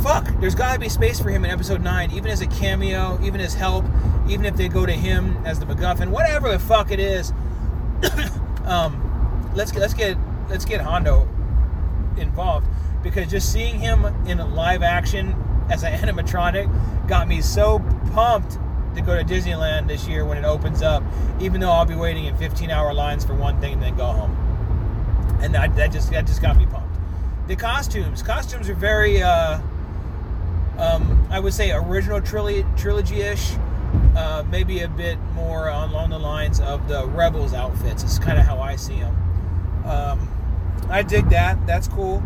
fuck, 0.02 0.28
there's 0.38 0.54
got 0.54 0.74
to 0.74 0.78
be 0.78 0.88
space 0.88 1.18
for 1.18 1.30
him 1.30 1.44
in 1.44 1.50
episode 1.50 1.82
9, 1.82 2.12
even 2.12 2.30
as 2.30 2.40
a 2.40 2.46
cameo, 2.46 3.18
even 3.22 3.40
as 3.40 3.54
help, 3.54 3.84
even 4.28 4.44
if 4.44 4.54
they 4.54 4.68
go 4.68 4.86
to 4.86 4.92
him 4.92 5.36
as 5.44 5.58
the 5.58 5.66
MacGuffin, 5.66 6.10
whatever 6.10 6.52
the 6.52 6.58
fuck 6.58 6.92
it 6.92 7.00
is. 7.00 7.32
um, 8.64 9.50
let's 9.56 9.72
get 9.72 9.80
let's 9.80 9.94
get 9.94 10.16
let's 10.48 10.64
get 10.64 10.80
Hondo 10.80 11.28
involved 12.16 12.66
because 13.02 13.30
just 13.30 13.52
seeing 13.52 13.78
him 13.78 14.04
in 14.26 14.38
live 14.54 14.82
action 14.82 15.34
as 15.70 15.82
an 15.82 15.92
animatronic 15.98 16.68
got 17.08 17.28
me 17.28 17.40
so 17.40 17.78
pumped 18.12 18.58
to 18.94 19.00
go 19.00 19.16
to 19.16 19.24
Disneyland 19.24 19.88
this 19.88 20.06
year 20.06 20.24
when 20.24 20.36
it 20.36 20.44
opens 20.44 20.82
up, 20.82 21.02
even 21.40 21.60
though 21.60 21.70
I'll 21.70 21.86
be 21.86 21.94
waiting 21.94 22.26
in 22.26 22.36
15 22.36 22.70
hour 22.70 22.92
lines 22.92 23.24
for 23.24 23.34
one 23.34 23.60
thing 23.60 23.74
and 23.74 23.82
then 23.82 23.96
go 23.96 24.06
home. 24.06 24.36
And 25.40 25.54
that, 25.54 25.74
that 25.76 25.92
just 25.92 26.10
that 26.10 26.26
just 26.26 26.42
got 26.42 26.56
me 26.56 26.66
pumped. 26.66 26.96
The 27.48 27.56
costumes, 27.56 28.22
costumes 28.22 28.68
are 28.68 28.74
very, 28.74 29.22
uh, 29.22 29.60
um, 30.78 31.26
I 31.30 31.40
would 31.40 31.54
say, 31.54 31.72
original 31.72 32.20
trilogy 32.20 32.66
trilogy-ish. 32.76 33.52
Uh, 34.16 34.44
maybe 34.50 34.80
a 34.80 34.88
bit 34.88 35.18
more 35.34 35.68
along 35.68 36.10
the 36.10 36.18
lines 36.18 36.60
of 36.60 36.86
the 36.86 37.06
Rebels 37.08 37.52
outfits. 37.54 38.02
It's 38.02 38.18
kind 38.18 38.38
of 38.38 38.44
how 38.44 38.58
I 38.60 38.76
see 38.76 39.00
them. 39.00 39.14
Um, 39.86 40.28
I 40.88 41.02
dig 41.02 41.28
that. 41.30 41.66
That's 41.66 41.88
cool. 41.88 42.22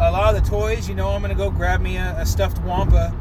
A 0.00 0.12
lot 0.12 0.32
of 0.32 0.44
the 0.44 0.48
toys, 0.48 0.88
you 0.88 0.94
know, 0.94 1.08
I'm 1.08 1.22
gonna 1.22 1.34
go 1.34 1.50
grab 1.50 1.80
me 1.80 1.96
a, 1.96 2.14
a 2.18 2.24
stuffed 2.24 2.62
Wampa 2.62 3.12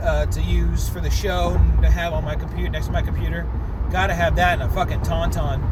uh, 0.00 0.24
to 0.24 0.40
use 0.40 0.88
for 0.88 1.00
the 1.00 1.10
show 1.10 1.50
and 1.50 1.82
to 1.82 1.90
have 1.90 2.14
on 2.14 2.24
my 2.24 2.34
computer 2.34 2.70
next 2.70 2.86
to 2.86 2.92
my 2.92 3.02
computer. 3.02 3.46
Gotta 3.90 4.14
have 4.14 4.34
that 4.36 4.58
and 4.58 4.62
a 4.62 4.74
fucking 4.74 5.00
tauntaun, 5.00 5.62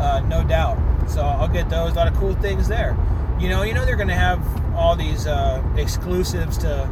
uh, 0.00 0.18
no 0.26 0.42
doubt. 0.42 0.78
So 1.08 1.22
I'll 1.22 1.46
get 1.46 1.70
those. 1.70 1.92
A 1.92 1.94
lot 1.94 2.08
of 2.08 2.14
cool 2.14 2.34
things 2.34 2.66
there. 2.66 2.96
You 3.38 3.48
know, 3.48 3.62
you 3.62 3.72
know 3.72 3.84
they're 3.84 3.94
gonna 3.94 4.12
have 4.12 4.44
all 4.74 4.96
these 4.96 5.28
uh, 5.28 5.62
exclusives 5.76 6.58
to 6.58 6.90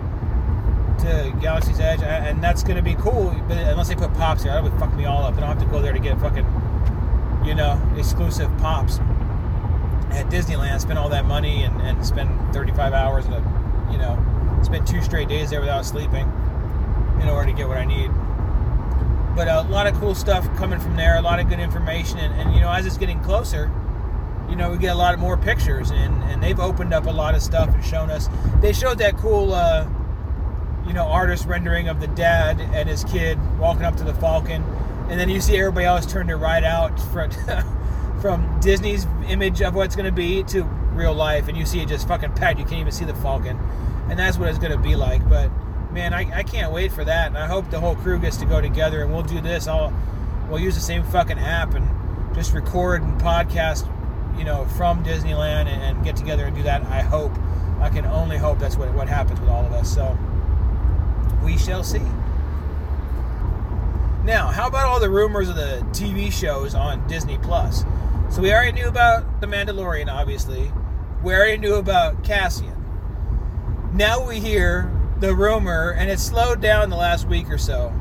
to 1.00 1.36
Galaxy's 1.40 1.80
Edge, 1.80 2.02
and 2.02 2.40
that's 2.42 2.62
gonna 2.62 2.82
be 2.82 2.94
cool. 2.94 3.34
But 3.48 3.58
unless 3.58 3.88
they 3.88 3.96
put 3.96 4.14
pops 4.14 4.44
here, 4.44 4.52
that 4.52 4.62
would 4.62 4.78
fuck 4.78 4.94
me 4.94 5.06
all 5.06 5.24
up. 5.24 5.34
I 5.34 5.40
don't 5.40 5.48
have 5.48 5.58
to 5.58 5.66
go 5.66 5.82
there 5.82 5.92
to 5.92 5.98
get 5.98 6.20
fucking, 6.20 6.46
you 7.44 7.56
know, 7.56 7.82
exclusive 7.96 8.56
pops 8.58 9.00
at 10.18 10.26
Disneyland. 10.26 10.80
Spend 10.80 10.98
all 10.98 11.08
that 11.08 11.24
money 11.24 11.62
and, 11.62 11.80
and 11.82 12.04
spend 12.04 12.30
35 12.52 12.92
hours 12.92 13.24
and 13.26 13.34
a, 13.34 13.92
you 13.92 13.98
know, 13.98 14.18
spend 14.62 14.86
two 14.86 15.00
straight 15.02 15.28
days 15.28 15.50
there 15.50 15.60
without 15.60 15.86
sleeping 15.86 16.30
in 17.22 17.28
order 17.28 17.50
to 17.50 17.56
get 17.56 17.68
what 17.68 17.78
I 17.78 17.84
need. 17.84 18.10
But 19.34 19.48
a 19.48 19.62
lot 19.62 19.86
of 19.86 19.94
cool 19.94 20.14
stuff 20.14 20.44
coming 20.56 20.80
from 20.80 20.96
there, 20.96 21.16
a 21.16 21.22
lot 21.22 21.38
of 21.38 21.48
good 21.48 21.60
information, 21.60 22.18
and, 22.18 22.34
and 22.34 22.54
you 22.54 22.60
know, 22.60 22.70
as 22.70 22.86
it's 22.86 22.98
getting 22.98 23.20
closer, 23.20 23.70
you 24.48 24.56
know, 24.56 24.70
we 24.70 24.78
get 24.78 24.94
a 24.94 24.98
lot 24.98 25.14
of 25.14 25.20
more 25.20 25.36
pictures, 25.36 25.90
and, 25.90 26.22
and 26.24 26.42
they've 26.42 26.58
opened 26.58 26.92
up 26.92 27.06
a 27.06 27.10
lot 27.10 27.34
of 27.34 27.42
stuff 27.42 27.72
and 27.72 27.84
shown 27.84 28.10
us. 28.10 28.28
They 28.60 28.72
showed 28.72 28.98
that 28.98 29.16
cool, 29.16 29.52
uh, 29.52 29.88
you 30.86 30.92
know, 30.92 31.04
artist 31.04 31.46
rendering 31.46 31.88
of 31.88 32.00
the 32.00 32.08
dad 32.08 32.60
and 32.60 32.88
his 32.88 33.04
kid 33.04 33.38
walking 33.58 33.84
up 33.84 33.96
to 33.96 34.04
the 34.04 34.14
Falcon, 34.14 34.62
and 35.08 35.20
then 35.20 35.28
you 35.28 35.40
see 35.40 35.56
everybody 35.56 35.86
else 35.86 36.04
turn 36.04 36.26
to 36.28 36.36
right 36.36 36.64
out 36.64 36.98
from, 37.12 37.30
from 38.20 38.58
Disney's 38.60 39.06
image 39.28 39.62
of 39.62 39.74
what 39.74 39.86
it's 39.86 39.96
going 39.96 40.06
to 40.06 40.12
be 40.12 40.42
to 40.44 40.64
real 40.92 41.14
life, 41.14 41.48
and 41.48 41.56
you 41.56 41.64
see 41.64 41.80
it 41.80 41.88
just 41.88 42.08
fucking 42.08 42.32
packed. 42.34 42.58
You 42.58 42.64
can't 42.64 42.80
even 42.80 42.92
see 42.92 43.04
the 43.04 43.14
Falcon, 43.14 43.58
and 44.10 44.18
that's 44.18 44.38
what 44.38 44.48
it's 44.48 44.58
going 44.58 44.72
to 44.72 44.78
be 44.78 44.96
like. 44.96 45.26
But 45.28 45.50
man, 45.92 46.12
I, 46.12 46.38
I 46.38 46.42
can't 46.42 46.72
wait 46.72 46.92
for 46.92 47.04
that, 47.04 47.28
and 47.28 47.38
I 47.38 47.46
hope 47.46 47.70
the 47.70 47.80
whole 47.80 47.96
crew 47.96 48.18
gets 48.18 48.36
to 48.38 48.46
go 48.46 48.60
together, 48.60 49.02
and 49.02 49.12
we'll 49.12 49.22
do 49.22 49.40
this. 49.40 49.66
I'll 49.66 49.92
we'll 50.48 50.60
use 50.60 50.74
the 50.74 50.80
same 50.80 51.04
fucking 51.04 51.38
app 51.38 51.74
and 51.74 52.34
just 52.34 52.52
record 52.52 53.02
and 53.02 53.20
podcast, 53.20 53.86
you 54.38 54.44
know, 54.44 54.64
from 54.76 55.04
Disneyland 55.04 55.66
and, 55.66 55.82
and 55.82 56.04
get 56.04 56.16
together 56.16 56.44
and 56.44 56.56
do 56.56 56.62
that. 56.64 56.82
I 56.82 57.02
hope. 57.02 57.32
I 57.80 57.90
can 57.90 58.06
only 58.06 58.36
hope 58.36 58.58
that's 58.58 58.76
what 58.76 58.92
what 58.94 59.08
happens 59.08 59.40
with 59.40 59.48
all 59.48 59.64
of 59.64 59.72
us. 59.72 59.94
So 59.94 60.18
we 61.44 61.56
shall 61.56 61.84
see. 61.84 62.02
Now, 64.24 64.48
how 64.48 64.66
about 64.66 64.84
all 64.84 65.00
the 65.00 65.08
rumors 65.08 65.48
of 65.48 65.54
the 65.56 65.86
TV 65.92 66.30
shows 66.30 66.74
on 66.74 67.06
Disney 67.06 67.38
Plus? 67.38 67.84
So 68.30 68.42
we 68.42 68.52
already 68.52 68.72
knew 68.72 68.88
about 68.88 69.40
The 69.40 69.46
Mandalorian, 69.46 70.08
obviously. 70.12 70.70
We 71.22 71.34
already 71.34 71.56
knew 71.58 71.74
about 71.74 72.22
Cassian. 72.22 72.74
now 73.94 74.26
we 74.26 74.38
hear 74.38 74.92
the 75.18 75.34
rumor, 75.34 75.90
and 75.98 76.10
it's 76.10 76.22
slowed 76.22 76.60
down 76.60 76.90
the 76.90 76.96
last 76.96 77.26
week 77.26 77.50
or 77.50 77.58
so. 77.58 77.92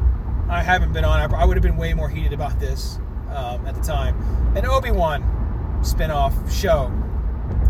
I 0.49 0.61
haven't 0.61 0.93
been 0.93 1.05
on. 1.05 1.33
I 1.33 1.45
would 1.45 1.57
have 1.57 1.63
been 1.63 1.77
way 1.77 1.93
more 1.93 2.09
heated 2.09 2.33
about 2.33 2.59
this 2.59 2.99
um, 3.29 3.65
at 3.65 3.73
the 3.75 3.81
time. 3.81 4.15
An 4.55 4.65
Obi 4.65 4.91
Wan 4.91 5.79
spin-off 5.83 6.33
show. 6.51 6.91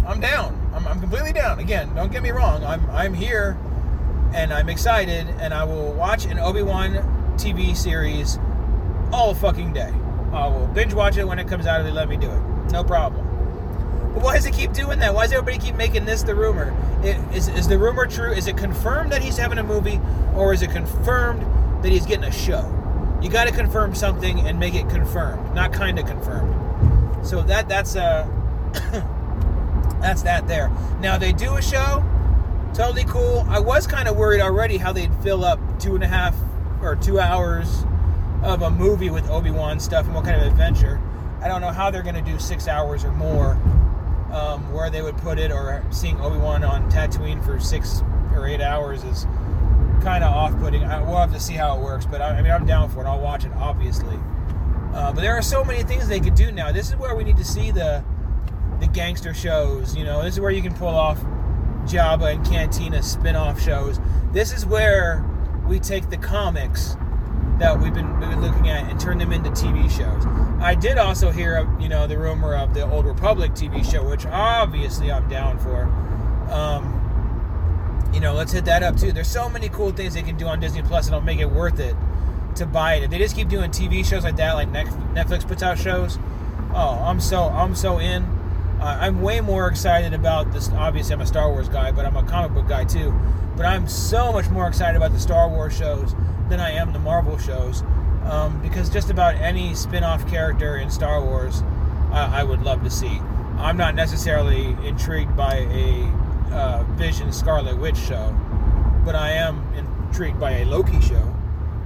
I'm 0.06 0.20
down. 0.20 0.72
I'm, 0.74 0.88
I'm 0.88 1.00
completely 1.00 1.34
down. 1.34 1.60
Again, 1.60 1.94
don't 1.96 2.12
get 2.12 2.24
me 2.24 2.32
wrong. 2.32 2.64
I'm 2.64 2.88
I'm 2.90 3.14
here, 3.14 3.58
and 4.34 4.52
I'm 4.54 4.68
excited, 4.68 5.28
and 5.40 5.54
I 5.54 5.64
will 5.64 5.94
watch 5.94 6.26
an 6.26 6.40
Obi 6.40 6.64
Wan 6.64 7.36
TV 7.38 7.76
series 7.76 8.40
all 9.12 9.34
fucking 9.34 9.74
day. 9.74 9.94
I 10.32 10.48
will 10.48 10.68
binge 10.68 10.94
watch 10.94 11.18
it 11.18 11.28
when 11.28 11.40
it 11.40 11.48
comes 11.48 11.66
out 11.66 11.80
if 11.80 11.86
they 11.86 11.92
let 11.92 12.10
me 12.10 12.18
do 12.18 12.30
it. 12.30 12.72
No 12.72 12.84
problem. 12.84 13.26
But 14.14 14.24
why 14.24 14.36
does 14.36 14.46
it 14.46 14.54
keep 14.54 14.74
doing 14.74 15.00
that? 15.00 15.14
Why 15.14 15.24
does 15.24 15.34
everybody 15.34 15.64
keep 15.64 15.76
making 15.76 16.06
this 16.06 16.24
the 16.24 16.36
rumor? 16.36 16.76
It, 17.04 17.18
is, 17.36 17.48
is 17.50 17.68
the 17.68 17.78
rumor 17.78 18.08
true? 18.08 18.32
Is 18.32 18.48
it 18.48 18.58
confirmed 18.58 19.12
that 19.12 19.22
he's 19.22 19.38
having 19.38 19.58
a 19.58 19.64
movie, 19.64 20.02
or 20.36 20.54
is 20.54 20.62
it 20.62 20.72
confirmed 20.72 21.44
that 21.84 21.92
he's 21.92 22.06
getting 22.06 22.26
a 22.26 22.32
show? 22.32 22.74
You 23.22 23.30
got 23.30 23.48
to 23.48 23.54
confirm 23.54 23.96
something 23.96 24.42
and 24.42 24.60
make 24.60 24.76
it 24.76 24.90
confirmed, 24.90 25.54
not 25.56 25.72
kind 25.72 25.98
of 25.98 26.06
confirmed. 26.06 27.26
So 27.26 27.42
that 27.44 27.68
that's 27.68 27.96
uh 27.96 28.28
that's 30.02 30.22
that 30.24 30.48
there. 30.48 30.72
Now 31.00 31.18
they 31.18 31.32
do 31.32 31.56
a 31.56 31.62
show, 31.62 32.04
totally 32.74 33.06
cool. 33.06 33.46
I 33.50 33.60
was 33.60 33.88
kind 33.88 34.08
of 34.08 34.16
worried 34.16 34.42
already 34.42 34.78
how 34.78 34.94
they'd 34.94 35.14
fill 35.24 35.44
up 35.44 35.60
two 35.80 35.96
and 35.96 36.04
a 36.04 36.08
half 36.08 36.36
or 36.82 36.96
two 36.96 37.20
hours 37.20 37.84
of 38.44 38.62
a 38.62 38.70
movie 38.70 39.10
with 39.10 39.30
Obi 39.30 39.52
Wan 39.52 39.80
stuff 39.80 40.06
and 40.06 40.16
what 40.16 40.26
kind 40.26 40.40
of 40.40 40.48
adventure. 40.48 41.02
I 41.42 41.48
don't 41.48 41.62
know 41.62 41.72
how 41.72 41.92
they're 41.92 42.04
going 42.04 42.16
to 42.16 42.22
do 42.22 42.40
six 42.40 42.68
hours 42.68 43.04
or 43.04 43.12
more, 43.12 43.52
um, 44.32 44.72
where 44.74 44.90
they 44.90 45.02
would 45.02 45.18
put 45.18 45.40
it, 45.40 45.52
or 45.52 45.84
seeing 45.92 46.20
Obi 46.22 46.38
Wan 46.38 46.64
on 46.64 46.90
Tatooine 46.92 47.44
for 47.44 47.60
six 47.60 48.04
or 48.34 48.48
eight 48.48 48.62
hours 48.62 49.04
is 49.04 49.26
kind 50.04 50.24
of 50.24 50.32
off-putting. 50.34 50.82
We'll 50.82 51.18
have 51.18 51.34
to 51.34 51.40
see 51.40 51.54
how 51.54 51.78
it 51.78 51.82
works, 51.82 52.06
but 52.06 52.22
I, 52.22 52.38
I 52.38 52.42
mean, 52.42 52.52
I'm 52.52 52.66
down 52.66 52.90
for 52.90 53.02
it. 53.04 53.08
I'll 53.08 53.20
watch 53.20 53.46
it, 53.46 53.52
obviously. 53.56 54.18
Uh, 54.94 55.12
but 55.12 55.22
there 55.22 55.34
are 55.34 55.42
so 55.42 55.64
many 55.64 55.84
things 55.84 56.08
they 56.08 56.20
could 56.20 56.36
do 56.36 56.52
now. 56.52 56.72
This 56.72 56.90
is 56.90 56.96
where 56.96 57.16
we 57.16 57.24
need 57.24 57.38
to 57.38 57.46
see 57.46 57.72
the 57.72 58.04
the 58.80 58.88
gangster 58.88 59.34
shows. 59.34 59.96
You 59.96 60.06
know, 60.06 60.22
this 60.24 60.36
is 60.36 60.40
where 60.40 60.52
you 60.52 60.62
can 60.62 60.74
pull 60.74 60.96
off 60.96 61.20
Jabba 61.86 62.36
and 62.36 62.46
Cantina 62.46 63.02
spin-off 63.02 63.60
shows. 63.60 64.00
This 64.32 64.54
is 64.54 64.66
where 64.66 65.26
we 65.68 65.80
take 65.80 66.10
the 66.10 66.18
comics 66.18 66.96
that 67.60 67.80
we've 67.80 67.94
been, 67.94 68.20
we've 68.20 68.30
been 68.30 68.42
looking 68.42 68.70
at 68.70 68.90
and 68.90 69.00
turn 69.00 69.18
them 69.18 69.32
into 69.32 69.50
TV 69.52 69.90
shows. 69.90 70.26
I 70.62 70.76
did 70.76 70.98
also 70.98 71.32
hear, 71.32 71.68
you 71.80 71.90
know, 71.90 72.08
the 72.08 72.18
rumor 72.18 72.56
of 72.56 72.74
the 72.74 72.90
Old 72.90 73.06
Republic 73.06 73.52
TV 73.54 73.90
show, 73.90 74.08
which 74.08 74.26
obviously 74.28 75.12
I'm 75.12 75.28
down 75.28 75.58
for. 75.60 75.84
Um, 76.52 78.10
you 78.14 78.20
know, 78.20 78.34
let's 78.34 78.52
hit 78.52 78.66
that 78.66 78.84
up 78.84 78.98
too. 78.98 79.12
There's 79.12 79.28
so 79.28 79.50
many 79.50 79.70
cool 79.70 79.92
things 79.92 80.14
they 80.14 80.22
can 80.22 80.38
do 80.38 80.48
on 80.48 80.60
Disney 80.60 80.82
Plus 80.82 81.06
that'll 81.06 81.22
make 81.22 81.40
it 81.40 81.50
worth 81.50 81.80
it 81.80 81.96
to 82.56 82.66
buy 82.66 82.96
it. 82.96 83.04
If 83.04 83.12
they 83.12 83.18
just 83.18 83.36
keep 83.36 83.50
doing 83.50 83.70
TV 83.72 84.06
shows 84.06 84.24
like 84.24 84.36
that, 84.38 84.54
like 84.54 84.70
Netflix 84.70 85.48
puts 85.48 85.64
out 85.64 85.78
shows, 85.78 86.18
oh, 86.74 87.02
I'm 87.04 87.20
so 87.20 87.44
I'm 87.44 87.76
so 87.76 88.00
in. 88.00 88.24
Uh, 88.80 88.98
I'm 89.02 89.22
way 89.22 89.42
more 89.42 89.68
excited 89.68 90.14
about 90.14 90.52
this. 90.52 90.70
Obviously, 90.70 91.14
I'm 91.14 91.22
a 91.22 91.26
Star 91.26 91.50
Wars 91.50 91.68
guy, 91.68 91.92
but 91.92 92.06
I'm 92.06 92.16
a 92.16 92.24
comic 92.24 92.54
book 92.54 92.68
guy 92.68 92.86
too. 92.86 93.14
But 93.56 93.66
I'm 93.66 93.88
so 93.88 94.32
much 94.32 94.50
more 94.50 94.68
excited 94.68 94.96
about 94.96 95.12
the 95.12 95.20
Star 95.20 95.50
Wars 95.50 95.76
shows 95.76 96.14
than 96.50 96.60
I 96.60 96.72
am 96.72 96.94
the 96.94 97.00
Marvel 97.00 97.38
shows, 97.38 97.84
um, 98.24 98.62
because 98.62 98.90
just 98.90 99.10
about 99.10 99.36
any 99.36 99.74
spin-off 99.76 100.28
character 100.30 100.78
in 100.78 100.90
Star 100.90 101.24
Wars, 101.24 101.64
I 102.12 102.44
would 102.44 102.62
love 102.64 102.84
to 102.84 102.90
see. 102.90 103.22
I'm 103.58 103.78
not 103.78 103.96
necessarily 103.96 104.76
intrigued 104.88 105.36
by 105.36 105.68
a 105.72 106.54
uh, 106.54 106.84
Vision 106.92 107.32
Scarlet 107.32 107.78
Witch 107.78 107.98
show, 107.98 108.36
but 109.06 109.16
I 109.16 109.32
am 109.32 109.62
intrigued 109.74 110.40
by 110.40 110.52
a 110.52 110.66
Loki 110.66 111.00
show. 111.02 111.36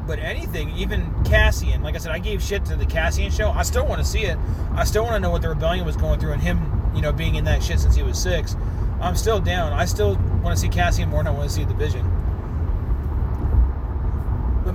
But 0.08 0.20
anything, 0.20 0.70
even 0.72 1.12
Cassian, 1.24 1.84
like 1.84 1.96
I 1.96 1.98
said, 2.00 2.12
I 2.12 2.20
gave 2.20 2.42
shit 2.42 2.66
to 2.66 2.76
the 2.76 2.86
Cassian 2.86 3.32
show. 3.32 3.52
I 3.52 3.64
still 3.64 3.86
want 3.86 4.00
to 4.00 4.06
see 4.06 4.22
it. 4.22 4.38
I 4.74 4.84
still 4.84 5.04
want 5.04 5.16
to 5.16 5.20
know 5.20 5.30
what 5.30 5.42
the 5.42 5.50
rebellion 5.50 5.86
was 5.86 5.96
going 5.96 6.20
through 6.20 6.34
and 6.34 6.42
him, 6.42 6.92
you 6.96 7.02
know, 7.02 7.12
being 7.12 7.36
in 7.36 7.46
that 7.46 7.64
shit 7.64 7.80
since 7.80 7.96
he 7.96 8.04
was 8.04 8.22
six. 8.22 8.56
I'm 9.00 9.16
still 9.16 9.40
down. 9.40 9.74
I 9.74 9.86
still 9.86 10.16
want 10.44 10.56
to 10.56 10.58
see 10.58 10.70
Cassian 10.70 11.10
more 11.10 11.24
than 11.24 11.34
I 11.34 11.38
want 11.38 11.50
to 11.50 11.56
see 11.56 11.64
the 11.64 11.74
Vision. 11.74 12.06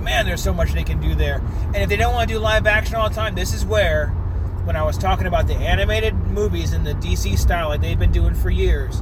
Man, 0.07 0.25
there's 0.25 0.41
so 0.41 0.53
much 0.53 0.71
they 0.71 0.85
can 0.85 1.01
do 1.01 1.15
there. 1.15 1.41
And 1.65 1.75
if 1.75 1.89
they 1.89 1.97
don't 1.97 2.13
want 2.13 2.29
to 2.29 2.35
do 2.35 2.39
live 2.39 2.65
action 2.65 2.95
all 2.95 3.09
the 3.09 3.13
time, 3.13 3.35
this 3.35 3.53
is 3.53 3.65
where, 3.65 4.07
when 4.63 4.77
I 4.77 4.83
was 4.83 4.97
talking 4.97 5.27
about 5.27 5.47
the 5.47 5.55
animated 5.55 6.13
movies 6.13 6.71
in 6.71 6.85
the 6.85 6.93
DC 6.93 7.37
style 7.37 7.67
like 7.67 7.81
they've 7.81 7.99
been 7.99 8.13
doing 8.13 8.33
for 8.33 8.49
years, 8.49 9.01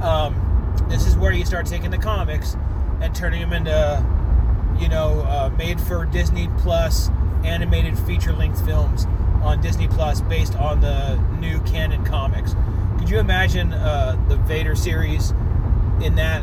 um, 0.00 0.86
this 0.88 1.06
is 1.06 1.14
where 1.14 1.30
you 1.30 1.44
start 1.44 1.66
taking 1.66 1.90
the 1.90 1.98
comics 1.98 2.56
and 3.02 3.14
turning 3.14 3.42
them 3.42 3.52
into, 3.52 4.02
you 4.80 4.88
know, 4.88 5.20
uh, 5.28 5.50
made 5.58 5.78
for 5.78 6.06
Disney 6.06 6.48
Plus 6.56 7.10
animated 7.44 7.98
feature 7.98 8.32
length 8.32 8.64
films 8.64 9.04
on 9.42 9.60
Disney 9.60 9.88
Plus 9.88 10.22
based 10.22 10.56
on 10.56 10.80
the 10.80 11.16
new 11.38 11.60
canon 11.64 12.02
comics. 12.06 12.54
Could 12.98 13.10
you 13.10 13.18
imagine 13.18 13.74
uh, 13.74 14.16
the 14.30 14.36
Vader 14.36 14.74
series 14.74 15.32
in 16.00 16.14
that, 16.14 16.42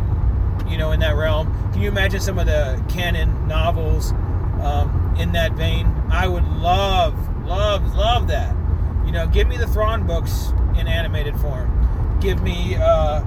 you 0.68 0.78
know, 0.78 0.92
in 0.92 1.00
that 1.02 1.16
realm? 1.16 1.48
Can 1.72 1.82
you 1.82 1.90
imagine 1.90 2.20
some 2.20 2.40
of 2.40 2.46
the 2.46 2.84
canon 2.90 3.48
novels 3.48 4.12
um, 4.62 5.16
in 5.20 5.32
that 5.34 5.54
vein? 5.54 5.88
I 6.10 6.28
would 6.28 6.48
love, 6.48 7.46
love, 7.46 7.96
love 7.96 8.28
that. 8.28 8.56
You 9.06 9.12
know, 9.12 9.28
give 9.28 9.48
me 9.48 9.58
the 9.58 9.68
Thrawn 9.68 10.06
books 10.06 10.50
in 10.78 10.88
animated 10.88 11.38
form. 11.40 12.18
Give 12.20 12.42
me 12.42 12.76
uh, 12.76 13.24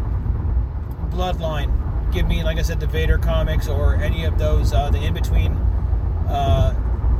Bloodline. 1.11 1.76
Give 2.12 2.26
me, 2.26 2.43
like 2.43 2.59
I 2.59 2.62
said, 2.62 2.81
the 2.81 2.87
Vader 2.87 3.18
comics 3.18 3.68
or 3.68 3.95
any 3.95 4.24
of 4.24 4.39
those, 4.39 4.72
uh, 4.72 4.91
the 4.91 4.99
in 4.99 5.14
between, 5.14 5.53
uh, 6.28 6.74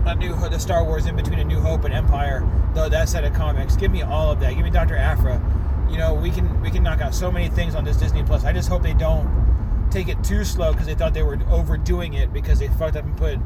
a 0.07 0.15
new 0.15 0.35
the 0.35 0.59
Star 0.59 0.85
Wars 0.85 1.07
in 1.07 1.15
between 1.17 1.39
a 1.39 1.45
New 1.45 1.61
Hope 1.61 1.85
and 1.85 1.95
Empire. 1.95 2.47
Though 2.75 2.89
that 2.89 3.09
set 3.09 3.25
of 3.25 3.35
comics, 3.35 3.77
give 3.77 3.91
me 3.91 4.03
all 4.03 4.31
of 4.31 4.41
that. 4.41 4.55
Give 4.55 4.65
me 4.65 4.71
Doctor 4.71 4.97
Aphra. 4.97 5.41
You 5.91 5.99
know, 5.99 6.15
we 6.15 6.31
can 6.31 6.61
we 6.61 6.71
can 6.71 6.83
knock 6.83 7.01
out 7.01 7.15
so 7.15 7.31
many 7.31 7.49
things 7.49 7.75
on 7.75 7.85
this 7.85 7.97
Disney 7.97 8.23
Plus. 8.23 8.45
I 8.45 8.53
just 8.53 8.69
hope 8.69 8.83
they 8.83 8.95
don't 8.95 9.29
take 9.91 10.09
it 10.09 10.23
too 10.23 10.45
slow 10.45 10.73
because 10.73 10.87
they 10.87 10.95
thought 10.95 11.15
they 11.15 11.23
were 11.23 11.39
overdoing 11.49 12.15
it 12.15 12.33
because 12.33 12.59
they 12.59 12.69
fucked 12.69 12.97
up 12.97 13.05
and 13.05 13.17
put 13.17 13.39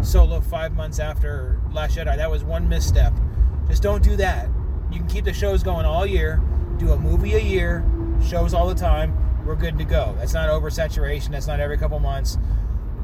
Solo 0.00 0.40
five 0.40 0.74
months 0.74 0.98
after 0.98 1.60
Last 1.72 1.96
Jedi. 1.96 2.16
That 2.16 2.30
was 2.30 2.44
one 2.44 2.68
misstep. 2.68 3.12
Just 3.68 3.82
don't 3.82 4.02
do 4.02 4.16
that. 4.16 4.48
You 4.90 5.00
can 5.00 5.08
keep 5.08 5.24
the 5.24 5.32
shows 5.32 5.62
going 5.62 5.84
all 5.84 6.06
year. 6.06 6.40
Do 6.78 6.92
a 6.92 6.96
movie 6.96 7.34
a 7.34 7.40
year, 7.40 7.84
shows 8.24 8.54
all 8.54 8.68
the 8.68 8.74
time 8.74 9.12
we're 9.48 9.56
good 9.56 9.78
to 9.78 9.84
go. 9.84 10.14
That's 10.18 10.34
not 10.34 10.48
oversaturation. 10.50 11.30
That's 11.30 11.46
not 11.46 11.58
every 11.58 11.78
couple 11.78 11.98
months, 11.98 12.38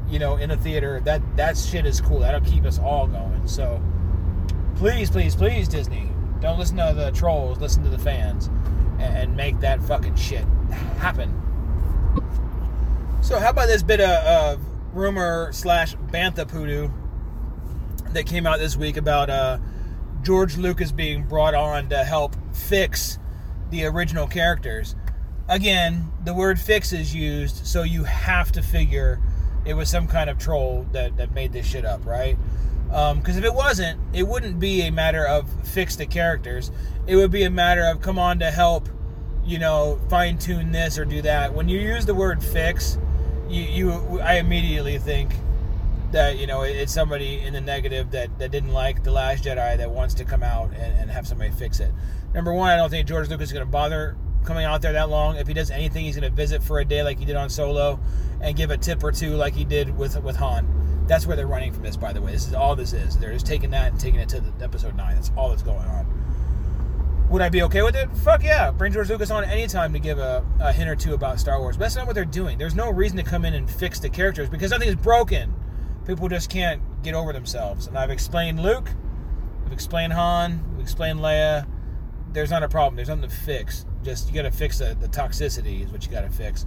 you 0.07 0.19
know, 0.19 0.37
in 0.37 0.51
a 0.51 0.57
theater. 0.57 1.01
That 1.01 1.21
that 1.37 1.57
shit 1.57 1.85
is 1.85 1.99
cool. 1.99 2.19
That'll 2.19 2.41
keep 2.41 2.65
us 2.65 2.77
all 2.79 3.07
going. 3.07 3.47
So 3.47 3.81
please, 4.75 5.09
please, 5.09 5.35
please, 5.35 5.67
Disney, 5.67 6.11
don't 6.39 6.59
listen 6.59 6.77
to 6.77 6.93
the 6.95 7.11
trolls. 7.11 7.59
Listen 7.59 7.83
to 7.83 7.89
the 7.89 7.97
fans, 7.97 8.49
and, 8.99 9.35
make 9.35 9.59
that 9.59 9.83
fucking 9.83 10.15
shit 10.15 10.45
happen. 10.97 11.44
So 13.25 13.39
how 13.39 13.49
about 13.49 13.67
this 13.67 13.81
bit 13.81 13.99
of, 13.99 14.09
of 14.09 14.61
rumor 14.93 15.51
slash 15.51 15.95
bantha 15.95 16.47
poodoo 16.47 16.89
that 18.11 18.27
came 18.27 18.45
out 18.45 18.59
this 18.59 18.77
week 18.77 18.97
about 18.97 19.29
uh, 19.31 19.57
George 20.21 20.57
Lucas 20.57 20.91
being 20.91 21.23
brought 21.23 21.55
on 21.55 21.89
to 21.89 22.03
help 22.03 22.35
fix 22.53 23.17
the 23.71 23.85
original 23.85 24.27
characters? 24.27 24.95
again, 25.47 26.11
the 26.23 26.33
word 26.33 26.59
fix 26.59 26.93
is 26.93 27.13
used, 27.13 27.65
so 27.65 27.83
you 27.83 28.03
have 28.03 28.51
to 28.53 28.61
figure 28.61 29.19
it 29.65 29.73
was 29.73 29.89
some 29.89 30.07
kind 30.07 30.29
of 30.29 30.37
troll 30.37 30.85
that, 30.91 31.17
that 31.17 31.33
made 31.33 31.51
this 31.51 31.65
shit 31.65 31.85
up, 31.85 32.05
right? 32.05 32.37
Because 32.87 33.35
um, 33.35 33.37
if 33.37 33.43
it 33.43 33.53
wasn't, 33.53 33.99
it 34.13 34.27
wouldn't 34.27 34.59
be 34.59 34.83
a 34.83 34.91
matter 34.91 35.25
of 35.25 35.49
fix 35.67 35.95
the 35.95 36.05
characters. 36.05 36.71
It 37.07 37.15
would 37.15 37.31
be 37.31 37.43
a 37.43 37.49
matter 37.49 37.85
of 37.85 38.01
come 38.01 38.19
on 38.19 38.39
to 38.39 38.51
help, 38.51 38.87
you 39.43 39.57
know, 39.57 39.99
fine 40.09 40.37
tune 40.37 40.71
this 40.71 40.97
or 40.97 41.05
do 41.05 41.21
that. 41.23 41.53
When 41.53 41.67
you 41.67 41.79
use 41.79 42.05
the 42.05 42.13
word 42.13 42.43
fix, 42.43 42.99
you, 43.49 43.61
you 43.61 44.19
I 44.19 44.35
immediately 44.35 44.97
think 44.97 45.31
that 46.11 46.37
you 46.37 46.47
know 46.47 46.61
it's 46.61 46.93
somebody 46.93 47.39
in 47.39 47.53
the 47.53 47.61
negative 47.61 48.11
that, 48.11 48.37
that 48.39 48.51
didn't 48.51 48.71
like 48.71 49.03
the 49.03 49.11
Last 49.11 49.43
Jedi 49.43 49.77
that 49.77 49.91
wants 49.91 50.13
to 50.15 50.25
come 50.25 50.43
out 50.43 50.69
and, 50.71 50.99
and 50.99 51.11
have 51.11 51.27
somebody 51.27 51.51
fix 51.51 51.79
it. 51.79 51.91
Number 52.33 52.53
one, 52.53 52.69
I 52.69 52.77
don't 52.77 52.89
think 52.89 53.07
George 53.07 53.29
Lucas 53.29 53.49
is 53.49 53.53
going 53.53 53.65
to 53.65 53.71
bother 53.71 54.17
coming 54.43 54.65
out 54.65 54.81
there 54.81 54.93
that 54.93 55.09
long. 55.09 55.37
If 55.37 55.47
he 55.47 55.53
does 55.53 55.71
anything, 55.71 56.05
he's 56.05 56.15
going 56.15 56.29
to 56.29 56.35
visit 56.35 56.63
for 56.63 56.79
a 56.79 56.85
day 56.85 57.03
like 57.03 57.19
he 57.19 57.25
did 57.25 57.35
on 57.35 57.49
Solo, 57.49 57.99
and 58.41 58.55
give 58.55 58.71
a 58.71 58.77
tip 58.77 59.03
or 59.03 59.11
two 59.11 59.35
like 59.35 59.53
he 59.53 59.65
did 59.65 59.97
with 59.97 60.21
with 60.21 60.37
Han. 60.37 61.05
That's 61.07 61.27
where 61.27 61.35
they're 61.35 61.47
running 61.47 61.71
from 61.71 61.83
this, 61.83 61.97
by 61.97 62.13
the 62.13 62.21
way. 62.21 62.31
This 62.31 62.47
is 62.47 62.53
all 62.53 62.75
this 62.75 62.93
is. 62.93 63.17
They're 63.17 63.33
just 63.33 63.45
taking 63.45 63.71
that 63.71 63.91
and 63.91 63.99
taking 63.99 64.19
it 64.19 64.29
to 64.29 64.41
the, 64.41 64.63
episode 64.63 64.95
nine. 64.95 65.15
That's 65.15 65.31
all 65.35 65.49
that's 65.49 65.63
going 65.63 65.85
on. 65.87 66.24
Would 67.29 67.41
I 67.41 67.49
be 67.49 67.63
okay 67.63 67.81
with 67.81 67.95
it? 67.95 68.09
Fuck 68.17 68.43
yeah. 68.43 68.71
Bring 68.71 68.93
George 68.93 69.09
Lucas 69.09 69.31
on 69.31 69.43
anytime 69.43 69.93
to 69.93 69.99
give 69.99 70.19
a, 70.19 70.45
a 70.59 70.71
hint 70.71 70.89
or 70.89 70.95
two 70.95 71.13
about 71.13 71.39
Star 71.39 71.59
Wars. 71.59 71.75
But 71.75 71.85
that's 71.85 71.95
not 71.95 72.05
what 72.05 72.13
they're 72.13 72.23
doing. 72.25 72.57
There's 72.57 72.75
no 72.75 72.91
reason 72.91 73.17
to 73.17 73.23
come 73.23 73.45
in 73.45 73.53
and 73.53 73.69
fix 73.69 73.99
the 73.99 74.09
characters 74.09 74.49
because 74.49 74.71
nothing 74.71 74.89
is 74.89 74.95
broken. 74.95 75.53
People 76.05 76.29
just 76.29 76.49
can't 76.49 76.81
get 77.03 77.15
over 77.15 77.33
themselves. 77.33 77.87
And 77.87 77.97
I've 77.97 78.11
explained 78.11 78.61
Luke, 78.61 78.89
I've 79.65 79.73
explained 79.73 80.13
Han, 80.13 80.63
I've 80.75 80.81
explained 80.81 81.19
Leia. 81.19 81.67
There's 82.31 82.51
not 82.51 82.63
a 82.63 82.69
problem. 82.69 82.95
There's 82.95 83.09
nothing 83.09 83.29
to 83.29 83.35
fix 83.35 83.85
just 84.05 84.29
you 84.29 84.35
got 84.35 84.43
to 84.43 84.51
fix 84.51 84.77
the, 84.77 84.95
the 84.97 85.07
toxicity 85.07 85.83
is 85.83 85.91
what 85.91 86.05
you 86.05 86.11
got 86.11 86.21
to 86.21 86.29
fix. 86.29 86.65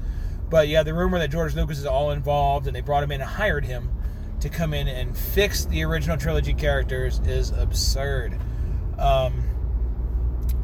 But 0.50 0.68
yeah, 0.68 0.82
the 0.82 0.92
rumor 0.92 1.18
that 1.20 1.30
George 1.30 1.54
Lucas 1.54 1.78
is 1.78 1.86
all 1.86 2.10
involved 2.10 2.66
and 2.66 2.76
they 2.76 2.80
brought 2.80 3.02
him 3.02 3.12
in 3.12 3.20
and 3.20 3.30
hired 3.30 3.64
him 3.64 3.90
to 4.40 4.48
come 4.48 4.74
in 4.74 4.88
and 4.88 5.16
fix 5.16 5.64
the 5.64 5.84
original 5.84 6.16
trilogy 6.16 6.54
characters 6.54 7.20
is 7.20 7.50
absurd. 7.50 8.38
Um, 8.98 9.44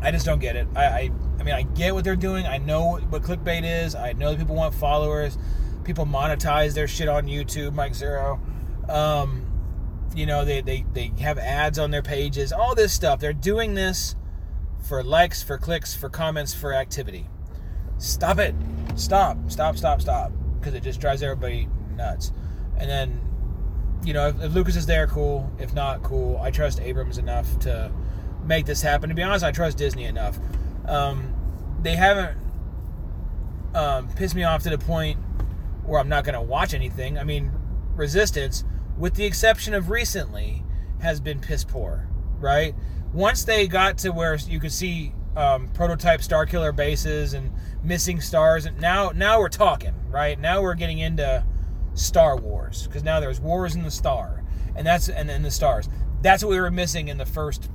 I 0.04 0.10
just 0.10 0.26
don't 0.26 0.38
get 0.38 0.54
it. 0.54 0.68
I, 0.76 0.84
I, 0.84 1.10
I 1.40 1.42
mean, 1.42 1.54
I 1.54 1.62
get 1.62 1.94
what 1.94 2.04
they're 2.04 2.14
doing. 2.14 2.46
I 2.46 2.58
know 2.58 2.98
what 2.98 3.22
clickbait 3.22 3.62
is. 3.64 3.94
I 3.94 4.12
know 4.12 4.30
that 4.32 4.38
people 4.38 4.54
want 4.54 4.74
followers. 4.74 5.38
People 5.82 6.04
monetize 6.04 6.74
their 6.74 6.86
shit 6.86 7.08
on 7.08 7.26
YouTube, 7.26 7.72
Mike 7.72 7.92
Zeroh. 7.92 8.38
Um, 8.90 9.50
you 10.14 10.26
know, 10.26 10.44
they, 10.44 10.60
they, 10.60 10.84
they 10.92 11.10
have 11.20 11.38
ads 11.38 11.78
on 11.78 11.90
their 11.90 12.02
pages, 12.02 12.52
all 12.52 12.74
this 12.74 12.92
stuff. 12.92 13.18
They're 13.18 13.32
doing 13.32 13.74
this 13.74 14.14
for 14.86 15.02
likes, 15.02 15.42
for 15.42 15.56
clicks, 15.56 15.94
for 15.94 16.10
comments, 16.10 16.52
for 16.52 16.74
activity. 16.74 17.26
Stop 17.96 18.38
it. 18.38 18.54
Stop. 18.96 19.38
Stop, 19.48 19.78
stop, 19.78 20.02
stop. 20.02 20.32
Because 20.60 20.74
it 20.74 20.82
just 20.82 21.00
drives 21.00 21.22
everybody 21.22 21.66
nuts. 21.96 22.30
And 22.76 22.90
then, 22.90 23.20
you 24.04 24.12
know, 24.12 24.28
if, 24.28 24.42
if 24.42 24.52
Lucas 24.52 24.76
is 24.76 24.84
there, 24.84 25.06
cool. 25.06 25.50
If 25.58 25.72
not, 25.72 26.02
cool. 26.02 26.38
I 26.42 26.50
trust 26.50 26.78
Abrams 26.80 27.16
enough 27.16 27.58
to 27.60 27.90
make 28.46 28.66
this 28.66 28.82
happen. 28.82 29.08
To 29.08 29.14
be 29.14 29.22
honest, 29.22 29.44
I 29.44 29.52
trust 29.52 29.78
Disney 29.78 30.04
enough. 30.04 30.38
Um, 30.86 31.34
they 31.82 31.96
haven't 31.96 32.38
um, 33.74 34.08
pissed 34.08 34.34
me 34.34 34.44
off 34.44 34.62
to 34.64 34.70
the 34.70 34.78
point 34.78 35.18
where 35.84 36.00
I'm 36.00 36.08
not 36.08 36.24
going 36.24 36.34
to 36.34 36.42
watch 36.42 36.74
anything. 36.74 37.18
I 37.18 37.24
mean, 37.24 37.52
Resistance, 37.94 38.64
with 38.98 39.14
the 39.14 39.24
exception 39.24 39.72
of 39.72 39.88
recently, 39.88 40.64
has 41.00 41.20
been 41.20 41.40
piss 41.40 41.62
poor, 41.62 42.08
right? 42.40 42.74
Once 43.12 43.44
they 43.44 43.68
got 43.68 43.98
to 43.98 44.10
where 44.10 44.34
you 44.34 44.58
could 44.58 44.72
see 44.72 45.12
um, 45.36 45.68
prototype 45.68 46.20
Starkiller 46.20 46.74
bases 46.74 47.34
and 47.34 47.52
missing 47.84 48.20
stars, 48.20 48.66
and 48.66 48.80
now 48.80 49.10
now 49.10 49.38
we're 49.38 49.48
talking, 49.48 49.94
right? 50.10 50.38
Now 50.40 50.62
we're 50.62 50.74
getting 50.74 50.98
into 50.98 51.44
Star 51.94 52.36
Wars 52.36 52.86
because 52.86 53.04
now 53.04 53.20
there's 53.20 53.40
wars 53.40 53.76
in 53.76 53.84
the 53.84 53.90
star, 53.90 54.42
and 54.74 54.86
that's 54.86 55.08
and 55.08 55.30
in 55.30 55.42
the 55.42 55.50
stars. 55.50 55.88
That's 56.20 56.42
what 56.42 56.50
we 56.50 56.60
were 56.60 56.70
missing 56.70 57.08
in 57.08 57.18
the 57.18 57.26
first 57.26 57.70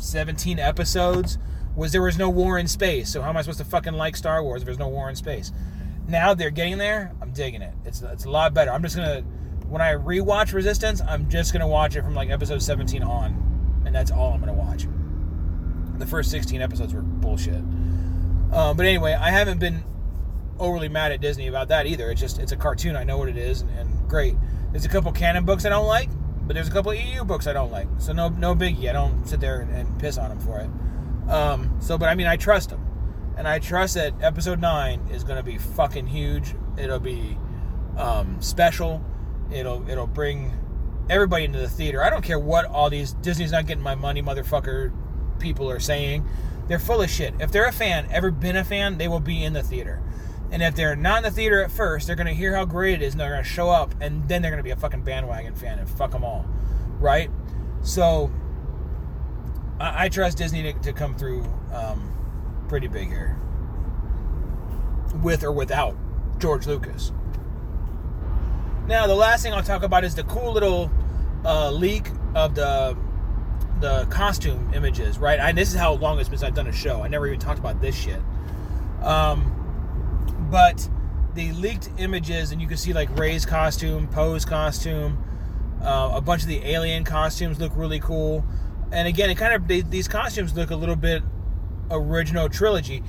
17 0.00 0.58
episodes 0.58 1.38
was 1.76 1.92
there 1.92 2.02
was 2.02 2.18
no 2.18 2.28
war 2.28 2.58
in 2.58 2.66
space. 2.66 3.10
So 3.10 3.22
how 3.22 3.30
am 3.30 3.36
I 3.36 3.42
supposed 3.42 3.58
to 3.58 3.64
fucking 3.64 3.94
like 3.94 4.16
Star 4.16 4.42
Wars 4.42 4.62
if 4.62 4.66
there's 4.66 4.78
no 4.78 4.88
war 4.88 5.08
in 5.08 5.16
space? 5.16 5.52
Now 6.08 6.34
they're 6.34 6.50
getting 6.50 6.78
there. 6.78 7.12
I'm 7.22 7.32
digging 7.32 7.62
it. 7.62 7.72
It's 7.84 8.02
it's 8.02 8.24
a 8.24 8.30
lot 8.30 8.52
better. 8.54 8.72
I'm 8.72 8.82
just 8.82 8.96
gonna 8.96 9.22
when 9.68 9.80
I 9.80 9.94
rewatch 9.94 10.52
Resistance, 10.52 11.00
I'm 11.00 11.28
just 11.28 11.52
gonna 11.52 11.68
watch 11.68 11.94
it 11.94 12.02
from 12.02 12.14
like 12.14 12.30
episode 12.30 12.62
17 12.62 13.02
on, 13.02 13.82
and 13.86 13.94
that's 13.94 14.10
all 14.10 14.32
I'm 14.32 14.40
gonna 14.40 14.52
watch. 14.52 14.86
The 15.98 16.06
first 16.06 16.30
16 16.30 16.60
episodes 16.60 16.94
were 16.94 17.02
bullshit. 17.02 17.62
Um, 18.52 18.76
but 18.76 18.86
anyway, 18.86 19.12
I 19.12 19.30
haven't 19.30 19.60
been 19.60 19.84
overly 20.58 20.88
mad 20.88 21.12
at 21.12 21.20
Disney 21.20 21.46
about 21.46 21.68
that 21.68 21.86
either. 21.86 22.10
It's 22.10 22.20
just 22.20 22.38
it's 22.38 22.52
a 22.52 22.56
cartoon. 22.56 22.96
I 22.96 23.04
know 23.04 23.18
what 23.18 23.28
it 23.28 23.36
is, 23.36 23.60
and, 23.62 23.70
and 23.78 24.08
great. 24.08 24.34
There's 24.72 24.84
a 24.84 24.88
couple 24.88 25.12
canon 25.12 25.44
books 25.44 25.64
I 25.64 25.68
don't 25.68 25.86
like, 25.86 26.10
but 26.50 26.54
there's 26.54 26.66
a 26.66 26.72
couple 26.72 26.92
EU 26.92 27.22
books 27.22 27.46
I 27.46 27.52
don't 27.52 27.70
like. 27.70 27.86
So 27.98 28.12
no 28.12 28.28
no 28.28 28.56
biggie. 28.56 28.90
I 28.90 28.92
don't 28.92 29.24
sit 29.24 29.38
there 29.38 29.60
and, 29.60 29.70
and 29.70 30.00
piss 30.00 30.18
on 30.18 30.30
them 30.30 30.40
for 30.40 30.58
it. 30.58 31.30
Um, 31.30 31.76
so, 31.80 31.96
but 31.96 32.08
I 32.08 32.16
mean, 32.16 32.26
I 32.26 32.36
trust 32.36 32.70
them, 32.70 32.84
and 33.36 33.46
I 33.46 33.60
trust 33.60 33.94
that 33.94 34.14
episode 34.20 34.60
nine 34.60 35.00
is 35.12 35.22
going 35.22 35.36
to 35.36 35.44
be 35.44 35.58
fucking 35.58 36.08
huge. 36.08 36.56
It'll 36.76 36.98
be 36.98 37.38
um, 37.96 38.42
special. 38.42 39.00
It'll 39.52 39.88
it'll 39.88 40.08
bring 40.08 40.52
everybody 41.08 41.44
into 41.44 41.60
the 41.60 41.68
theater. 41.68 42.02
I 42.02 42.10
don't 42.10 42.22
care 42.22 42.40
what 42.40 42.64
all 42.64 42.90
these 42.90 43.12
Disney's 43.12 43.52
not 43.52 43.66
getting 43.66 43.84
my 43.84 43.94
money, 43.94 44.20
motherfucker. 44.20 44.92
People 45.38 45.70
are 45.70 45.78
saying 45.78 46.28
they're 46.66 46.80
full 46.80 47.00
of 47.00 47.10
shit. 47.10 47.32
If 47.38 47.52
they're 47.52 47.68
a 47.68 47.72
fan, 47.72 48.08
ever 48.10 48.32
been 48.32 48.56
a 48.56 48.64
fan, 48.64 48.98
they 48.98 49.06
will 49.06 49.20
be 49.20 49.44
in 49.44 49.52
the 49.52 49.62
theater. 49.62 50.02
And 50.52 50.62
if 50.62 50.74
they're 50.74 50.96
not 50.96 51.18
in 51.18 51.22
the 51.24 51.30
theater 51.30 51.62
at 51.62 51.70
first, 51.70 52.06
they're 52.06 52.16
going 52.16 52.26
to 52.26 52.34
hear 52.34 52.54
how 52.54 52.64
great 52.64 52.94
it 52.94 53.02
is 53.02 53.14
and 53.14 53.20
they're 53.20 53.30
going 53.30 53.42
to 53.42 53.48
show 53.48 53.70
up 53.70 53.94
and 54.00 54.26
then 54.28 54.42
they're 54.42 54.50
going 54.50 54.58
to 54.58 54.64
be 54.64 54.70
a 54.70 54.76
fucking 54.76 55.02
bandwagon 55.02 55.54
fan 55.54 55.78
and 55.78 55.88
fuck 55.88 56.10
them 56.10 56.24
all. 56.24 56.46
Right? 56.98 57.30
So, 57.82 58.30
I, 59.78 60.06
I 60.06 60.08
trust 60.08 60.38
Disney 60.38 60.62
to, 60.64 60.72
to 60.80 60.92
come 60.92 61.14
through 61.14 61.44
um, 61.72 62.12
pretty 62.68 62.88
big 62.88 63.08
here. 63.08 63.38
With 65.22 65.44
or 65.44 65.52
without 65.52 65.96
George 66.38 66.66
Lucas. 66.66 67.12
Now, 68.86 69.06
the 69.06 69.14
last 69.14 69.42
thing 69.42 69.52
I'll 69.52 69.62
talk 69.62 69.82
about 69.82 70.04
is 70.04 70.14
the 70.14 70.24
cool 70.24 70.52
little 70.52 70.90
uh, 71.44 71.70
leak 71.70 72.08
of 72.34 72.54
the 72.54 72.96
the 73.80 74.04
costume 74.06 74.70
images, 74.74 75.18
right? 75.18 75.38
And 75.38 75.56
this 75.56 75.72
is 75.72 75.78
how 75.78 75.94
long 75.94 76.18
it's 76.18 76.28
been 76.28 76.38
since 76.38 76.48
I've 76.48 76.54
done 76.54 76.66
a 76.66 76.72
show. 76.72 77.02
I 77.02 77.08
never 77.08 77.26
even 77.26 77.40
talked 77.40 77.58
about 77.58 77.80
this 77.80 77.94
shit. 77.94 78.20
Um, 79.00 79.59
but 80.50 80.88
the 81.34 81.52
leaked 81.52 81.90
images, 81.98 82.52
and 82.52 82.60
you 82.60 82.66
can 82.66 82.76
see 82.76 82.92
like 82.92 83.16
Rey's 83.18 83.46
costume, 83.46 84.08
Poe's 84.08 84.44
costume, 84.44 85.24
uh, 85.82 86.12
a 86.14 86.20
bunch 86.20 86.42
of 86.42 86.48
the 86.48 86.64
alien 86.64 87.04
costumes 87.04 87.58
look 87.60 87.72
really 87.74 88.00
cool. 88.00 88.44
And 88.92 89.06
again, 89.06 89.30
it 89.30 89.36
kind 89.36 89.54
of 89.54 89.68
they, 89.68 89.82
these 89.82 90.08
costumes 90.08 90.54
look 90.54 90.70
a 90.70 90.76
little 90.76 90.96
bit 90.96 91.22
original 91.90 92.48
trilogy 92.48 93.02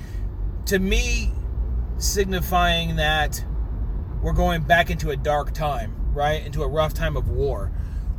to 0.66 0.78
me, 0.78 1.32
signifying 1.98 2.96
that 2.96 3.44
we're 4.22 4.32
going 4.32 4.62
back 4.62 4.90
into 4.90 5.10
a 5.10 5.16
dark 5.16 5.52
time, 5.52 5.94
right? 6.14 6.44
Into 6.44 6.62
a 6.62 6.68
rough 6.68 6.94
time 6.94 7.16
of 7.16 7.28
war. 7.28 7.72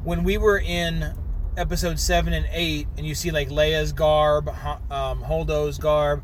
When 0.04 0.24
we 0.24 0.38
were 0.38 0.60
in 0.60 1.14
episode 1.56 2.00
seven 2.00 2.34
and 2.34 2.46
eight, 2.52 2.88
and 2.98 3.08
you 3.08 3.16
see 3.16 3.32
like 3.32 3.50
Leia's 3.50 3.94
garb, 3.94 4.50
um, 4.92 5.22
Holdo's 5.22 5.78
garb 5.78 6.24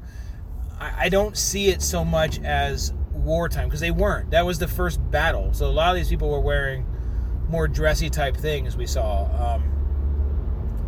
I, 0.79 1.05
I 1.05 1.09
don't 1.09 1.37
see 1.37 1.69
it 1.69 1.81
so 1.81 2.03
much 2.05 2.39
as 2.39 2.93
wartime 3.13 3.67
because 3.67 3.81
they 3.81 3.91
weren't. 3.91 4.31
That 4.31 4.45
was 4.45 4.59
the 4.59 4.67
first 4.67 4.99
battle. 5.11 5.53
So 5.53 5.67
a 5.67 5.71
lot 5.71 5.91
of 5.91 5.95
these 5.97 6.09
people 6.09 6.29
were 6.29 6.39
wearing 6.39 6.85
more 7.49 7.67
dressy 7.67 8.09
type 8.09 8.37
things. 8.37 8.77
We 8.77 8.87
saw. 8.87 9.55
Um, 9.55 9.63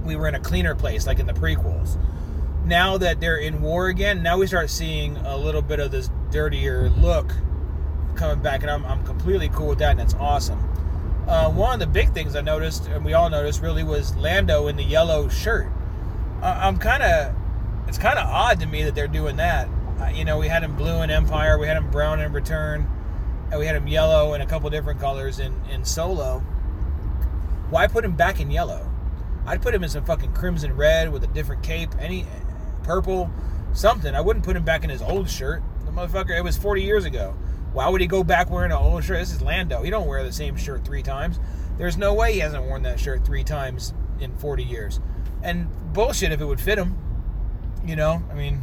we 0.03 0.15
were 0.15 0.27
in 0.27 0.35
a 0.35 0.39
cleaner 0.39 0.73
place, 0.73 1.05
like 1.05 1.19
in 1.19 1.27
the 1.27 1.33
prequels. 1.33 1.97
Now 2.65 2.97
that 2.97 3.19
they're 3.19 3.37
in 3.37 3.61
war 3.61 3.87
again, 3.87 4.23
now 4.23 4.37
we 4.37 4.47
start 4.47 4.69
seeing 4.69 5.17
a 5.17 5.37
little 5.37 5.61
bit 5.61 5.79
of 5.79 5.91
this 5.91 6.09
dirtier 6.31 6.89
look 6.89 7.31
coming 8.15 8.41
back, 8.41 8.61
and 8.61 8.71
I'm, 8.71 8.83
I'm 8.85 9.03
completely 9.05 9.49
cool 9.49 9.69
with 9.69 9.79
that, 9.79 9.91
and 9.91 10.01
it's 10.01 10.15
awesome. 10.15 10.59
Uh, 11.27 11.51
one 11.51 11.73
of 11.73 11.79
the 11.79 11.87
big 11.87 12.13
things 12.13 12.35
I 12.35 12.41
noticed, 12.41 12.87
and 12.87 13.05
we 13.05 13.13
all 13.13 13.29
noticed, 13.29 13.61
really 13.61 13.83
was 13.83 14.15
Lando 14.15 14.67
in 14.67 14.75
the 14.75 14.83
yellow 14.83 15.29
shirt. 15.29 15.67
I'm 16.41 16.77
kind 16.77 17.03
of, 17.03 17.35
it's 17.87 17.99
kind 17.99 18.17
of 18.17 18.27
odd 18.27 18.59
to 18.61 18.65
me 18.65 18.83
that 18.83 18.95
they're 18.95 19.07
doing 19.07 19.35
that 19.35 19.69
uh, 20.02 20.10
you 20.10 20.26
know, 20.26 20.38
we 20.38 20.47
had 20.47 20.64
him 20.64 20.76
blue 20.76 21.02
in 21.02 21.10
Empire, 21.10 21.58
we 21.58 21.68
had 21.68 21.78
him 21.78 21.91
brown 21.91 22.20
in 22.20 22.34
Return, 22.34 22.88
and 23.52 23.60
we 23.60 23.66
had 23.66 23.76
him 23.76 23.88
yellow 23.88 24.34
in 24.34 24.41
a 24.41 24.45
couple 24.45 24.70
different 24.70 24.99
colors 24.99 25.39
in, 25.39 25.54
in 25.70 25.86
Solo. 25.86 26.39
Why 27.70 27.88
put 27.88 28.04
him 28.04 28.16
back 28.16 28.39
in 28.39 28.49
yellow? 28.49 28.89
I'd 29.45 29.62
put 29.62 29.74
him 29.74 29.84
in 29.84 29.89
some 29.89 30.06
fucking 30.06 30.34
crimson 30.34 30.76
red 30.76 31.12
with 31.12 31.24
a 31.24 31.28
different 31.28 31.64
cape, 31.64 31.89
any 31.99 32.26
purple, 32.84 33.30
something. 33.74 34.14
I 34.14 34.22
wouldn't 34.22 34.45
put 34.45 34.56
him 34.56 34.64
back 34.64 34.84
in 34.84 34.89
his 34.89 35.02
old 35.02 35.30
shirt. 35.30 35.64
The 35.86 35.91
motherfucker, 35.91 36.38
it 36.38 36.43
was 36.43 36.58
40 36.58 36.84
years 36.84 37.06
ago. 37.06 37.36
Why 37.74 37.88
would 37.88 38.02
he 38.02 38.08
go 38.08 38.24
back 38.24 38.49
wearing 38.49 38.72
an 38.72 38.78
old 38.78 39.04
shirt? 39.04 39.20
This 39.20 39.32
is 39.32 39.41
Lando. 39.41 39.82
He 39.82 39.89
don't 39.89 40.08
wear 40.08 40.24
the 40.24 40.34
same 40.34 40.58
shirt 40.58 40.84
three 40.84 41.04
times. 41.04 41.39
There's 41.78 41.97
no 41.97 42.14
way 42.14 42.34
he 42.34 42.39
hasn't 42.39 42.64
worn 42.64 42.84
that 42.84 42.99
shirt 42.99 43.26
three 43.26 43.43
times 43.43 43.93
in 44.20 44.36
40 44.38 44.64
years. 44.64 44.99
And 45.41 45.70
bullshit 45.93 46.32
if 46.32 46.41
it 46.41 46.45
would 46.45 46.60
fit 46.60 46.78
him. 46.78 46.97
You 47.86 47.95
know, 47.95 48.22
I 48.30 48.36
mean, 48.36 48.62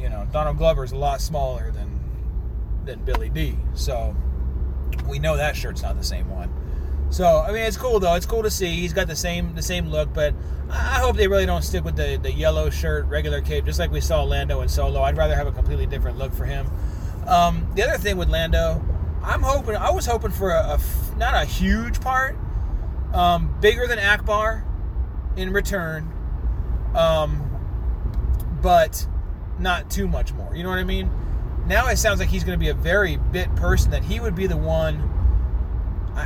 you 0.00 0.08
know, 0.08 0.26
Donald 0.32 0.58
Glover 0.58 0.84
is 0.84 0.92
a 0.92 0.96
lot 0.96 1.20
smaller 1.20 1.70
than 1.70 2.00
than 2.84 3.04
Billy 3.04 3.28
Dee. 3.28 3.56
So 3.74 4.16
we 5.08 5.18
know 5.18 5.36
that 5.36 5.56
shirt's 5.56 5.82
not 5.82 5.96
the 5.96 6.04
same 6.04 6.28
one. 6.30 6.52
So 7.10 7.40
I 7.40 7.52
mean, 7.52 7.62
it's 7.62 7.76
cool 7.76 8.00
though. 8.00 8.14
It's 8.14 8.26
cool 8.26 8.42
to 8.42 8.50
see. 8.50 8.80
He's 8.80 8.92
got 8.92 9.06
the 9.06 9.16
same 9.16 9.54
the 9.54 9.62
same 9.62 9.88
look, 9.88 10.12
but 10.12 10.34
I 10.70 11.00
hope 11.00 11.16
they 11.16 11.28
really 11.28 11.46
don't 11.46 11.62
stick 11.62 11.84
with 11.84 11.96
the 11.96 12.18
the 12.20 12.32
yellow 12.32 12.70
shirt, 12.70 13.06
regular 13.06 13.40
cape, 13.40 13.64
just 13.64 13.78
like 13.78 13.90
we 13.90 14.00
saw 14.00 14.22
Lando 14.22 14.60
in 14.62 14.68
Solo. 14.68 15.02
I'd 15.02 15.16
rather 15.16 15.34
have 15.34 15.46
a 15.46 15.52
completely 15.52 15.86
different 15.86 16.18
look 16.18 16.32
for 16.32 16.44
him. 16.44 16.70
Um, 17.26 17.66
the 17.74 17.82
other 17.82 17.98
thing 17.98 18.16
with 18.16 18.28
Lando, 18.28 18.84
I'm 19.22 19.42
hoping 19.42 19.76
I 19.76 19.90
was 19.90 20.06
hoping 20.06 20.30
for 20.30 20.50
a, 20.50 20.78
a 20.78 21.16
not 21.16 21.34
a 21.34 21.44
huge 21.44 22.00
part, 22.00 22.36
um, 23.12 23.56
bigger 23.60 23.86
than 23.86 23.98
Ackbar 23.98 24.64
in 25.36 25.52
return, 25.52 26.12
um, 26.94 27.42
but 28.62 29.06
not 29.58 29.90
too 29.90 30.06
much 30.06 30.32
more. 30.32 30.54
You 30.54 30.62
know 30.62 30.70
what 30.70 30.78
I 30.78 30.84
mean? 30.84 31.10
Now 31.66 31.88
it 31.88 31.96
sounds 31.96 32.20
like 32.20 32.28
he's 32.28 32.44
going 32.44 32.58
to 32.58 32.62
be 32.62 32.68
a 32.68 32.74
very 32.74 33.16
bit 33.16 33.54
person 33.56 33.90
that 33.90 34.04
he 34.04 34.20
would 34.20 34.34
be 34.34 34.46
the 34.46 34.56
one. 34.56 35.12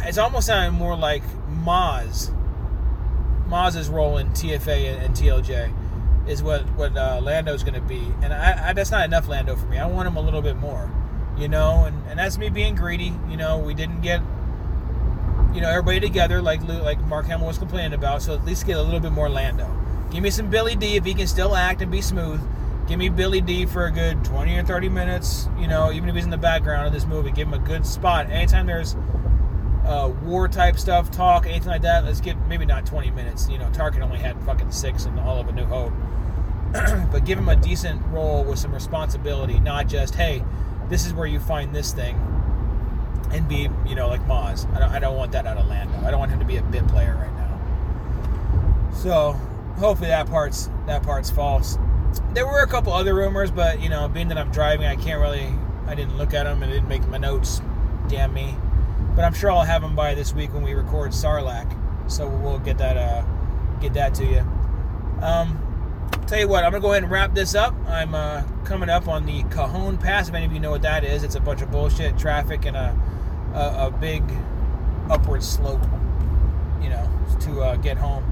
It's 0.04 0.18
almost 0.18 0.46
sounding 0.46 0.78
more 0.78 0.96
like 0.96 1.22
Maz. 1.48 2.34
Maz's 3.48 3.88
role 3.88 4.18
in 4.18 4.28
TFA 4.28 5.02
and, 5.04 5.14
TLJ 5.14 6.28
is 6.28 6.42
what 6.42 6.62
what 6.76 6.96
uh, 6.96 7.20
Lando's 7.20 7.64
going 7.64 7.74
to 7.74 7.80
be, 7.80 8.00
and 8.22 8.32
I, 8.32 8.68
I, 8.68 8.72
that's 8.74 8.92
not 8.92 9.04
enough 9.04 9.26
Lando 9.26 9.56
for 9.56 9.66
me. 9.66 9.78
I 9.78 9.86
want 9.86 10.06
him 10.06 10.16
a 10.16 10.20
little 10.20 10.42
bit 10.42 10.56
more, 10.56 10.88
you 11.36 11.48
know, 11.48 11.84
and, 11.84 12.00
and 12.08 12.18
that's 12.18 12.38
me 12.38 12.48
being 12.48 12.76
greedy. 12.76 13.12
You 13.28 13.36
know, 13.36 13.58
we 13.58 13.74
didn't 13.74 14.02
get 14.02 14.20
you 15.52 15.60
know 15.60 15.68
everybody 15.68 15.98
together 15.98 16.40
like 16.40 16.62
like 16.62 17.00
Mark 17.06 17.26
Hamill 17.26 17.48
was 17.48 17.58
complaining 17.58 17.94
about, 17.94 18.22
so 18.22 18.34
at 18.34 18.44
least 18.44 18.66
get 18.66 18.76
a 18.76 18.82
little 18.82 19.00
bit 19.00 19.10
more 19.10 19.28
Lando. 19.28 19.68
Give 20.12 20.22
me 20.22 20.30
some 20.30 20.48
Billy 20.48 20.76
Dee 20.76 20.94
if 20.94 21.04
he 21.04 21.14
can 21.14 21.26
still 21.26 21.56
act 21.56 21.82
and 21.82 21.90
be 21.90 22.02
smooth 22.02 22.40
Give 22.90 22.98
me 22.98 23.08
Billy 23.08 23.40
Dee 23.40 23.66
for 23.66 23.86
a 23.86 23.92
good 23.92 24.24
20 24.24 24.58
or 24.58 24.64
30 24.64 24.88
minutes. 24.88 25.48
You 25.56 25.68
know, 25.68 25.92
even 25.92 26.08
if 26.08 26.16
he's 26.16 26.24
in 26.24 26.30
the 26.30 26.36
background 26.36 26.88
of 26.88 26.92
this 26.92 27.06
movie, 27.06 27.30
give 27.30 27.46
him 27.46 27.54
a 27.54 27.58
good 27.60 27.86
spot. 27.86 28.28
Anytime 28.28 28.66
there's 28.66 28.96
uh, 29.86 30.12
war 30.24 30.48
type 30.48 30.76
stuff, 30.76 31.08
talk, 31.08 31.46
anything 31.46 31.68
like 31.68 31.82
that, 31.82 32.04
let's 32.04 32.20
get 32.20 32.36
maybe 32.48 32.66
not 32.66 32.84
20 32.84 33.12
minutes. 33.12 33.48
You 33.48 33.58
know, 33.58 33.66
Tarkin 33.66 34.02
only 34.02 34.18
had 34.18 34.42
fucking 34.42 34.72
six 34.72 35.04
in 35.04 35.16
all 35.20 35.38
of 35.38 35.46
A 35.46 35.52
New 35.52 35.66
Hope. 35.66 35.92
but 37.12 37.24
give 37.24 37.38
him 37.38 37.48
a 37.48 37.54
decent 37.54 38.04
role 38.06 38.42
with 38.42 38.58
some 38.58 38.74
responsibility, 38.74 39.60
not 39.60 39.86
just, 39.86 40.16
hey, 40.16 40.42
this 40.88 41.06
is 41.06 41.14
where 41.14 41.28
you 41.28 41.38
find 41.38 41.72
this 41.72 41.92
thing 41.92 42.16
and 43.30 43.46
be, 43.46 43.68
you 43.86 43.94
know, 43.94 44.08
like 44.08 44.26
Maz. 44.26 44.68
I 44.74 44.80
don't, 44.80 44.90
I 44.90 44.98
don't 44.98 45.16
want 45.16 45.30
that 45.30 45.46
out 45.46 45.58
of 45.58 45.68
Lando. 45.68 46.04
I 46.04 46.10
don't 46.10 46.18
want 46.18 46.32
him 46.32 46.40
to 46.40 46.44
be 46.44 46.56
a 46.56 46.62
bit 46.64 46.88
player 46.88 47.14
right 47.14 47.32
now. 47.34 48.90
So 48.94 49.32
hopefully 49.78 50.08
that 50.08 50.28
part's 50.28 50.68
that 50.86 51.04
part's 51.04 51.30
false. 51.30 51.78
There 52.34 52.46
were 52.46 52.60
a 52.60 52.66
couple 52.66 52.92
other 52.92 53.14
rumors, 53.14 53.50
but 53.50 53.80
you 53.80 53.88
know, 53.88 54.08
being 54.08 54.28
that 54.28 54.38
I'm 54.38 54.50
driving, 54.50 54.86
I 54.86 54.96
can't 54.96 55.20
really. 55.20 55.52
I 55.86 55.94
didn't 55.94 56.16
look 56.16 56.34
at 56.34 56.44
them 56.44 56.62
and 56.62 56.70
didn't 56.70 56.88
make 56.88 57.06
my 57.08 57.18
notes. 57.18 57.60
Damn 58.08 58.32
me. 58.32 58.56
But 59.16 59.24
I'm 59.24 59.34
sure 59.34 59.50
I'll 59.50 59.62
have 59.62 59.82
them 59.82 59.96
by 59.96 60.14
this 60.14 60.32
week 60.32 60.54
when 60.54 60.62
we 60.62 60.72
record 60.74 61.10
Sarlacc. 61.10 61.76
So 62.10 62.28
we'll 62.28 62.58
get 62.60 62.78
that 62.78 62.96
uh, 62.96 63.24
get 63.80 63.94
that 63.94 64.14
to 64.14 64.24
you. 64.24 64.40
Um, 65.22 65.58
tell 66.26 66.38
you 66.38 66.48
what, 66.48 66.64
I'm 66.64 66.70
gonna 66.70 66.80
go 66.80 66.92
ahead 66.92 67.02
and 67.02 67.10
wrap 67.10 67.34
this 67.34 67.54
up. 67.54 67.74
I'm 67.86 68.14
uh, 68.14 68.42
coming 68.64 68.88
up 68.88 69.08
on 69.08 69.26
the 69.26 69.42
Cajon 69.44 69.98
Pass. 69.98 70.28
If 70.28 70.34
any 70.34 70.46
of 70.46 70.52
you 70.52 70.60
know 70.60 70.70
what 70.70 70.82
that 70.82 71.04
is, 71.04 71.24
it's 71.24 71.34
a 71.34 71.40
bunch 71.40 71.60
of 71.62 71.70
bullshit 71.70 72.16
traffic 72.16 72.64
and 72.66 72.76
a 72.76 72.98
a, 73.54 73.86
a 73.86 73.90
big 73.90 74.22
upward 75.10 75.42
slope, 75.42 75.82
you 76.80 76.88
know, 76.88 77.08
to 77.40 77.62
uh, 77.62 77.76
get 77.76 77.96
home. 77.96 78.24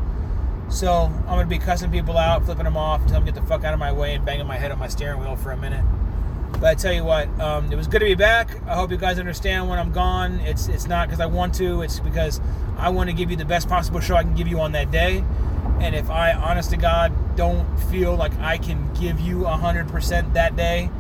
So 0.69 0.93
I'm 0.93 1.25
gonna 1.25 1.47
be 1.47 1.59
cussing 1.59 1.91
people 1.91 2.19
out, 2.19 2.45
flipping 2.45 2.65
them 2.65 2.77
off, 2.77 3.01
telling 3.07 3.25
them 3.25 3.35
get 3.35 3.35
the 3.35 3.47
fuck 3.47 3.65
out 3.65 3.73
of 3.73 3.81
my 3.81 3.93
way, 3.93 4.15
and 4.15 4.25
banging 4.25 4.47
my 4.47 4.57
head 4.57 4.71
on 4.71 4.79
my 4.79 4.89
steering 4.89 5.21
wheel 5.21 5.37
for 5.37 5.53
a 5.53 5.57
minute. 5.57 5.85
But 6.53 6.65
I 6.65 6.75
tell 6.75 6.93
you 6.93 7.05
what, 7.05 7.29
um, 7.41 7.71
it 7.71 7.77
was 7.77 7.87
good 7.87 8.01
to 8.01 8.05
be 8.05 8.15
back. 8.15 8.51
I 8.67 8.75
hope 8.75 8.91
you 8.91 8.97
guys 8.97 9.19
understand 9.19 9.69
when 9.69 9.79
I'm 9.79 9.93
gone. 9.93 10.41
It's 10.41 10.69
it's 10.69 10.87
not 10.87 11.09
because 11.09 11.21
I 11.21 11.27
want 11.27 11.55
to. 11.57 11.83
It's 11.83 12.01
because 12.01 12.41
I 12.77 12.91
want 12.91 13.11
to 13.11 13.15
give 13.15 13.31
you 13.31 13.37
the 13.37 13.45
best 13.45 13.69
possible 13.69 14.01
show 14.01 14.17
I 14.17 14.23
can 14.23 14.35
give 14.35 14.49
you 14.49 14.61
on 14.61 14.73
that 14.73 14.91
day. 14.91 15.25
And 15.81 15.95
if 15.95 16.11
I, 16.11 16.33
honest 16.33 16.71
to 16.71 16.77
God, 16.77 17.37
don't 17.37 17.79
feel 17.83 18.17
like 18.17 18.37
I 18.41 18.59
can 18.59 18.93
give 18.95 19.21
you 19.21 19.39
100% 19.41 20.33
that 20.33 20.57
day, 20.57 20.91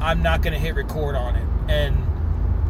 I'm 0.00 0.22
not 0.22 0.40
going 0.40 0.54
to 0.54 0.58
hit 0.58 0.74
record 0.74 1.14
on 1.14 1.36
it. 1.36 1.46
And 1.68 1.96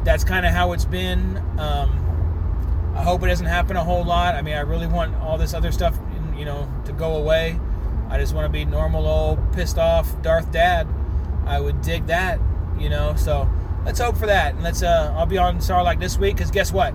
that's 0.04 0.24
kind 0.24 0.44
of 0.44 0.52
how 0.52 0.72
it's 0.72 0.84
been. 0.84 1.36
Um, 1.58 2.92
I 2.96 3.02
hope 3.02 3.22
it 3.22 3.28
doesn't 3.28 3.46
happen 3.46 3.76
a 3.76 3.84
whole 3.84 4.04
lot. 4.04 4.34
I 4.34 4.42
mean, 4.42 4.54
I 4.54 4.60
really 4.60 4.88
want 4.88 5.14
all 5.16 5.38
this 5.38 5.54
other 5.54 5.70
stuff, 5.70 5.96
you 6.36 6.44
know, 6.44 6.70
to 6.84 6.92
go 6.92 7.16
away. 7.16 7.58
I 8.08 8.18
just 8.18 8.34
want 8.34 8.44
to 8.44 8.50
be 8.50 8.64
normal 8.64 9.06
old 9.06 9.52
pissed 9.52 9.78
off 9.78 10.20
Darth 10.22 10.52
Dad. 10.52 10.86
I 11.46 11.60
would 11.60 11.80
dig 11.82 12.06
that, 12.06 12.38
you 12.78 12.88
know. 12.88 13.14
So 13.16 13.50
let's 13.84 14.00
hope 14.00 14.16
for 14.16 14.26
that. 14.26 14.54
And 14.54 14.62
let's. 14.62 14.82
Uh, 14.82 15.14
I'll 15.16 15.26
be 15.26 15.38
on 15.38 15.58
Sarlacc 15.58 15.98
this 15.98 16.18
week 16.18 16.36
because 16.36 16.50
guess 16.50 16.72
what, 16.72 16.94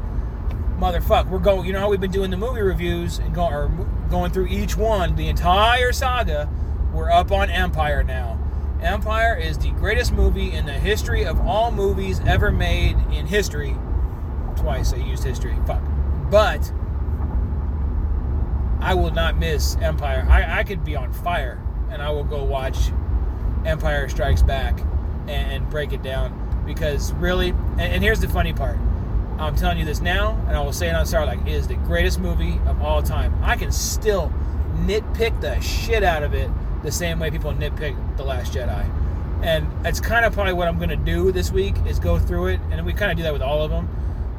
motherfuck, 0.80 1.28
we're 1.30 1.40
going. 1.40 1.66
You 1.66 1.74
know 1.74 1.80
how 1.80 1.90
we've 1.90 2.02
been 2.02 2.12
doing 2.12 2.32
the 2.32 2.38
movie 2.38 2.62
reviews 2.62 3.20
and 3.20 3.34
going 3.34 3.54
or 3.54 3.68
going 4.10 4.32
through 4.32 4.48
each 4.48 4.78
one, 4.78 5.16
the 5.16 5.28
entire 5.28 5.92
saga. 5.92 6.50
We're 6.94 7.12
up 7.12 7.32
on 7.32 7.50
Empire 7.50 8.04
now. 8.04 8.40
Empire 8.82 9.36
is 9.36 9.58
the 9.58 9.72
greatest 9.72 10.12
movie 10.12 10.52
in 10.52 10.66
the 10.66 10.74
history 10.74 11.26
of 11.26 11.40
all 11.42 11.72
movies 11.72 12.22
ever 12.28 12.52
made 12.52 12.96
in 13.12 13.26
history. 13.26 13.76
Twice 14.56 14.94
I 14.94 14.98
used 14.98 15.24
history. 15.24 15.58
Fuck. 15.66 15.82
But 16.30 16.72
I 18.88 18.94
will 18.94 19.12
not 19.12 19.38
miss 19.38 19.76
Empire. 19.82 20.26
I, 20.30 20.60
I 20.60 20.64
could 20.64 20.86
be 20.86 20.96
on 20.96 21.12
fire 21.12 21.62
and 21.92 22.02
I 22.02 22.10
will 22.10 22.24
go 22.24 22.42
watch 22.46 22.78
Empire 23.66 24.08
Strikes 24.08 24.42
Back 24.42 24.80
and, 25.28 25.52
and 25.52 25.70
break 25.70 25.92
it 25.92 26.02
down. 26.02 26.64
Because 26.66 27.12
really, 27.16 27.50
and, 27.50 27.82
and, 27.82 28.02
here's 28.02 28.22
the 28.22 28.30
funny 28.30 28.54
part. 28.54 28.78
I'm 29.40 29.58
telling 29.58 29.78
you 29.78 29.84
this 29.84 30.00
now, 30.00 30.42
and 30.48 30.56
I 30.56 30.62
will 30.62 30.72
say 30.72 30.88
it 30.88 30.96
on 30.96 31.06
Sarlacc, 31.06 31.46
it 31.46 31.52
is 31.52 31.68
the 31.68 31.76
greatest 31.76 32.18
movie 32.22 32.62
of 32.66 32.82
all 32.82 33.04
time. 33.04 33.38
I 33.44 33.58
can 33.58 33.74
still 33.74 34.32
nitpick 34.76 35.42
the 35.42 35.60
shit 35.60 36.02
out 36.02 36.24
of 36.24 36.34
it 36.34 36.50
the 36.82 36.92
same 36.92 37.20
way 37.20 37.30
people 37.30 37.52
nitpick 37.52 38.16
The 38.16 38.24
Last 38.24 38.54
Jedi. 38.54 38.90
And 39.44 39.68
that's 39.84 40.00
kind 40.00 40.24
of 40.24 40.32
probably 40.32 40.54
what 40.54 40.70
I'm 40.70 40.78
going 40.78 40.92
to 40.92 40.96
do 40.96 41.34
this 41.34 41.52
week 41.52 41.76
is 41.86 42.00
go 42.00 42.20
through 42.20 42.48
it, 42.48 42.62
and 42.72 42.86
we 42.86 42.94
kind 42.94 43.12
of 43.12 43.18
do 43.18 43.24
that 43.24 43.34
with 43.34 43.42
all 43.42 43.62
of 43.62 43.70
them. 43.70 43.90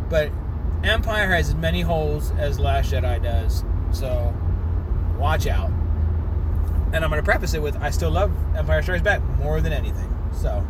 But 0.09 0.33
Empire 0.85 1.31
has 1.33 1.51
as 1.51 1.55
many 1.55 1.83
holes 1.83 2.31
as 2.39 2.59
Last 2.59 2.93
Jedi 2.93 3.23
does, 3.23 3.63
so 3.93 4.35
watch 5.19 5.47
out. 5.47 5.71
And 6.93 7.05
I'm 7.05 7.11
going 7.11 7.21
to 7.21 7.25
preface 7.25 7.55
it 7.55 7.63
with 7.63 7.77
I 7.77 7.91
still 7.91 8.11
love 8.11 8.33
Empire 8.57 8.83
Strikes 8.83 9.03
Back 9.03 9.23
more 9.39 9.61
than 9.61 9.73
anything. 9.73 10.15
So 10.33 10.67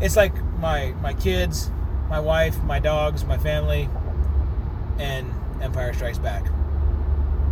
it's 0.00 0.16
like 0.16 0.34
my 0.58 0.92
my 1.00 1.12
kids, 1.12 1.70
my 2.08 2.20
wife, 2.20 2.62
my 2.62 2.78
dogs, 2.78 3.24
my 3.24 3.38
family, 3.38 3.88
and 4.98 5.32
Empire 5.60 5.92
Strikes 5.92 6.18
Back. 6.18 6.46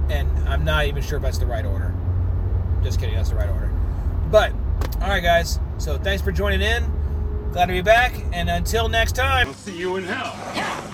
And 0.09 0.29
I'm 0.49 0.65
not 0.65 0.87
even 0.87 1.03
sure 1.03 1.17
if 1.17 1.23
that's 1.23 1.39
the 1.39 1.47
right 1.47 1.65
order. 1.65 1.95
Just 2.83 3.01
kidding, 3.01 3.15
that's 3.15 3.31
the 3.31 3.37
right 3.37 3.49
order. 3.49 3.71
But, 4.31 4.53
alright, 5.01 5.23
guys. 5.23 5.59
So 5.79 5.97
thanks 5.99 6.23
for 6.23 6.33
joining 6.33 6.61
in. 6.61 6.85
Glad 7.53 7.67
to 7.67 7.73
be 7.73 7.83
back. 7.83 8.15
And 8.33 8.51
until 8.51 8.89
next 8.89 9.13
time. 9.13 9.49
I'll 9.49 9.55
see 9.55 9.79
you 9.79 9.97
in 9.97 10.05
hell. 10.05 10.94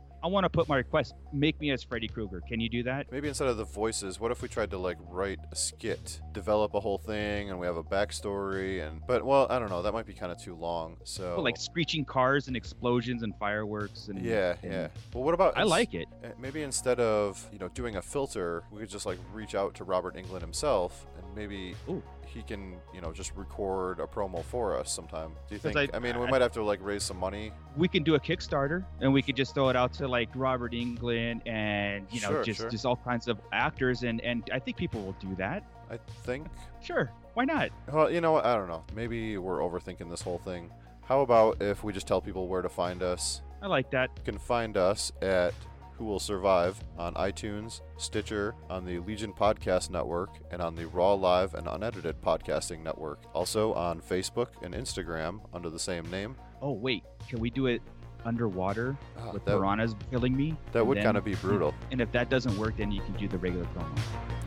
I 0.23 0.27
want 0.27 0.43
to 0.43 0.49
put 0.49 0.67
my 0.69 0.77
request. 0.77 1.15
Make 1.33 1.59
me 1.59 1.71
as 1.71 1.81
Freddy 1.83 2.07
Krueger. 2.07 2.41
Can 2.47 2.59
you 2.59 2.69
do 2.69 2.83
that? 2.83 3.11
Maybe 3.11 3.27
instead 3.27 3.47
of 3.47 3.57
the 3.57 3.63
voices, 3.65 4.19
what 4.19 4.31
if 4.31 4.41
we 4.43 4.47
tried 4.47 4.69
to 4.71 4.77
like 4.77 4.97
write 5.09 5.39
a 5.51 5.55
skit, 5.55 6.21
develop 6.31 6.75
a 6.75 6.79
whole 6.79 6.99
thing, 6.99 7.49
and 7.49 7.59
we 7.59 7.65
have 7.65 7.77
a 7.77 7.83
backstory 7.83 8.87
and 8.87 9.01
but 9.07 9.25
well 9.25 9.47
I 9.49 9.57
don't 9.57 9.69
know 9.69 9.81
that 9.81 9.93
might 9.93 10.05
be 10.05 10.13
kind 10.13 10.31
of 10.31 10.37
too 10.37 10.55
long. 10.55 10.97
So 11.03 11.35
Well, 11.35 11.43
like 11.43 11.57
screeching 11.57 12.05
cars 12.05 12.47
and 12.47 12.55
explosions 12.55 13.23
and 13.23 13.35
fireworks 13.37 14.09
and 14.09 14.21
yeah 14.23 14.55
and- 14.61 14.71
yeah. 14.71 14.87
Well, 15.13 15.23
what 15.23 15.33
about 15.33 15.57
I 15.57 15.63
like 15.63 15.93
it. 15.93 16.07
Uh, 16.23 16.27
Maybe 16.39 16.61
instead 16.61 16.99
of 16.99 17.43
you 17.51 17.57
know 17.59 17.69
doing 17.69 17.95
a 17.95 18.01
filter, 18.01 18.63
we 18.71 18.81
could 18.81 18.89
just 18.89 19.05
like 19.07 19.17
reach 19.33 19.55
out 19.55 19.73
to 19.75 19.83
Robert 19.83 20.15
Englund 20.15 20.41
himself, 20.41 21.05
and 21.17 21.25
maybe 21.35 21.75
Ooh. 21.89 22.01
he 22.25 22.41
can 22.43 22.75
you 22.93 23.01
know 23.01 23.11
just 23.11 23.35
record 23.35 23.99
a 23.99 24.05
promo 24.05 24.43
for 24.43 24.77
us 24.77 24.91
sometime. 24.91 25.31
Do 25.49 25.55
you 25.55 25.59
think? 25.59 25.77
I, 25.77 25.87
I- 25.93 25.99
mean, 25.99 26.19
we 26.19 26.27
I- 26.27 26.29
might 26.31 26.41
have 26.41 26.51
to 26.53 26.63
like 26.63 26.79
raise 26.83 27.03
some 27.03 27.17
money. 27.17 27.51
We 27.77 27.87
can 27.87 28.03
do 28.03 28.15
a 28.15 28.19
Kickstarter 28.19 28.83
and 28.99 29.13
we 29.13 29.21
could 29.21 29.35
just 29.37 29.53
throw 29.55 29.69
it 29.69 29.75
out 29.77 29.93
to 29.93 30.07
like 30.11 30.29
Robert 30.35 30.73
Englund 30.73 31.41
and 31.47 32.05
you 32.11 32.21
know 32.21 32.29
Sure, 32.29 32.43
just 32.43 32.59
sure. 32.59 32.69
just 32.69 32.85
all 32.85 32.97
kinds 32.97 33.27
of 33.27 33.39
actors 33.51 34.03
and 34.03 34.21
and 34.21 34.47
I 34.53 34.59
think 34.59 34.77
people 34.77 35.01
will 35.01 35.15
do 35.19 35.33
that. 35.35 35.63
I 35.89 35.97
think. 36.23 36.47
Sure, 36.81 37.11
why 37.33 37.45
not? 37.45 37.69
Well, 37.91 38.11
you 38.11 38.21
know 38.21 38.33
what? 38.33 38.45
I 38.45 38.55
don't 38.55 38.67
know. 38.67 38.83
Maybe 38.95 39.37
we're 39.37 39.59
overthinking 39.59 40.09
this 40.09 40.21
whole 40.21 40.37
thing. 40.37 40.69
How 41.03 41.21
about 41.21 41.61
if 41.61 41.83
we 41.83 41.91
just 41.91 42.07
tell 42.07 42.21
people 42.21 42.47
where 42.47 42.61
to 42.61 42.69
find 42.69 43.01
us? 43.01 43.41
I 43.61 43.67
like 43.67 43.91
that. 43.91 44.09
You 44.17 44.23
can 44.23 44.37
find 44.39 44.77
us 44.77 45.11
at 45.21 45.53
Who 45.97 46.05
Will 46.05 46.19
Survive 46.19 46.81
on 46.97 47.13
iTunes, 47.15 47.81
Stitcher, 47.97 48.55
on 48.69 48.85
the 48.85 48.99
Legion 48.99 49.33
Podcast 49.33 49.89
Network, 49.89 50.29
and 50.51 50.61
on 50.61 50.75
the 50.75 50.87
Raw 50.87 51.13
Live 51.13 51.53
and 51.53 51.67
Unedited 51.67 52.21
Podcasting 52.21 52.81
Network. 52.83 53.19
Also 53.33 53.73
on 53.73 54.01
Facebook 54.01 54.47
and 54.63 54.73
Instagram 54.73 55.41
under 55.53 55.69
the 55.69 55.79
same 55.79 56.09
name. 56.09 56.35
Oh 56.61 56.71
wait, 56.71 57.03
can 57.27 57.39
we 57.39 57.49
do 57.49 57.65
it 57.67 57.81
underwater 58.25 58.97
oh, 59.19 59.31
with 59.31 59.45
that, 59.45 59.57
piranhas 59.57 59.95
killing 60.09 60.35
me. 60.35 60.55
That 60.71 60.85
would 60.85 61.01
kind 61.01 61.17
of 61.17 61.23
be 61.23 61.35
brutal. 61.35 61.73
And 61.91 61.99
if 61.99 62.11
that 62.13 62.29
doesn't 62.29 62.57
work, 62.57 62.77
then 62.77 62.91
you 62.91 63.01
can 63.01 63.13
do 63.15 63.27
the 63.27 63.37
regular 63.37 63.65
promo. 63.65 63.99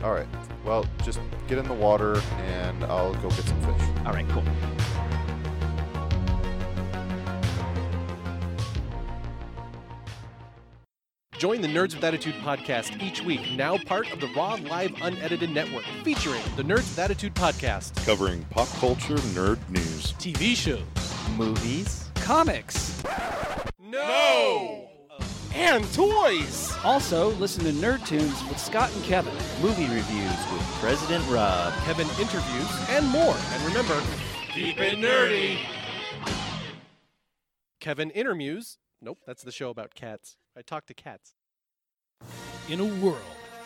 All 0.03 0.13
right. 0.13 0.27
Well, 0.63 0.85
just 1.03 1.19
get 1.47 1.59
in 1.59 1.67
the 1.67 1.73
water 1.73 2.19
and 2.37 2.83
I'll 2.85 3.13
go 3.15 3.29
get 3.29 3.45
some 3.45 3.61
fish. 3.61 3.87
All 4.05 4.13
right, 4.13 4.27
cool. 4.29 4.43
Join 11.37 11.61
the 11.61 11.67
Nerds 11.67 11.93
with 11.93 12.03
Attitude 12.03 12.33
podcast 12.35 13.03
each 13.03 13.21
week, 13.21 13.41
now 13.55 13.77
part 13.77 14.11
of 14.13 14.21
the 14.21 14.27
Raw 14.35 14.57
Live 14.69 14.93
Unedited 15.01 15.49
Network, 15.49 15.83
featuring 16.03 16.41
the 16.55 16.63
Nerds 16.63 16.89
with 16.89 16.99
Attitude 16.99 17.35
podcast, 17.35 18.03
covering 18.05 18.43
pop 18.51 18.69
culture 18.79 19.15
nerd 19.15 19.59
news, 19.69 20.13
TV 20.13 20.55
shows, 20.55 20.81
movies, 21.37 22.09
comics 22.15 23.03
no! 23.95 24.85
and 25.55 25.91
toys. 25.93 26.73
Also, 26.83 27.29
listen 27.35 27.63
to 27.63 27.71
Nerd 27.71 28.05
Tunes 28.05 28.43
with 28.49 28.59
Scott 28.59 28.93
and 28.93 29.03
Kevin, 29.05 29.33
movie 29.61 29.87
reviews 29.87 30.51
with 30.51 30.61
President 30.81 31.23
Rob, 31.29 31.73
Kevin 31.85 32.07
interviews, 32.19 32.89
and 32.89 33.07
more. 33.07 33.35
And 33.53 33.63
remember, 33.63 33.99
keep 34.51 34.79
it 34.79 34.97
nerdy. 34.97 35.59
Kevin 37.79 38.11
intermuse. 38.11 38.77
Nope, 39.01 39.19
that's 39.25 39.43
the 39.43 39.51
show 39.51 39.69
about 39.69 39.95
cats. 39.95 40.35
I 40.57 40.61
talk 40.61 40.85
to 40.87 40.93
cats. 40.93 41.35
In 42.69 42.79
a 42.79 42.85
world 42.85 43.19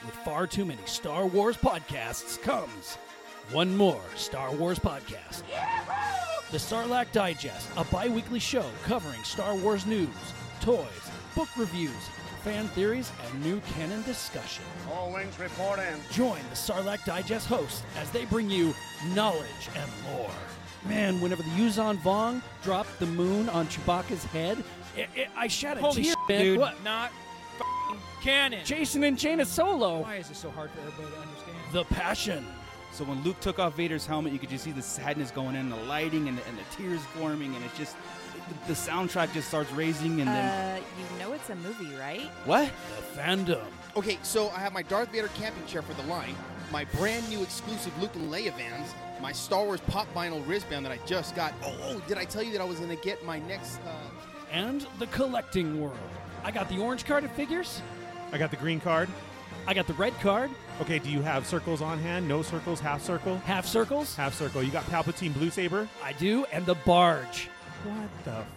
with 0.05 0.15
far 0.23 0.45
too 0.45 0.65
many 0.65 0.81
Star 0.85 1.25
Wars 1.25 1.57
podcasts 1.57 2.41
comes 2.41 2.97
one 3.51 3.75
more 3.75 4.01
Star 4.15 4.53
Wars 4.53 4.79
podcast. 4.79 5.43
The 6.51 6.57
Sarlacc 6.57 7.11
Digest, 7.11 7.69
a 7.77 7.83
bi 7.83 8.07
weekly 8.07 8.39
show 8.39 8.65
covering 8.83 9.23
Star 9.23 9.53
Wars 9.55 9.85
news, 9.85 10.07
toys, 10.61 11.11
book 11.35 11.49
reviews, 11.55 11.91
fan 12.43 12.67
theories, 12.69 13.11
and 13.23 13.43
new 13.43 13.61
canon 13.75 14.01
discussion. 14.01 14.63
All 14.91 15.13
wings 15.13 15.37
report 15.39 15.77
in. 15.77 15.99
Join 16.11 16.39
the 16.49 16.55
Sarlacc 16.55 17.05
Digest 17.05 17.45
hosts 17.45 17.83
as 17.97 18.09
they 18.09 18.25
bring 18.25 18.49
you 18.49 18.73
knowledge 19.13 19.69
and 19.75 19.91
lore. 20.11 20.31
Man, 20.87 21.21
whenever 21.21 21.43
the 21.43 21.49
Yuuzhan 21.49 21.97
Vong 21.99 22.41
dropped 22.63 22.97
the 22.97 23.05
moon 23.05 23.47
on 23.49 23.67
Chewbacca's 23.67 24.23
head, 24.25 24.63
it, 24.97 25.07
it, 25.15 25.27
I 25.37 25.47
shed 25.47 25.77
a 25.77 25.81
Holy 25.81 26.01
tear, 26.01 26.03
shit, 26.05 26.17
man. 26.29 26.41
dude. 26.41 26.59
What? 26.59 26.83
Not 26.83 27.11
canon. 28.23 28.61
Jacen 28.65 29.07
and 29.07 29.19
Jaina 29.19 29.45
Solo. 29.45 29.99
Why 29.99 30.15
is 30.15 30.29
this 30.29 30.39
so 30.39 30.49
hard 30.49 30.71
for 30.71 30.79
everybody 30.79 31.13
to 31.13 31.21
understand? 31.21 31.57
The 31.73 31.83
passion. 31.93 32.45
So 32.99 33.05
when 33.05 33.23
Luke 33.23 33.39
took 33.39 33.59
off 33.59 33.77
Vader's 33.77 34.05
helmet, 34.05 34.33
you 34.33 34.39
could 34.39 34.49
just 34.49 34.65
see 34.65 34.73
the 34.73 34.81
sadness 34.81 35.31
going 35.31 35.55
in, 35.55 35.69
the 35.69 35.77
lighting, 35.77 36.27
and 36.27 36.37
the, 36.37 36.45
and 36.49 36.57
the 36.57 36.63
tears 36.75 36.99
forming, 37.17 37.55
and 37.55 37.63
it's 37.63 37.77
just 37.77 37.95
the, 38.49 38.67
the 38.67 38.73
soundtrack 38.73 39.31
just 39.31 39.47
starts 39.47 39.71
raising, 39.71 40.19
and 40.19 40.27
then 40.27 40.81
Uh, 40.81 40.81
you 40.99 41.17
know 41.17 41.31
it's 41.31 41.49
a 41.49 41.55
movie, 41.55 41.95
right? 41.95 42.29
what? 42.43 42.69
The 42.97 43.21
fandom. 43.21 43.63
Okay, 43.95 44.17
so 44.21 44.49
I 44.49 44.59
have 44.59 44.73
my 44.73 44.81
Darth 44.81 45.13
Vader 45.13 45.29
camping 45.29 45.65
chair 45.65 45.81
for 45.81 45.93
the 45.93 46.05
line, 46.09 46.35
my 46.73 46.83
brand 46.97 47.29
new 47.29 47.41
exclusive 47.41 47.97
Luke 48.01 48.13
and 48.15 48.29
Leia 48.29 48.53
vans, 48.57 48.93
my 49.21 49.31
Star 49.31 49.63
Wars 49.63 49.79
pop 49.87 50.13
vinyl 50.13 50.45
wristband 50.45 50.85
that 50.85 50.91
I 50.91 50.99
just 51.05 51.37
got. 51.37 51.53
Oh, 51.63 51.73
oh 51.81 52.01
did 52.05 52.17
I 52.17 52.25
tell 52.25 52.43
you 52.43 52.51
that 52.51 52.59
I 52.59 52.65
was 52.65 52.81
gonna 52.81 52.97
get 52.97 53.23
my 53.25 53.39
next? 53.39 53.79
Uh... 53.87 53.93
And 54.51 54.85
the 54.99 55.07
collecting 55.07 55.79
world. 55.79 55.97
I 56.43 56.51
got 56.51 56.67
the 56.67 56.79
orange 56.79 57.05
card 57.05 57.23
of 57.23 57.31
figures. 57.31 57.81
I 58.33 58.37
got 58.37 58.51
the 58.51 58.57
green 58.57 58.81
card. 58.81 59.07
I 59.67 59.73
got 59.73 59.87
the 59.87 59.93
red 59.93 60.13
card. 60.19 60.49
Okay, 60.81 60.99
do 60.99 61.09
you 61.09 61.21
have 61.21 61.45
circles 61.45 61.81
on 61.81 61.99
hand? 61.99 62.27
No 62.27 62.41
circles, 62.41 62.79
half 62.79 63.01
circle? 63.03 63.37
Half 63.39 63.65
circles. 63.65 64.15
Half 64.15 64.33
circle. 64.33 64.63
You 64.63 64.71
got 64.71 64.85
Palpatine 64.85 65.33
Blue 65.33 65.49
Saber? 65.49 65.87
I 66.03 66.13
do, 66.13 66.45
and 66.51 66.65
the 66.65 66.75
barge. 66.75 67.49
What 67.83 68.25
the 68.25 68.31
f? 68.31 68.47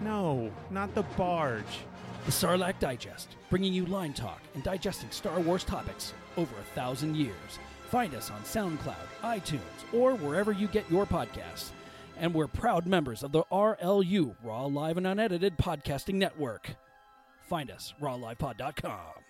No, 0.00 0.50
not 0.70 0.94
the 0.94 1.02
barge. 1.16 1.80
The 2.24 2.30
Sarlacc 2.30 2.78
Digest, 2.78 3.34
bringing 3.50 3.72
you 3.72 3.84
line 3.86 4.12
talk 4.12 4.40
and 4.54 4.62
digesting 4.62 5.10
Star 5.10 5.40
Wars 5.40 5.64
topics 5.64 6.12
over 6.36 6.54
a 6.56 6.74
thousand 6.74 7.16
years. 7.16 7.58
Find 7.90 8.14
us 8.14 8.30
on 8.30 8.40
SoundCloud, 8.42 8.94
iTunes, 9.22 9.60
or 9.92 10.14
wherever 10.14 10.52
you 10.52 10.68
get 10.68 10.90
your 10.90 11.04
podcasts. 11.04 11.70
And 12.18 12.32
we're 12.32 12.46
proud 12.46 12.86
members 12.86 13.22
of 13.22 13.32
the 13.32 13.42
RLU, 13.50 14.36
Raw 14.42 14.66
Live 14.66 14.98
and 14.98 15.06
Unedited 15.06 15.58
Podcasting 15.58 16.14
Network. 16.14 16.76
Find 17.48 17.70
us, 17.70 17.92
rawlivepod.com. 18.00 19.21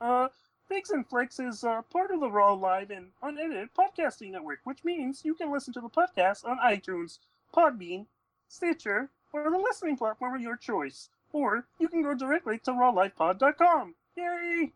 Uh, 0.00 0.28
Figs 0.68 0.90
and 0.90 1.06
Flicks 1.06 1.38
is 1.38 1.62
uh, 1.62 1.82
part 1.82 2.10
of 2.10 2.20
the 2.20 2.30
Raw 2.30 2.52
Live 2.52 2.90
and 2.90 3.10
Unedited 3.22 3.68
Podcasting 3.74 4.32
Network, 4.32 4.60
which 4.64 4.84
means 4.84 5.24
you 5.24 5.34
can 5.34 5.52
listen 5.52 5.72
to 5.74 5.80
the 5.80 5.88
podcast 5.88 6.44
on 6.44 6.58
iTunes, 6.58 7.18
Podbean, 7.54 8.06
Stitcher, 8.48 9.10
or 9.32 9.50
the 9.50 9.58
listening 9.58 9.96
platform 9.96 10.34
of 10.34 10.40
your 10.40 10.56
choice. 10.56 11.08
Or 11.32 11.66
you 11.78 11.88
can 11.88 12.02
go 12.02 12.14
directly 12.14 12.58
to 12.60 12.72
rawlivepod.com. 12.72 13.94
Yay! 14.16 14.72